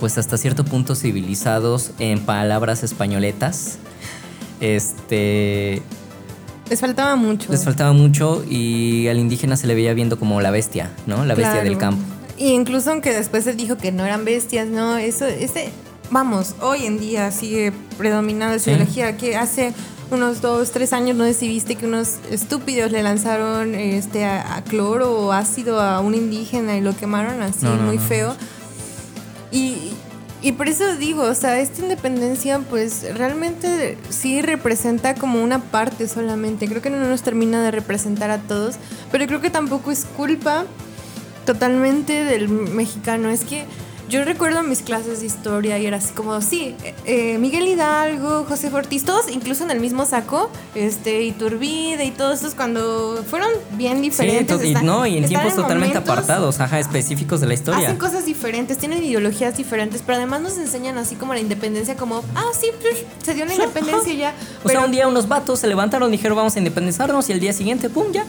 pues 0.00 0.16
hasta 0.18 0.38
cierto 0.38 0.64
punto 0.64 0.94
civilizados 0.94 1.90
en 1.98 2.20
palabras 2.20 2.84
españoletas. 2.84 3.78
Este, 4.60 5.82
Les 6.68 6.80
faltaba 6.80 7.14
mucho. 7.16 7.50
les 7.52 7.64
faltaba 7.64 7.92
mucho 7.92 8.44
y 8.48 9.06
al 9.08 9.18
indígena 9.18 9.56
se 9.56 9.66
le 9.66 9.74
veía 9.74 9.94
viendo 9.94 10.18
como 10.18 10.40
la 10.40 10.50
bestia, 10.50 10.90
¿no? 11.06 11.24
La 11.24 11.34
bestia 11.34 11.52
Claro. 11.52 11.68
del 11.68 11.78
campo. 11.78 12.02
Y 12.38 12.48
incluso 12.48 12.90
aunque 12.90 13.12
después 13.12 13.44
se 13.44 13.54
dijo 13.54 13.76
que 13.76 13.92
no 13.92 14.04
eran 14.04 14.24
bestias, 14.24 14.66
¿no? 14.68 14.96
Eso, 14.98 15.24
ese, 15.26 15.70
vamos, 16.10 16.54
hoy 16.60 16.84
en 16.86 16.98
día 16.98 17.30
sigue 17.30 17.72
predominando 17.96 18.58
Sí. 18.58 18.70
ideología 18.70 19.16
que 19.16 19.36
hace 19.36 19.72
unos 20.10 20.40
dos, 20.40 20.70
tres 20.72 20.92
años, 20.92 21.16
no 21.16 21.24
viste 21.24 21.76
que 21.76 21.86
unos 21.86 22.16
estúpidos 22.30 22.92
le 22.92 23.02
lanzaron 23.02 23.74
este 23.74 24.24
a, 24.24 24.56
a 24.56 24.62
cloro 24.62 25.12
o 25.18 25.32
ácido 25.32 25.80
a 25.80 26.00
un 26.00 26.14
indígena 26.14 26.76
y 26.76 26.80
lo 26.80 26.96
quemaron 26.96 27.42
así, 27.42 27.64
No, 27.64 27.76
no, 27.76 27.82
muy 27.84 27.96
no. 27.96 28.02
feo. 28.02 28.36
Y, 29.50 29.92
y 30.42 30.52
por 30.52 30.68
eso 30.68 30.96
digo, 30.96 31.22
o 31.22 31.34
sea, 31.34 31.58
esta 31.60 31.82
independencia 31.82 32.58
pues 32.58 33.06
realmente 33.16 33.96
sí 34.10 34.42
representa 34.42 35.14
como 35.14 35.42
una 35.42 35.60
parte 35.60 36.08
solamente. 36.08 36.68
Creo 36.68 36.82
que 36.82 36.90
no 36.90 36.98
nos 36.98 37.22
termina 37.22 37.62
de 37.62 37.70
representar 37.70 38.30
a 38.30 38.38
todos, 38.38 38.76
pero 39.10 39.26
creo 39.26 39.40
que 39.40 39.50
tampoco 39.50 39.90
es 39.90 40.04
culpa 40.04 40.66
totalmente 41.46 42.24
del 42.24 42.48
mexicano. 42.48 43.30
Es 43.30 43.44
que 43.44 43.64
yo 44.08 44.24
recuerdo 44.24 44.62
mis 44.62 44.82
clases 44.82 45.20
de 45.20 45.26
historia 45.26 45.78
y 45.78 45.86
era 45.86 45.96
así 45.96 46.12
como, 46.14 46.40
sí, 46.40 46.76
eh, 46.84 46.94
eh, 47.06 47.38
Miguel 47.38 47.66
Hidalgo, 47.66 48.25
José 48.46 48.70
Ortiz, 48.72 49.04
todos 49.04 49.30
incluso 49.30 49.64
en 49.64 49.70
el 49.70 49.80
mismo 49.80 50.06
saco, 50.06 50.50
este, 50.74 51.22
Iturbide 51.22 52.04
y 52.04 52.10
todos 52.10 52.40
esos 52.40 52.54
cuando 52.54 53.24
fueron 53.28 53.48
bien 53.72 54.00
diferentes. 54.02 54.60
Sí, 54.60 54.68
y, 54.68 54.84
no, 54.84 55.06
y 55.06 55.18
en 55.18 55.26
tiempos 55.26 55.54
totalmente 55.54 55.98
apartados, 55.98 56.60
ajá, 56.60 56.78
específicos 56.78 57.40
de 57.40 57.46
la 57.46 57.54
historia. 57.54 57.88
Hacen 57.88 57.98
cosas 57.98 58.24
diferentes, 58.26 58.78
tienen 58.78 59.02
ideologías 59.02 59.56
diferentes, 59.56 60.02
pero 60.04 60.16
además 60.16 60.40
nos 60.40 60.58
enseñan 60.58 60.98
así 60.98 61.16
como 61.16 61.34
la 61.34 61.40
independencia, 61.40 61.96
como, 61.96 62.22
ah, 62.34 62.50
sí, 62.58 62.68
pues, 62.80 63.04
se 63.22 63.34
dio 63.34 63.44
la 63.44 63.54
independencia 63.54 64.14
ya. 64.14 64.34
O 64.64 64.68
sea, 64.68 64.80
un 64.80 64.90
día 64.90 65.08
unos 65.08 65.28
vatos 65.28 65.60
se 65.60 65.66
levantaron, 65.66 66.10
dijeron 66.10 66.36
vamos 66.36 66.56
a 66.56 66.58
independizarnos 66.58 67.28
y 67.28 67.32
el 67.32 67.40
día 67.40 67.52
siguiente, 67.52 67.90
pum, 67.90 68.12
ya. 68.12 68.24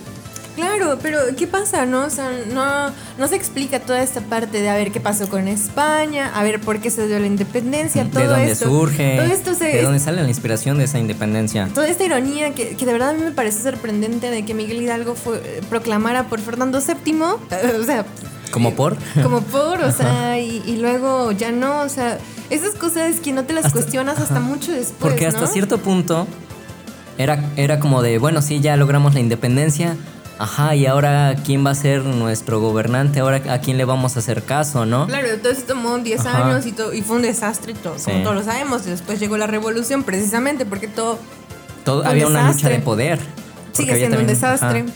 Claro, 0.58 0.98
pero 1.02 1.20
¿qué 1.38 1.46
pasa, 1.46 1.86
no? 1.86 2.04
O 2.06 2.10
sea, 2.10 2.32
no, 2.52 2.92
no 3.20 3.28
se 3.28 3.36
explica 3.36 3.80
toda 3.80 4.02
esta 4.02 4.22
parte 4.22 4.60
de 4.60 4.68
a 4.70 4.74
ver 4.76 4.92
qué 4.92 5.00
pasó 5.00 5.30
con 5.30 5.48
España, 5.48 6.32
a 6.36 6.42
ver 6.44 6.60
por 6.60 6.80
qué 6.80 6.90
se 6.90 7.08
dio 7.08 7.20
la 7.20 7.28
independencia, 7.28 8.10
todo 8.10 8.22
¿De 8.24 8.28
dónde 8.28 8.52
esto. 8.52 8.66
surge? 8.66 9.18
Todo 9.18 9.28
esto 9.32 9.54
se, 9.54 9.66
¿De 9.66 9.84
dónde 9.84 10.00
sale 10.00 10.24
la 10.24 10.28
inspiración 10.28 10.80
de 10.80 10.86
esa 10.86 10.98
independencia? 10.98 11.70
Toda 11.76 11.88
esta 11.88 12.04
ironía 12.04 12.56
que, 12.56 12.76
que 12.76 12.86
de 12.88 12.92
verdad 12.92 13.10
a 13.12 13.14
mí 13.14 13.22
me 13.24 13.32
parece 13.32 13.62
sorprendente 13.62 14.32
de 14.32 14.44
que 14.46 14.56
Miguel 14.56 14.82
Hidalgo 14.82 15.14
fue, 15.14 15.62
proclamara 15.70 16.24
por 16.28 16.40
Fernando 16.42 16.80
VII, 16.82 17.22
o 17.80 17.84
sea... 17.86 18.04
¿Como 18.52 18.74
por? 18.74 18.98
Como 19.24 19.42
por, 19.42 19.80
o 19.82 19.92
sea, 19.92 20.40
y, 20.40 20.64
y, 20.66 20.78
luego 20.78 21.32
ya 21.34 21.52
no, 21.52 21.82
o 21.82 21.90
sea, 21.90 22.18
esas 22.50 22.74
cosas 22.74 23.20
que 23.20 23.32
no 23.32 23.44
te 23.44 23.54
las 23.54 23.66
Hasta- 23.66 23.78
cuestionas 23.80 24.18
hasta 24.20 24.40
mucho 24.40 24.72
después, 24.72 24.96
Porque 25.00 25.28
hasta 25.28 25.42
¿no? 25.42 25.48
cierto 25.48 25.78
punto 25.78 26.26
era, 27.20 27.44
era 27.58 27.80
como 27.80 28.02
de, 28.02 28.18
bueno, 28.20 28.42
sí, 28.42 28.60
ya 28.60 28.76
logramos 28.78 29.14
la 29.14 29.20
independencia. 29.20 29.96
Ajá, 30.40 30.76
y 30.76 30.86
ahora 30.86 31.36
quién 31.46 31.66
va 31.66 31.72
a 31.72 31.76
ser 31.76 32.04
nuestro 32.04 32.60
gobernante, 32.60 33.20
ahora 33.22 33.42
a 33.52 33.60
quién 33.60 33.78
le 33.78 33.86
vamos 33.86 34.16
a 34.16 34.20
hacer 34.20 34.44
caso, 34.44 34.86
¿no? 34.86 35.08
Claro, 35.08 35.28
entonces 35.30 35.66
tomó 35.66 35.98
10 35.98 36.26
Ajá. 36.26 36.48
años 36.50 36.66
y, 36.68 36.76
y 36.96 37.02
fue 37.02 37.16
un 37.16 37.24
desastre, 37.24 37.74
todo, 37.74 37.98
Sí. 37.98 38.12
como 38.12 38.24
todos 38.24 38.36
lo 38.36 38.44
sabemos. 38.44 38.86
Y 38.86 38.92
después 38.92 39.20
llegó 39.20 39.38
la 39.38 39.48
revolución 39.48 40.04
precisamente 40.04 40.66
porque 40.66 40.88
todo 40.88 41.18
había 42.06 42.28
una 42.28 42.52
lucha 42.52 42.70
de 42.70 42.80
poder. 42.80 43.20
sigue 43.74 43.96
siendo 43.96 44.20
un 44.20 44.28
desastre. 44.28 44.80
ajá. 44.82 44.92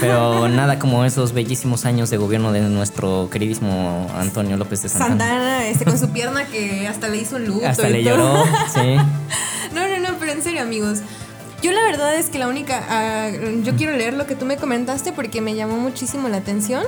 Pero 0.00 0.48
nada 0.48 0.78
como 0.78 1.04
esos 1.04 1.32
bellísimos 1.32 1.84
años 1.84 2.08
de 2.10 2.16
gobierno 2.16 2.50
de 2.52 2.60
nuestro 2.62 3.28
queridísimo 3.30 4.06
Antonio 4.16 4.56
López 4.56 4.82
de 4.82 4.88
Santana. 4.88 5.08
Santana, 5.18 5.66
este, 5.66 5.84
con 5.84 5.98
su 5.98 6.08
pierna 6.10 6.44
que 6.46 6.86
hasta 6.88 7.08
le 7.08 7.18
hizo 7.18 7.36
un 7.36 7.44
luto. 7.46 7.66
Hasta 7.66 7.88
y 7.88 7.92
le 8.02 8.10
todo. 8.10 8.16
lloró, 8.44 8.44
sí. 8.72 8.96
No, 9.74 9.86
no, 9.86 9.98
no, 10.00 10.16
pero 10.18 10.32
en 10.32 10.42
serio, 10.42 10.62
amigos. 10.62 10.98
Yo 11.62 11.72
la 11.72 11.82
verdad 11.82 12.14
es 12.16 12.30
que 12.30 12.38
la 12.38 12.48
única... 12.48 12.82
ah, 12.88 13.30
yo 13.62 13.74
quiero 13.76 13.92
leer 13.96 14.14
lo 14.14 14.26
que 14.26 14.34
tú 14.34 14.46
me 14.46 14.56
comentaste 14.56 15.12
porque 15.12 15.40
me 15.40 15.54
llamó 15.54 15.76
muchísimo 15.76 16.28
la 16.28 16.38
atención. 16.38 16.84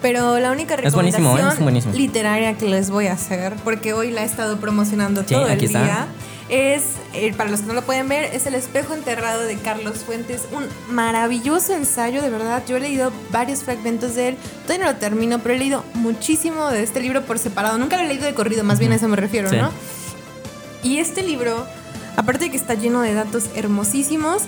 Pero 0.00 0.38
la 0.40 0.50
única 0.50 0.74
Es 0.74 0.92
buenísimo, 0.94 1.28
¿eh? 1.28 1.32
recomendación 1.34 1.52
Es 1.58 1.62
buenísimo. 1.62 1.94
literaria 1.94 2.54
que 2.58 2.66
les 2.68 2.90
voy 2.90 3.06
a 3.06 3.12
hacer, 3.12 3.54
porque 3.62 3.92
hoy 3.92 4.10
la 4.10 4.22
he 4.22 4.24
estado 4.24 4.58
promocionando 4.58 5.20
Sí, 5.22 5.28
todo 5.34 5.46
el 5.46 5.62
está. 5.62 5.80
día, 5.84 6.06
es, 6.48 6.82
eh, 7.14 7.32
para 7.36 7.50
los 7.50 7.60
que 7.60 7.66
no 7.68 7.72
lo 7.74 7.82
pueden 7.82 8.08
ver, 8.08 8.24
es 8.34 8.46
El 8.46 8.56
espejo 8.56 8.94
enterrado 8.94 9.42
de 9.44 9.56
Carlos 9.58 9.98
Fuentes. 9.98 10.42
Un 10.50 10.66
maravilloso 10.92 11.72
ensayo, 11.74 12.20
de 12.20 12.30
verdad. 12.30 12.64
Yo 12.66 12.78
he 12.78 12.80
leído 12.80 13.12
varios 13.30 13.60
fragmentos 13.62 14.16
de 14.16 14.30
él. 14.30 14.36
Todavía 14.66 14.86
no 14.86 14.92
lo 14.92 14.98
termino, 14.98 15.38
pero 15.38 15.54
he 15.54 15.58
leído 15.58 15.84
muchísimo 15.94 16.68
de 16.70 16.82
este 16.82 17.00
libro 17.00 17.22
por 17.22 17.38
separado. 17.38 17.78
Nunca 17.78 17.96
lo 17.96 18.02
he 18.02 18.08
leído 18.08 18.24
de 18.26 18.34
corrido, 18.34 18.64
más 18.64 18.80
bien 18.80 18.90
a 18.90 18.96
eso 18.96 19.06
me 19.06 19.16
refiero, 19.16 19.50
Sí. 19.50 19.56
¿no? 19.56 19.70
Y 20.82 20.98
este 20.98 21.22
libro, 21.22 21.64
aparte 22.16 22.46
de 22.46 22.50
que 22.50 22.56
está 22.56 22.74
lleno 22.74 23.00
de 23.02 23.14
datos 23.14 23.44
hermosísimos, 23.54 24.42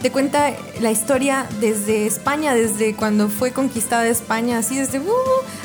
te 0.00 0.12
cuenta 0.12 0.52
la 0.80 0.92
historia 0.92 1.46
desde 1.60 2.06
España, 2.06 2.54
desde 2.54 2.94
cuando 2.94 3.28
fue 3.28 3.50
conquistada 3.50 4.06
España, 4.06 4.58
así 4.58 4.76
desde 4.76 5.00
uh, 5.00 5.12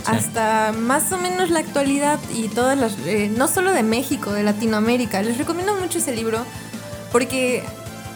hasta 0.06 0.72
más 0.72 1.12
o 1.12 1.18
menos 1.18 1.52
la 1.52 1.60
actualidad 1.60 2.20
y 2.34 2.48
todas 2.48 2.78
las, 2.78 2.98
eh, 3.06 3.32
no 3.36 3.48
solo 3.48 3.72
de 3.72 3.84
México, 3.84 4.32
de 4.32 4.42
Latinoamérica. 4.44 5.22
Les 5.22 5.38
recomiendo 5.38 5.76
mucho 5.76 6.00
ese 6.00 6.16
libro 6.16 6.44
porque 7.12 7.64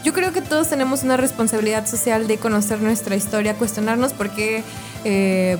yo 0.04 0.13
creo 0.13 0.34
que 0.34 0.41
todos 0.41 0.69
tenemos 0.69 1.04
una 1.04 1.17
responsabilidad 1.17 1.86
social 1.86 2.28
de 2.28 2.38
conocer 2.38 2.82
nuestra 2.82 3.15
historia, 3.15 3.54
cuestionarnos 3.54 4.13
por 4.13 4.32
qué, 4.32 4.63
eh, 5.04 5.58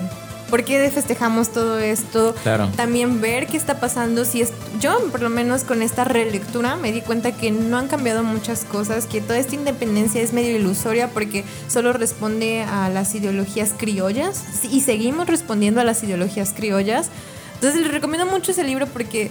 por 0.50 0.64
qué 0.64 0.90
festejamos 0.90 1.50
todo 1.52 1.78
esto, 1.78 2.34
Claro. 2.42 2.68
también 2.76 3.20
ver 3.20 3.46
qué 3.46 3.56
está 3.56 3.80
pasando. 3.80 4.24
Si 4.24 4.40
es, 4.40 4.52
yo, 4.80 4.98
por 5.10 5.20
lo 5.22 5.28
menos 5.30 5.64
con 5.64 5.82
esta 5.82 6.04
relectura, 6.04 6.76
me 6.76 6.92
di 6.92 7.00
cuenta 7.02 7.32
que 7.32 7.50
no 7.50 7.76
han 7.78 7.88
cambiado 7.88 8.22
muchas 8.24 8.64
cosas, 8.64 9.06
que 9.06 9.20
toda 9.20 9.38
esta 9.38 9.54
independencia 9.54 10.20
es 10.22 10.32
medio 10.32 10.56
ilusoria 10.56 11.08
porque 11.08 11.44
solo 11.68 11.92
responde 11.92 12.62
a 12.62 12.88
las 12.88 13.14
ideologías 13.14 13.74
criollas 13.76 14.42
y 14.70 14.80
seguimos 14.80 15.26
respondiendo 15.26 15.80
a 15.80 15.84
las 15.84 16.02
ideologías 16.02 16.52
criollas. 16.56 17.10
Entonces 17.54 17.82
les 17.82 17.90
recomiendo 17.92 18.26
mucho 18.26 18.52
ese 18.52 18.64
libro 18.64 18.86
porque 18.86 19.30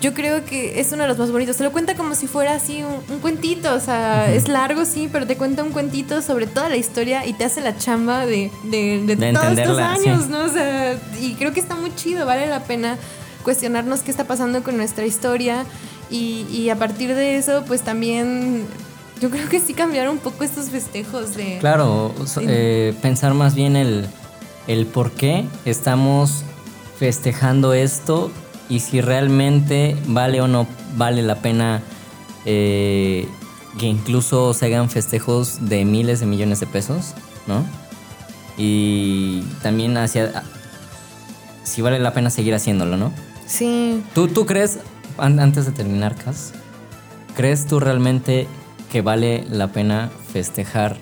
yo 0.00 0.14
creo 0.14 0.44
que 0.44 0.80
es 0.80 0.92
uno 0.92 1.02
de 1.02 1.08
los 1.08 1.18
más 1.18 1.32
bonitos. 1.32 1.56
Se 1.56 1.64
lo 1.64 1.72
cuenta 1.72 1.94
como 1.96 2.14
si 2.14 2.26
fuera 2.26 2.54
así 2.54 2.82
un, 2.82 3.00
un 3.12 3.20
cuentito, 3.20 3.74
o 3.74 3.80
sea, 3.80 4.32
es 4.32 4.48
largo, 4.48 4.84
sí, 4.84 5.08
pero 5.10 5.26
te 5.26 5.36
cuenta 5.36 5.62
un 5.62 5.70
cuentito 5.70 6.22
sobre 6.22 6.46
toda 6.46 6.68
la 6.68 6.76
historia 6.76 7.26
y 7.26 7.32
te 7.32 7.44
hace 7.44 7.60
la 7.60 7.76
chamba 7.76 8.24
de, 8.26 8.50
de, 8.64 9.02
de 9.04 9.16
De 9.16 9.32
todos 9.32 9.58
estos 9.58 9.78
años, 9.78 10.24
sí. 10.24 10.30
¿no? 10.30 10.44
O 10.44 10.48
sea, 10.48 10.96
y 11.20 11.34
creo 11.34 11.52
que 11.52 11.60
está 11.60 11.74
muy 11.74 11.94
chido, 11.94 12.26
vale 12.26 12.46
la 12.46 12.60
pena 12.60 12.96
cuestionarnos 13.42 14.00
qué 14.00 14.10
está 14.10 14.24
pasando 14.24 14.62
con 14.62 14.76
nuestra 14.76 15.06
historia 15.06 15.64
y, 16.10 16.46
y 16.50 16.70
a 16.70 16.76
partir 16.76 17.14
de 17.14 17.36
eso, 17.36 17.64
pues 17.66 17.82
también 17.82 18.66
yo 19.20 19.30
creo 19.30 19.48
que 19.48 19.58
sí 19.58 19.74
cambiar 19.74 20.08
un 20.08 20.18
poco 20.18 20.44
estos 20.44 20.70
festejos 20.70 21.34
de... 21.34 21.58
Claro, 21.58 22.14
eh, 22.42 22.94
pensar 23.02 23.34
más 23.34 23.54
bien 23.54 23.74
el, 23.74 24.06
el 24.68 24.86
por 24.86 25.10
qué 25.10 25.44
estamos 25.64 26.44
festejando 26.98 27.72
esto 27.72 28.30
y 28.68 28.80
si 28.80 29.00
realmente 29.00 29.96
vale 30.06 30.40
o 30.40 30.48
no 30.48 30.66
vale 30.96 31.22
la 31.22 31.36
pena 31.36 31.82
eh, 32.44 33.26
que 33.78 33.86
incluso 33.86 34.52
se 34.54 34.66
hagan 34.66 34.90
festejos 34.90 35.68
de 35.68 35.84
miles 35.84 36.20
de 36.20 36.26
millones 36.26 36.60
de 36.60 36.66
pesos, 36.66 37.14
¿no? 37.46 37.64
Y 38.56 39.42
también 39.62 39.96
hacia 39.96 40.42
si 41.62 41.82
vale 41.82 41.98
la 41.98 42.12
pena 42.12 42.30
seguir 42.30 42.54
haciéndolo, 42.54 42.96
¿no? 42.96 43.12
Sí. 43.46 44.02
¿Tú, 44.14 44.28
tú 44.28 44.46
crees, 44.46 44.78
an- 45.18 45.38
antes 45.40 45.66
de 45.66 45.72
terminar, 45.72 46.14
Cas, 46.16 46.52
crees 47.36 47.66
tú 47.66 47.78
realmente 47.78 48.46
que 48.90 49.02
vale 49.02 49.44
la 49.50 49.68
pena 49.68 50.10
festejar 50.32 50.96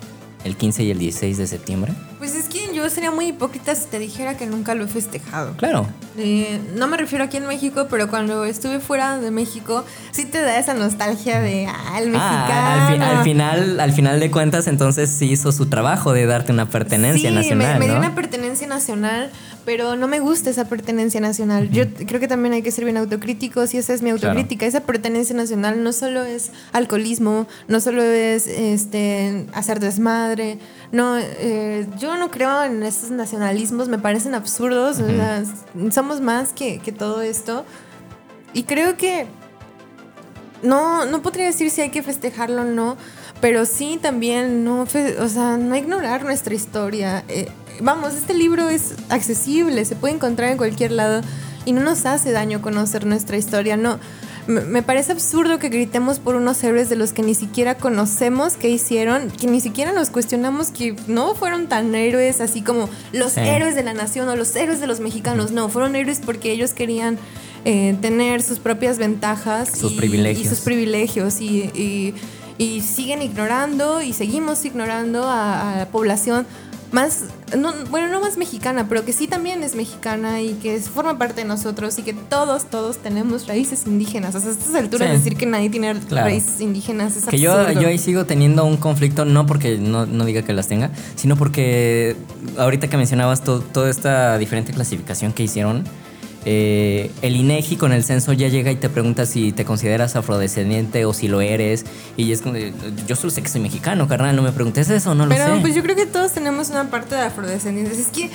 el 0.45 0.57
15 0.57 0.85
y 0.85 0.91
el 0.91 0.99
16 0.99 1.39
de 1.39 1.47
septiembre? 1.47 1.93
Pues 2.19 2.35
es 2.35 2.49
que 2.49 2.69
yo 2.77 2.91
sería 2.91 3.11
muy 3.11 3.27
hipócrita 3.27 3.75
si 3.75 3.87
te 3.87 3.99
dijera 3.99 4.37
que 4.37 4.47
nunca 4.47 4.75
lo 4.75 4.85
he 4.85 4.89
festejado. 4.89 5.57
Claro. 5.57 5.87
Eh, 6.19 6.61
no 6.77 6.87
me 6.87 6.97
refiero 6.97 7.25
aquí 7.25 7.37
en 7.37 7.47
México, 7.47 7.87
pero 7.91 8.09
cuando 8.09 8.45
estuve 8.45 8.81
fuera 8.81 9.19
de 9.19 9.31
México, 9.31 9.85
sí 10.13 10.25
te 10.25 10.41
da 10.41 10.59
esa 10.59 10.75
nostalgia 10.75 11.41
de, 11.41 11.67
ah, 11.67 11.99
el 11.99 12.11
mexicano. 12.11 12.47
Ah, 12.51 12.89
al, 12.89 12.95
fi- 12.97 13.03
al 13.03 13.25
final, 13.25 13.81
al 13.81 13.93
final 13.93 14.21
de 14.21 14.31
cuentas, 14.31 14.67
entonces 14.67 15.11
sí 15.11 15.31
hizo 15.31 15.53
su 15.53 15.67
trabajo 15.67 16.13
de 16.13 16.27
darte 16.27 16.53
una 16.53 16.69
pertenencia 16.69 17.29
sí, 17.31 17.35
nacional, 17.35 17.75
me, 17.75 17.81
me 17.81 17.87
dio 17.87 17.97
una 17.99 18.15
pertenencia 18.15 18.67
nacional, 18.67 19.31
pero 19.65 19.97
no 19.97 20.07
me 20.09 20.21
gusta 20.21 20.49
esa 20.51 20.67
pertenencia 20.67 21.21
nacional. 21.21 21.71
Yo 21.71 21.85
creo 22.07 22.21
que 22.21 22.29
también 22.29 22.55
hay 22.55 22.63
que 22.63 22.71
ser 22.71 22.85
bien 22.85 22.97
autocríticos 22.97 23.75
y 23.75 23.79
esa 23.79 23.93
es 23.95 24.01
mi 24.03 24.11
Claro. 24.13 24.29
autocrítica. 24.29 24.65
Esa 24.67 24.81
pertenencia 24.81 25.35
nacional 25.37 25.83
no 25.83 25.93
solo 25.93 26.25
es 26.25 26.51
alcoholismo, 26.73 27.47
no 27.69 27.81
solo 27.81 28.03
es 28.03 28.47
este 28.47 29.47
hacer 29.53 29.81
desmadre. 29.81 30.59
No, 30.93 31.19
eh, 31.19 31.87
yo 31.99 32.17
no 32.17 32.31
creo 32.31 32.65
en 32.65 32.83
estos 32.83 33.11
nacionalismos, 33.11 33.89
me 33.89 33.99
parecen 33.99 34.35
absurdos. 34.35 35.01
o 35.01 35.07
sea, 35.07 35.43
somos 35.91 36.21
más 36.21 36.53
que, 36.53 36.79
que 36.79 36.93
todo 36.93 37.23
esto. 37.23 37.65
Y 38.53 38.63
creo 38.65 38.97
que 38.97 39.27
no, 40.63 41.05
no 41.05 41.23
podría 41.23 41.47
decir 41.47 41.71
si 41.71 41.81
hay 41.81 41.91
que 41.91 42.03
festejarlo 42.03 42.63
o 42.63 42.65
no, 42.65 42.97
pero 43.41 43.67
sí 43.67 43.99
también 44.01 44.65
no, 44.65 44.83
o 44.83 45.29
sea, 45.29 45.57
no 45.57 45.77
ignorar 45.77 46.25
nuestra 46.25 46.55
historia. 46.55 47.25
Eh, 47.29 47.49
vamos, 47.81 48.15
este 48.15 48.35
libro 48.35 48.69
es 48.69 48.95
accesible, 49.09 49.85
se 49.85 49.97
puede 49.97 50.15
encontrar 50.15 50.51
en 50.51 50.57
cualquier 50.57 50.93
lado 50.93 51.23
y 51.65 51.73
no 51.73 51.83
nos 51.83 52.07
hace 52.07 52.33
daño 52.33 52.63
conocer 52.63 53.07
nuestra 53.07 53.37
historia. 53.37 53.77
No, 53.77 53.99
me, 54.47 54.83
parece 54.83 55.13
absurdo 55.13 55.59
que 55.59 55.69
gritemos 55.69 56.19
por 56.19 56.37
unos 56.37 56.63
héroes 56.65 56.89
de 56.89 56.97
los 56.97 57.13
que 57.13 57.23
ni 57.23 57.35
siquiera 57.35 57.77
conocemos 57.77 58.55
qué 58.57 58.69
hicieron, 58.71 59.31
que 59.31 59.47
ni 59.47 59.61
siquiera 59.61 59.93
nos 59.93 60.11
cuestionamos 60.11 60.69
que 60.71 60.95
no 61.07 61.35
fueron 61.35 61.67
tan 61.67 61.95
héroes 61.95 62.41
así 62.41 62.63
como 62.63 62.89
los 63.13 63.33
Sí. 63.33 63.41
héroes 63.41 63.75
de 63.75 63.83
la 63.83 63.93
nación 63.95 64.29
o 64.29 64.37
los 64.37 64.55
héroes 64.57 64.81
de 64.81 64.87
los 64.87 65.01
mexicanos. 65.01 65.51
No, 65.51 65.69
fueron 65.69 65.97
héroes 65.97 66.21
porque 66.25 66.53
ellos 66.53 66.73
querían 66.73 67.19
eh, 67.65 67.97
tener 68.01 68.43
sus 68.43 68.61
propias 68.61 68.97
ventajas 68.99 69.71
Sus 69.77 69.93
y, 69.93 69.97
privilegios. 69.97 70.47
y 70.47 70.49
sus 70.49 70.61
privilegios 70.61 71.41
y, 71.41 71.71
y- 71.75 72.15
y 72.59 72.81
siguen 72.81 73.21
ignorando 73.21 74.01
y 74.01 74.15
seguimos 74.15 74.65
ignorando 74.65 75.25
a, 75.25 75.75
a 75.75 75.77
la 75.79 75.89
población 75.89 76.47
más, 76.93 77.25
no, 77.57 77.73
bueno, 77.91 78.09
no 78.09 78.21
más 78.21 78.37
mexicana, 78.37 78.87
pero 78.89 79.05
que 79.05 79.13
sí 79.13 79.27
también 79.27 79.63
es 79.63 79.75
mexicana 79.75 80.41
y 80.41 80.55
que 80.55 80.75
es- 80.77 80.89
forma 80.89 81.19
parte 81.19 81.43
de 81.43 81.47
nosotros 81.47 81.99
y 81.99 82.03
que 82.03 82.13
todos, 82.15 82.65
todos 82.71 82.99
tenemos 82.99 83.47
raíces 83.47 83.87
indígenas. 83.87 84.35
O 84.35 84.41
sea, 84.41 84.51
a 84.51 84.53
estas 84.53 84.75
alturas 84.75 85.09
Sí. 85.11 85.17
decir 85.17 85.37
que 85.37 85.47
nadie 85.47 85.69
tiene 85.71 85.95
Claro. 86.09 86.27
raíces 86.29 86.61
indígenas 86.61 87.17
es 87.17 87.25
Que 87.27 87.39
yo, 87.39 87.53
absurdo. 87.53 87.81
yo 87.81 87.89
ahí 87.89 87.99
sigo 87.99 88.25
teniendo 88.25 88.65
un 88.65 88.77
conflicto, 88.77 89.25
no 89.25 89.47
porque 89.47 89.79
no, 89.79 90.07
no 90.07 90.25
diga 90.25 90.43
que 90.43 90.53
las 90.53 90.69
tenga, 90.69 90.91
sino 91.17 91.37
porque 91.37 92.17
ahorita 92.57 92.89
que 92.89 92.97
mencionabas 92.97 93.43
to- 93.43 93.61
toda 93.61 93.91
esta 93.91 94.39
diferente 94.39 94.73
clasificación 94.73 95.33
que 95.33 95.43
hicieron, 95.43 95.85
eh, 96.49 97.11
el 97.23 97.35
INEGI 97.35 97.77
con 97.77 97.93
el 97.93 98.05
censo 98.05 98.33
ya 98.33 98.47
llega 98.47 98.71
y 98.71 98.77
te 98.77 98.89
pregunta 98.89 99.27
si 99.27 99.51
te 99.51 99.65
consideras 99.65 100.15
afrodescendiente 100.15 101.05
o 101.05 101.13
si 101.13 101.27
lo 101.27 101.41
eres. 101.41 101.85
Y 102.17 102.31
es 102.31 102.41
como, 102.41 102.55
de, 102.55 102.73
yo 103.09 103.17
solo 103.17 103.31
sé 103.31 103.43
que 103.43 103.49
soy 103.49 103.61
mexicano, 103.61 104.07
carnal, 104.07 104.37
no 104.37 104.43
me 104.43 104.53
preguntes 104.53 104.89
eso, 104.89 105.15
no 105.17 105.27
lo 105.27 105.35
sé. 105.35 105.43
Pero 105.45 105.61
pues 105.61 105.75
yo 105.75 105.83
creo 105.83 105.97
que 105.97 106.07
todos 106.07 106.31
tenemos 106.33 106.71
una 106.71 106.89
parte 106.89 107.17
de 107.17 107.23
afrodescendientes. 107.23 107.99
Es 107.99 108.07
que 108.09 108.31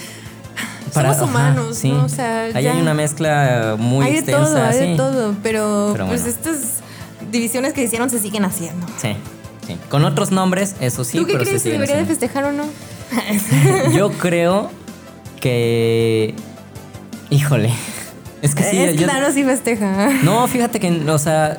Para- 0.93 1.13
somos 1.13 1.29
ajá, 1.29 1.51
humanos, 1.51 1.77
sí. 1.77 1.89
¿no? 1.89 2.03
O 2.03 2.09
sea, 2.09 2.43
Ahí 2.53 2.63
ya- 2.65 2.73
hay 2.73 2.81
una 2.81 2.93
mezcla 2.93 3.77
muy 3.79 4.05
hay 4.05 4.11
de 4.11 4.17
extensa. 4.19 4.43
todo, 4.45 4.63
hay 4.65 4.89
de 4.91 4.95
todo. 4.97 5.35
Pero, 5.41 5.89
Pero 5.93 6.07
pues 6.07 6.25
estas 6.25 6.79
divisiones 7.31 7.71
que 7.71 7.81
hicieron 7.83 8.09
se 8.09 8.19
siguen 8.19 8.43
haciendo. 8.43 8.85
Sí, 9.01 9.15
sí. 9.65 9.77
Con 9.89 10.03
otros 10.03 10.31
nombres, 10.31 10.75
eso 10.81 11.05
sí, 11.05 11.17
¿Tú 11.17 11.25
qué 11.25 11.33
pero 11.33 11.45
crees? 11.45 11.61
¿Se 11.61 11.69
siguen 11.69 11.79
debería 11.79 12.01
de 12.01 12.05
festejar 12.07 12.43
o 12.43 12.51
no? 12.51 12.65
Yo 13.95 14.11
creo 14.11 14.69
que. 15.39 16.35
Híjole. 17.29 17.71
Es 18.41 18.55
que 18.55 18.63
sí, 18.63 18.77
es 18.79 18.91
que 18.91 18.97
yo- 18.97 19.07
Thanos 19.07 19.33
sí 19.33 19.43
festeja. 19.43 20.09
No, 20.23 20.47
fíjate 20.47 20.79
que, 20.79 20.89
o 21.09 21.17
sea, 21.19 21.57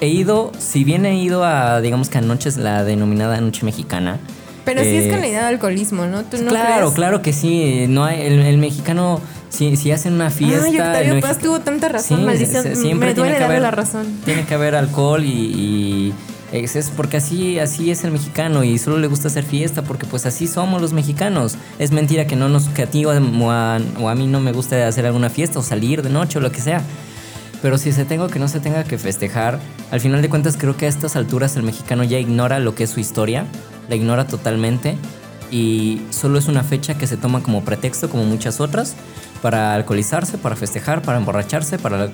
he 0.00 0.08
ido, 0.08 0.52
si 0.58 0.84
bien 0.84 1.06
he 1.06 1.16
ido 1.16 1.44
a, 1.44 1.80
digamos 1.80 2.08
que 2.08 2.18
a 2.18 2.20
noches, 2.20 2.56
la 2.56 2.84
denominada 2.84 3.40
noche 3.40 3.64
mexicana. 3.64 4.18
Pero 4.64 4.82
sí 4.82 4.94
es 4.96 5.06
eh, 5.06 5.10
con 5.10 5.20
la 5.20 5.26
idea 5.26 5.40
de 5.42 5.46
alcoholismo, 5.48 6.06
¿no? 6.06 6.22
¿Tú 6.22 6.36
no 6.40 6.50
claro, 6.50 6.76
crees? 6.82 6.92
claro 6.94 7.20
que 7.22 7.32
sí. 7.32 7.86
No 7.88 8.04
hay, 8.04 8.20
el, 8.22 8.38
el 8.42 8.58
mexicano, 8.58 9.20
si, 9.48 9.76
si 9.76 9.90
hacen 9.90 10.12
una 10.12 10.30
fiesta. 10.30 10.64
Ay, 10.66 10.78
Octavio 10.78 11.20
Paz 11.20 11.38
tuvo 11.38 11.58
tanta 11.60 11.88
razón, 11.88 12.18
Sí, 12.20 12.24
maldición. 12.24 12.62
siempre 12.76 13.08
Me 13.08 13.14
tiene 13.14 13.14
duele 13.14 13.32
que 13.34 13.40
darle 13.40 13.56
haber- 13.56 13.62
la 13.62 13.70
razón. 13.72 14.06
Tiene 14.24 14.44
que 14.44 14.54
haber 14.54 14.76
alcohol 14.76 15.24
y, 15.24 15.28
y 15.28 16.14
es, 16.52 16.76
es 16.76 16.90
porque 16.90 17.16
así, 17.16 17.58
así 17.58 17.90
es 17.90 18.04
el 18.04 18.10
mexicano 18.10 18.62
y 18.62 18.78
solo 18.78 18.98
le 18.98 19.06
gusta 19.06 19.28
hacer 19.28 19.44
fiesta 19.44 19.82
porque 19.82 20.06
pues 20.06 20.26
así 20.26 20.46
somos 20.46 20.82
los 20.82 20.92
mexicanos. 20.92 21.56
Es 21.78 21.92
mentira 21.92 22.26
que 22.26 22.36
no 22.36 22.48
nos, 22.48 22.68
que 22.68 22.82
a 22.82 22.86
ti 22.86 23.04
o 23.06 23.10
a, 23.10 24.14
mí 24.14 24.26
no 24.26 24.40
me 24.40 24.52
gusta 24.52 24.86
hacer 24.86 25.06
alguna 25.06 25.30
fiesta 25.30 25.58
o 25.58 25.62
salir 25.62 26.02
de 26.02 26.10
noche 26.10 26.38
o 26.38 26.42
lo 26.42 26.52
que 26.52 26.60
sea. 26.60 26.82
Pero 27.62 27.78
si 27.78 27.92
se 27.92 28.04
tengo 28.04 28.28
que 28.28 28.38
no 28.38 28.48
se 28.48 28.60
tenga 28.60 28.84
que 28.84 28.98
festejar, 28.98 29.60
al 29.90 30.00
final 30.00 30.20
de 30.20 30.28
cuentas 30.28 30.56
creo 30.58 30.76
que 30.76 30.86
a 30.86 30.88
estas 30.88 31.16
alturas 31.16 31.56
el 31.56 31.62
mexicano 31.62 32.04
ya 32.04 32.18
ignora 32.18 32.58
lo 32.58 32.74
que 32.74 32.84
es 32.84 32.90
su 32.90 33.00
historia, 33.00 33.46
la 33.88 33.96
ignora 33.96 34.26
totalmente 34.26 34.96
y 35.50 36.02
solo 36.10 36.38
es 36.38 36.48
una 36.48 36.64
fecha 36.64 36.98
que 36.98 37.06
se 37.06 37.16
toma 37.16 37.42
como 37.42 37.64
pretexto, 37.64 38.10
como 38.10 38.24
muchas 38.24 38.60
otras, 38.60 38.96
para 39.40 39.74
alcoholizarse, 39.74 40.38
para 40.38 40.56
festejar, 40.56 41.02
para 41.02 41.18
emborracharse, 41.18 41.78
para 41.78 42.10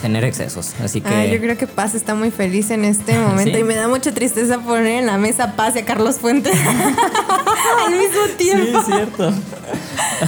tener 0.00 0.24
excesos. 0.24 0.72
Así 0.82 1.00
que... 1.00 1.08
Ay, 1.08 1.30
yo 1.30 1.38
creo 1.38 1.56
que 1.56 1.66
Paz 1.66 1.94
está 1.94 2.14
muy 2.14 2.30
feliz 2.30 2.70
en 2.70 2.84
este 2.84 3.18
momento 3.18 3.54
¿Sí? 3.54 3.60
y 3.60 3.64
me 3.64 3.74
da 3.74 3.88
mucha 3.88 4.12
tristeza 4.12 4.58
poner 4.60 5.00
en 5.00 5.06
la 5.06 5.18
mesa 5.18 5.54
Paz 5.56 5.76
y 5.76 5.80
a 5.80 5.84
Carlos 5.84 6.16
Fuentes 6.16 6.54
al 7.86 7.92
mismo 7.92 8.22
tiempo. 8.36 8.82
cierto. 8.82 9.32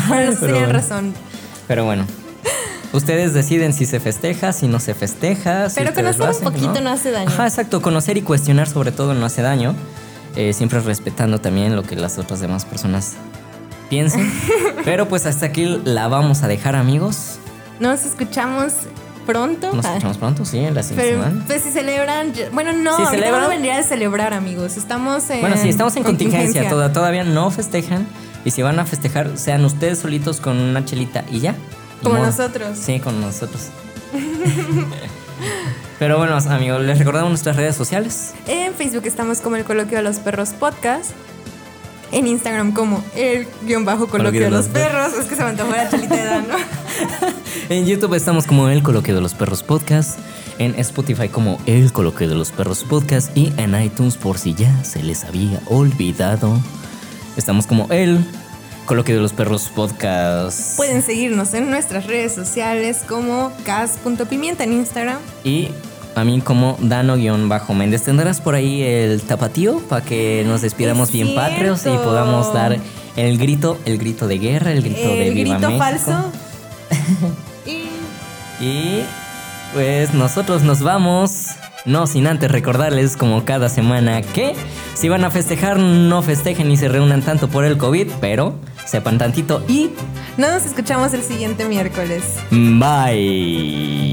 Bueno, 0.09 0.33
sí 0.33 0.39
pero 0.41 0.53
tenían 0.55 0.71
bueno. 0.71 0.79
razón. 0.79 1.15
Pero 1.69 1.85
bueno. 1.85 2.07
Ustedes 2.93 3.35
deciden 3.35 3.73
si 3.73 3.85
se 3.85 4.01
festeja, 4.01 4.53
si 4.53 4.69
no 4.69 4.81
se 4.81 4.95
festeja. 4.95 5.69
si 5.69 5.77
Pero 5.77 5.95
conocer 5.95 6.31
un 6.31 6.41
poquito 6.41 6.81
no 6.81 6.91
hace 6.91 7.11
daño. 7.11 7.29
Ajá, 7.29 7.47
exacto. 7.47 7.83
Conocer 7.83 8.17
y 8.17 8.23
cuestionar 8.23 8.69
sobre 8.69 8.93
todo 8.93 9.13
no 9.15 9.27
hace 9.27 9.43
daño. 9.43 9.75
Eh, 10.37 10.53
siempre 10.55 10.81
respetando 10.81 11.41
también 11.41 11.77
lo 11.77 11.83
que 11.83 11.97
las 11.97 12.19
otras 12.19 12.41
demás 12.41 12.65
personas 12.65 13.15
piensen. 13.91 14.31
Pero 14.85 15.09
pues 15.09 15.27
hasta 15.27 15.47
aquí 15.47 15.81
la 15.85 16.09
vamos 16.09 16.43
a 16.43 16.49
dejar, 16.49 16.75
amigos. 16.77 17.39
Nos 17.81 18.05
escuchamos 18.05 18.73
pronto. 19.23 19.73
Nos 19.73 19.85
Ah, 19.85 19.89
escuchamos 19.91 20.19
pronto, 20.19 20.45
sí, 20.45 20.59
en 20.59 20.75
la 20.75 20.83
siguiente 20.83 21.11
Pero 21.13 21.23
semana. 21.25 21.45
pues 21.47 21.63
si 21.63 21.71
celebran, 21.71 22.33
bueno 22.53 22.73
no, 22.73 22.97
Si 22.97 23.05
celebran- 23.17 23.41
no 23.43 23.49
vendría 23.49 23.77
de 23.77 23.83
celebrar 23.85 24.35
amigos, 24.35 24.77
estamos 24.77 25.29
en 25.31 25.41
Bueno, 25.41 25.57
sí, 25.57 25.69
estamos 25.69 25.97
en 25.97 26.03
contingencia, 26.05 26.69
toda- 26.69 26.93
todavía 26.93 27.25
no 27.25 27.51
festejan. 27.51 28.07
Y 28.45 28.51
si 28.51 28.61
van 28.63 28.79
a 28.81 28.85
festejar, 28.87 29.39
sean 29.39 29.65
ustedes 29.65 30.01
solitos 30.01 30.41
con 30.41 30.59
una 30.59 30.85
chelita 30.85 31.25
y 31.31 31.41
ya. 31.41 31.55
Como 32.03 32.17
modo. 32.17 32.27
nosotros. 32.27 32.77
Sí, 32.77 32.99
con 32.99 33.21
nosotros. 33.21 33.69
Pero 35.99 36.19
bueno, 36.19 36.37
amigos, 36.51 36.83
les 36.83 36.99
recordamos 36.99 37.31
nuestras 37.31 37.55
redes 37.57 37.77
sociales. 37.77 38.33
En 38.49 38.75
Facebook 38.75 39.07
estamos 39.07 39.41
como 39.41 39.55
el 39.57 39.65
Coloquio 39.65 39.99
de 39.99 40.03
los 40.03 40.17
Perros 40.17 40.51
Podcast. 40.51 41.11
En 42.11 42.27
Instagram 42.27 42.73
como 42.73 43.03
el 43.17 43.47
guion 43.63 43.85
bajo 43.85 44.09
Coloquio 44.09 44.43
de 44.43 44.51
los 44.51 44.67
Perros. 44.67 45.13
Es 45.19 45.27
que 45.27 45.37
se 45.37 45.43
me 45.45 45.51
antojó 45.51 45.71
la 45.71 45.89
chelita 45.89 46.15
de 46.17 46.25
Dan, 46.25 46.49
¿no? 46.49 46.57
En 47.69 47.87
YouTube 47.87 48.15
estamos 48.15 48.47
como 48.47 48.69
El 48.69 48.83
Coloquio 48.83 49.15
de 49.15 49.21
los 49.21 49.35
Perros 49.35 49.63
Podcast. 49.63 50.19
En 50.59 50.79
Spotify 50.79 51.29
como 51.29 51.59
El 51.67 51.93
Coloquio 51.93 52.29
de 52.29 52.35
los 52.35 52.51
Perros 52.51 52.85
Podcast. 52.85 53.37
Y 53.37 53.53
en 53.57 53.81
iTunes, 53.81 54.17
por 54.17 54.39
si 54.39 54.55
ya 54.55 54.85
se 54.85 55.03
les 55.03 55.25
había 55.25 55.61
olvidado, 55.67 56.59
estamos 57.37 57.67
como 57.67 57.87
El 57.91 58.25
Coloquio 58.87 59.15
de 59.15 59.21
los 59.23 59.33
Perros 59.33 59.71
Podcast. 59.75 60.77
Pueden 60.77 61.03
seguirnos 61.03 61.55
en 61.55 61.71
nuestras 61.71 62.07
redes 62.07 62.35
sociales 62.35 63.03
como 63.09 63.53
cas.pimienta 63.65 64.65
en 64.65 64.73
Instagram. 64.75 65.19
Y 65.45 65.69
a 66.15 66.25
mí 66.25 66.41
como 66.41 66.77
Dano-Méndez. 66.81 68.03
¿Tendrás 68.03 68.41
por 68.41 68.55
ahí 68.55 68.83
el 68.83 69.23
tapatío 69.23 69.79
para 69.89 70.05
que 70.05 70.45
nos 70.47 70.61
despidamos 70.63 71.09
Es 71.09 71.15
bien 71.15 71.35
patrios 71.35 71.87
y 71.87 71.97
podamos 72.05 72.53
dar 72.53 72.77
el 73.17 73.39
grito, 73.39 73.79
el 73.85 73.99
grito 73.99 74.27
de 74.27 74.39
guerra, 74.39 74.73
el 74.73 74.83
grito 74.83 75.09
de 75.09 75.29
el 75.29 75.35
Viva 75.35 75.59
grito 75.59 75.71
México? 75.71 75.85
falso. 75.85 76.33
Y 77.67 78.65
Y 78.65 79.05
pues 79.73 80.15
nosotros 80.15 80.63
nos 80.63 80.83
vamos. 80.83 81.49
No 81.85 82.07
sin 82.07 82.29
antes 82.29 82.49
recordarles 82.51 83.17
como 83.17 83.45
cada 83.45 83.69
semana 83.69 84.23
que 84.23 84.55
si 84.95 85.09
van 85.09 85.25
a 85.25 85.33
festejar 85.33 85.79
no 85.81 86.23
festejen 86.23 86.69
ni 86.69 86.77
se 86.77 86.89
reúnan 86.89 87.23
tanto 87.23 87.49
por 87.49 87.65
el 87.65 87.77
COVID, 87.77 88.09
pero 88.21 88.55
sepan 88.87 89.19
tantito 89.19 89.65
y 89.67 89.91
nos 90.37 90.65
escuchamos 90.65 91.13
el 91.13 91.23
siguiente 91.23 91.65
miércoles. 91.65 92.23
bye. 92.51 94.13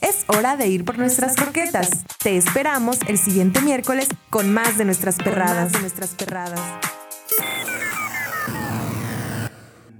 Es 0.00 0.24
hora 0.28 0.56
de 0.56 0.68
ir 0.68 0.84
por 0.84 0.98
nuestras 0.98 1.34
croquetas. 1.34 1.90
Te 2.22 2.36
esperamos 2.36 2.98
el 3.08 3.18
siguiente 3.18 3.60
miércoles 3.60 4.08
con 4.30 4.52
más 4.52 4.78
de 4.78 4.84
nuestras 4.84 5.16
perradas. 5.16 5.72
de 5.72 5.80
nuestras 5.80 6.10
perradas. 6.10 6.60